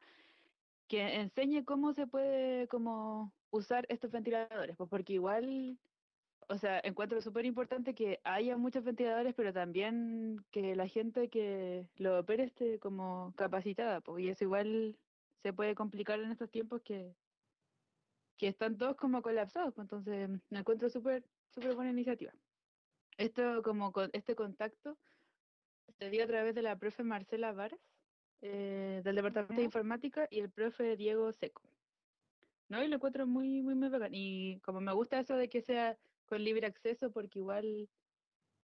que 0.88 1.16
enseñe 1.16 1.64
cómo 1.64 1.92
se 1.92 2.06
puede 2.06 2.68
como 2.68 3.34
usar 3.50 3.86
estos 3.90 4.10
ventiladores, 4.10 4.76
pues 4.76 4.88
porque 4.90 5.14
igual, 5.14 5.78
o 6.48 6.56
sea, 6.56 6.80
encuentro 6.82 7.20
súper 7.20 7.44
importante 7.44 7.94
que 7.94 8.20
haya 8.24 8.56
muchos 8.56 8.82
ventiladores, 8.82 9.34
pero 9.34 9.52
también 9.52 10.44
que 10.50 10.74
la 10.74 10.88
gente 10.88 11.28
que 11.28 11.86
lo 11.96 12.18
opere 12.18 12.44
esté 12.44 12.78
como 12.78 13.34
capacitada, 13.36 14.00
pues, 14.00 14.24
y 14.24 14.28
eso 14.30 14.44
igual 14.44 14.96
se 15.42 15.52
puede 15.52 15.74
complicar 15.74 16.18
en 16.20 16.30
estos 16.30 16.50
tiempos 16.50 16.80
que, 16.82 17.14
que 18.38 18.48
están 18.48 18.78
todos 18.78 18.96
como 18.96 19.20
colapsados, 19.20 19.74
pues, 19.74 19.84
entonces 19.84 20.30
me 20.48 20.58
encuentro 20.60 20.88
súper, 20.88 21.22
súper 21.50 21.74
buena 21.74 21.90
iniciativa. 21.90 22.32
Esto 23.18 23.62
como 23.62 23.92
con 23.92 24.08
este 24.12 24.34
contacto 24.34 24.96
se 25.98 26.08
dio 26.08 26.24
a 26.24 26.28
través 26.28 26.54
de 26.54 26.62
la 26.62 26.76
profe 26.76 27.02
Marcela 27.02 27.52
Varas, 27.52 27.80
eh, 28.40 29.02
del 29.04 29.16
Departamento 29.16 29.54
de. 29.54 29.64
Informática, 29.64 30.28
y 30.30 30.40
el 30.40 30.50
profe 30.50 30.96
Diego 30.96 31.30
Seco. 31.32 31.62
¿No? 32.68 32.82
Y 32.82 32.88
lo 32.88 32.96
encuentro 32.96 33.26
muy, 33.26 33.62
muy, 33.62 33.74
muy 33.74 33.88
bacán. 33.88 34.14
Y 34.14 34.60
como 34.60 34.80
me 34.80 34.92
gusta 34.92 35.18
eso 35.18 35.34
de 35.36 35.48
que 35.48 35.62
sea 35.62 35.98
con 36.28 36.42
libre 36.44 36.66
acceso, 36.66 37.10
porque 37.10 37.38
igual 37.40 37.88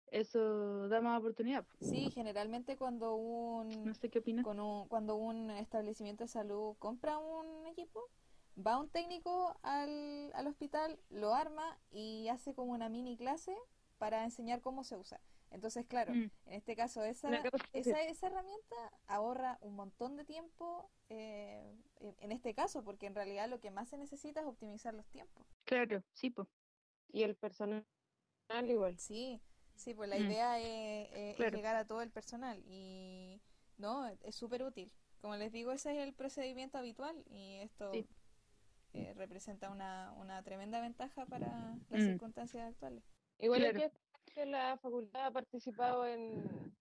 eso 0.08 0.88
da 0.90 1.02
más 1.02 1.20
oportunidad. 1.20 1.66
po. 1.66 1.74
Sí, 1.82 2.12
generalmente 2.12 2.78
cuando 2.78 3.16
un, 3.16 3.86
No 3.86 3.94
sé 3.96 4.10
qué 4.10 4.20
opinas. 4.20 4.44
con 4.46 4.60
un, 4.60 4.88
cuando 4.88 5.16
un 5.16 5.50
establecimiento 5.52 6.24
de 6.24 6.28
salud 6.28 6.76
compra 6.78 7.18
un 7.18 7.66
equipo, 7.66 8.02
va 8.56 8.78
un 8.80 8.90
técnico 8.90 9.58
al, 9.64 10.32
al 10.36 10.48
hospital, 10.48 11.00
lo 11.10 11.34
arma 11.34 11.80
y 11.90 12.28
hace 12.28 12.54
como 12.54 12.74
una 12.74 12.90
mini 12.90 13.18
clase 13.18 13.56
para 13.98 14.24
enseñar 14.24 14.62
cómo 14.62 14.84
se 14.84 14.98
usa. 14.98 15.20
Entonces, 15.50 15.86
claro, 15.86 16.14
Mm. 16.14 16.32
en 16.48 16.54
este 16.54 16.76
caso, 16.76 17.04
esa, 17.04 17.30
esa, 17.74 18.02
esa 18.04 18.28
herramienta 18.28 18.76
ahorra 19.08 19.60
un 19.62 19.76
montón 19.76 20.16
de 20.18 20.26
tiempo 20.26 20.90
eh, 21.10 21.76
en 22.00 22.16
en 22.20 22.32
este 22.32 22.54
caso, 22.56 22.84
porque 22.84 23.06
en 23.06 23.14
realidad 23.16 23.48
lo 23.50 23.60
que 23.60 23.70
más 23.72 23.88
se 23.90 23.98
necesita 23.98 24.42
es 24.42 24.48
optimizar 24.48 24.94
los 24.96 25.06
tiempos. 25.08 25.46
Claro, 25.64 26.04
sí, 26.14 26.30
pues. 26.32 26.48
Y 27.14 27.24
el 27.24 27.36
personal 27.36 27.86
igual. 28.68 28.98
Sí, 29.00 29.40
sí, 29.76 29.94
pues 29.94 30.10
la 30.10 30.18
Mm. 30.18 30.24
idea 30.26 30.60
es, 30.60 31.10
es- 31.12 31.18
es 31.32 31.36
Claro. 31.38 31.56
llegar 31.56 31.76
a 31.76 31.86
todo 31.86 32.02
el 32.02 32.12
personal 32.12 32.62
y 32.66 33.40
no, 33.78 34.08
es 34.08 34.36
súper 34.36 34.64
útil. 34.64 34.92
Como 35.22 35.36
les 35.38 35.52
digo, 35.52 35.72
ese 35.72 35.92
es 35.92 36.00
el 36.06 36.14
procedimiento 36.14 36.78
habitual 36.78 37.24
y 37.30 37.58
esto 37.62 37.92
Sí. 37.94 38.06
eh, 38.96 39.14
representa 39.16 39.72
una, 39.72 40.12
una 40.18 40.44
tremenda 40.44 40.80
ventaja 40.82 41.26
para 41.26 41.48
las 41.90 42.02
Mm. 42.02 42.06
circunstancias 42.06 42.70
actuales. 42.70 43.04
Igual 43.40 43.62
Claro. 43.62 43.78
es 43.80 43.92
que, 43.92 44.34
que 44.34 44.46
la 44.46 44.78
facultad 44.78 45.26
ha 45.28 45.32
participado 45.32 46.06
en, 46.06 46.76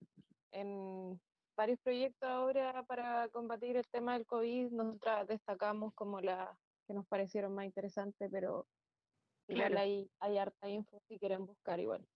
en 0.51 1.21
varios 1.57 1.79
proyectos 1.81 2.29
ahora 2.29 2.83
para 2.85 3.29
combatir 3.29 3.77
el 3.77 3.87
tema 3.89 4.13
del 4.15 4.27
COVID. 4.27 4.71
Nosotras 4.73 5.27
destacamos 5.27 5.95
como 5.95 6.21
las 6.21 6.51
que 6.87 6.93
nos 6.95 7.07
parecieron 7.07 7.55
más 7.55 7.65
interesantes, 7.65 8.29
pero 8.31 8.67
igual 9.49 9.69
Claro. 9.71 9.79
hay, 9.79 10.11
hay 10.19 10.39
harta 10.39 10.69
info 10.69 11.01
si 11.01 11.19
quieren 11.19 11.47
buscar 11.47 11.81
igual. 11.81 12.09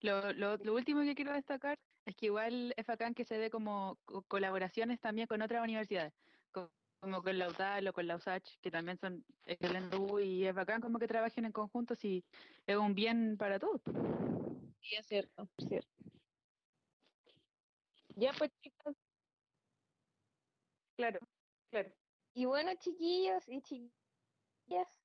Lo, 0.00 0.32
lo, 0.32 0.56
lo 0.56 0.74
último 0.74 1.02
que 1.02 1.14
quiero 1.14 1.32
destacar 1.32 1.78
es 2.04 2.16
que 2.16 2.26
igual 2.26 2.74
es 2.76 2.86
bacán 2.86 3.14
que 3.14 3.24
se 3.24 3.38
dé 3.38 3.50
como 3.50 3.98
co- 4.04 4.22
colaboraciones 4.24 5.00
también 5.00 5.26
con 5.28 5.42
otras 5.42 5.62
universidades, 5.62 6.12
co- 6.50 6.72
como 7.00 7.22
con 7.22 7.38
la 7.38 7.48
UTAL 7.48 7.88
o 7.88 7.92
con 7.92 8.06
la 8.06 8.16
USACH, 8.16 8.58
que 8.60 8.70
también 8.70 8.98
son 8.98 9.24
excelentes, 9.44 9.98
y 10.22 10.44
es 10.46 10.54
bacán 10.54 10.80
como 10.80 10.98
que 10.98 11.08
trabajen 11.08 11.44
en 11.44 11.52
conjunto 11.52 11.94
si 11.94 12.24
es 12.66 12.76
un 12.76 12.94
bien 12.94 13.36
para 13.38 13.58
todos. 13.58 13.80
Sí, 14.80 14.96
es 14.96 15.06
cierto, 15.06 15.48
es 15.56 15.68
cierto. 15.68 15.88
Ya 18.16 18.32
pues 18.38 18.50
chicas, 18.62 18.96
Claro, 20.96 21.18
claro. 21.70 21.92
Y 22.34 22.44
bueno, 22.46 22.72
chiquillos 22.78 23.48
y 23.48 23.60
chiquillas, 23.62 25.01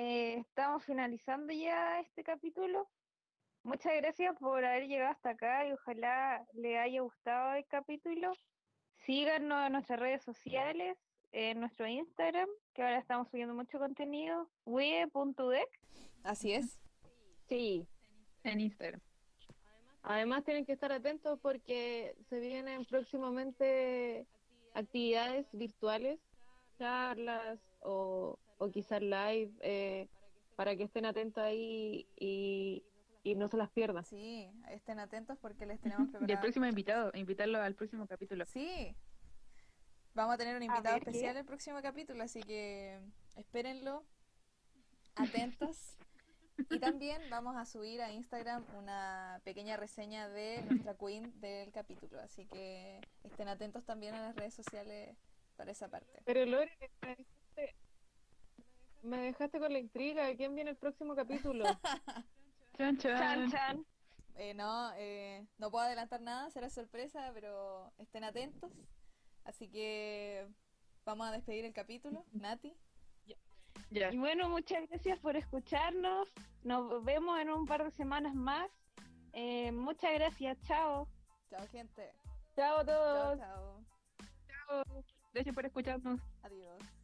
eh, 0.00 0.38
estamos 0.38 0.84
finalizando 0.84 1.52
ya 1.52 1.98
este 1.98 2.22
capítulo. 2.22 2.88
Muchas 3.64 3.96
gracias 3.96 4.36
por 4.38 4.64
haber 4.64 4.86
llegado 4.86 5.10
hasta 5.10 5.30
acá 5.30 5.66
y 5.66 5.72
ojalá 5.72 6.46
le 6.52 6.78
haya 6.78 7.00
gustado 7.00 7.54
el 7.54 7.66
capítulo. 7.66 8.32
Síganos 9.06 9.66
en 9.66 9.72
nuestras 9.72 9.98
redes 9.98 10.22
sociales, 10.22 10.96
en 11.32 11.58
nuestro 11.58 11.88
Instagram, 11.88 12.48
que 12.74 12.82
ahora 12.82 12.98
estamos 12.98 13.28
subiendo 13.28 13.56
mucho 13.56 13.80
contenido, 13.80 14.48
wie.udec. 14.66 15.68
Así 16.22 16.52
es. 16.52 16.78
sí. 17.48 17.88
En 18.44 18.60
Instagram. 18.60 19.00
Además 20.02 20.44
tienen 20.44 20.64
que 20.64 20.74
estar 20.74 20.92
atentos 20.92 21.40
porque 21.40 22.14
se 22.28 22.38
vienen 22.38 22.84
próximamente 22.84 24.28
actividades 24.74 25.48
virtuales, 25.52 26.20
charlas 26.78 27.58
o, 27.80 28.38
o 28.58 28.70
quizás 28.70 29.00
live, 29.00 29.52
eh, 29.60 30.08
para 30.56 30.76
que 30.76 30.84
estén 30.84 31.06
atentos 31.06 31.42
ahí 31.42 32.06
y, 32.16 32.84
y 33.22 33.34
no 33.34 33.48
se 33.48 33.56
las 33.56 33.70
pierdan. 33.70 34.04
Sí, 34.04 34.50
estén 34.70 34.98
atentos 34.98 35.38
porque 35.38 35.66
les 35.66 35.80
tenemos 35.80 36.08
Y 36.12 36.12
el 36.12 36.18
preparado. 36.18 36.40
próximo 36.40 36.66
invitado, 36.66 37.10
invitarlo 37.14 37.60
al 37.60 37.74
próximo 37.74 38.06
capítulo. 38.06 38.44
Sí, 38.46 38.94
vamos 40.14 40.34
a 40.34 40.38
tener 40.38 40.56
un 40.56 40.62
invitado 40.62 40.94
ver, 40.94 41.04
¿qué? 41.04 41.10
especial 41.10 41.36
el 41.36 41.44
próximo 41.44 41.80
capítulo, 41.80 42.22
así 42.22 42.42
que 42.42 43.00
espérenlo, 43.36 44.04
atentos. 45.14 45.96
Y 46.70 46.80
también 46.80 47.22
vamos 47.30 47.54
a 47.56 47.64
subir 47.64 48.02
a 48.02 48.10
Instagram 48.12 48.64
una 48.76 49.40
pequeña 49.44 49.76
reseña 49.76 50.28
de 50.28 50.60
nuestra 50.62 50.96
queen 50.96 51.32
del 51.40 51.70
capítulo, 51.70 52.18
así 52.18 52.46
que 52.46 53.00
estén 53.22 53.46
atentos 53.46 53.84
también 53.84 54.16
a 54.16 54.22
las 54.22 54.34
redes 54.34 54.54
sociales 54.54 55.16
para 55.56 55.70
esa 55.70 55.88
parte. 55.88 56.20
Pero 56.24 56.44
Lore, 56.46 56.76
me 59.02 59.18
dejaste, 59.18 59.58
con 59.58 59.72
la 59.72 59.78
intriga 59.78 60.26
de 60.26 60.36
quién 60.36 60.54
viene 60.54 60.70
el 60.70 60.76
próximo 60.76 61.14
capítulo. 61.14 61.64
Chan, 62.76 62.96
Chan, 62.98 63.18
chan. 63.18 63.50
chan. 63.50 63.86
Eh, 64.36 64.54
no, 64.54 64.92
eh, 64.96 65.44
no 65.58 65.68
puedo 65.68 65.84
adelantar 65.84 66.20
nada, 66.20 66.48
será 66.50 66.70
sorpresa, 66.70 67.32
pero 67.34 67.90
estén 67.98 68.22
atentos. 68.22 68.70
Así 69.44 69.68
que 69.68 70.46
vamos 71.04 71.26
a 71.26 71.32
despedir 71.32 71.64
el 71.64 71.72
capítulo. 71.72 72.24
Nati. 72.30 72.72
Ya. 73.90 74.12
Y 74.12 74.18
bueno, 74.18 74.48
muchas 74.48 74.88
gracias 74.88 75.18
por 75.18 75.34
escucharnos. 75.36 76.28
Nos 76.62 77.04
vemos 77.04 77.40
en 77.40 77.50
un 77.50 77.66
par 77.66 77.82
de 77.82 77.90
semanas 77.90 78.34
más. 78.34 78.70
Eh, 79.32 79.72
muchas 79.72 80.12
gracias. 80.14 80.56
Chao. 80.62 81.08
Chao, 81.50 81.66
gente. 81.72 82.12
Chao 82.54 82.78
a 82.78 82.84
Chao, 82.84 83.36
todos. 83.36 83.38
chao. 83.38 83.84
Gracias 85.32 85.54
por 85.54 85.66
escucharnos. 85.66 86.20
Adiós. 86.42 86.97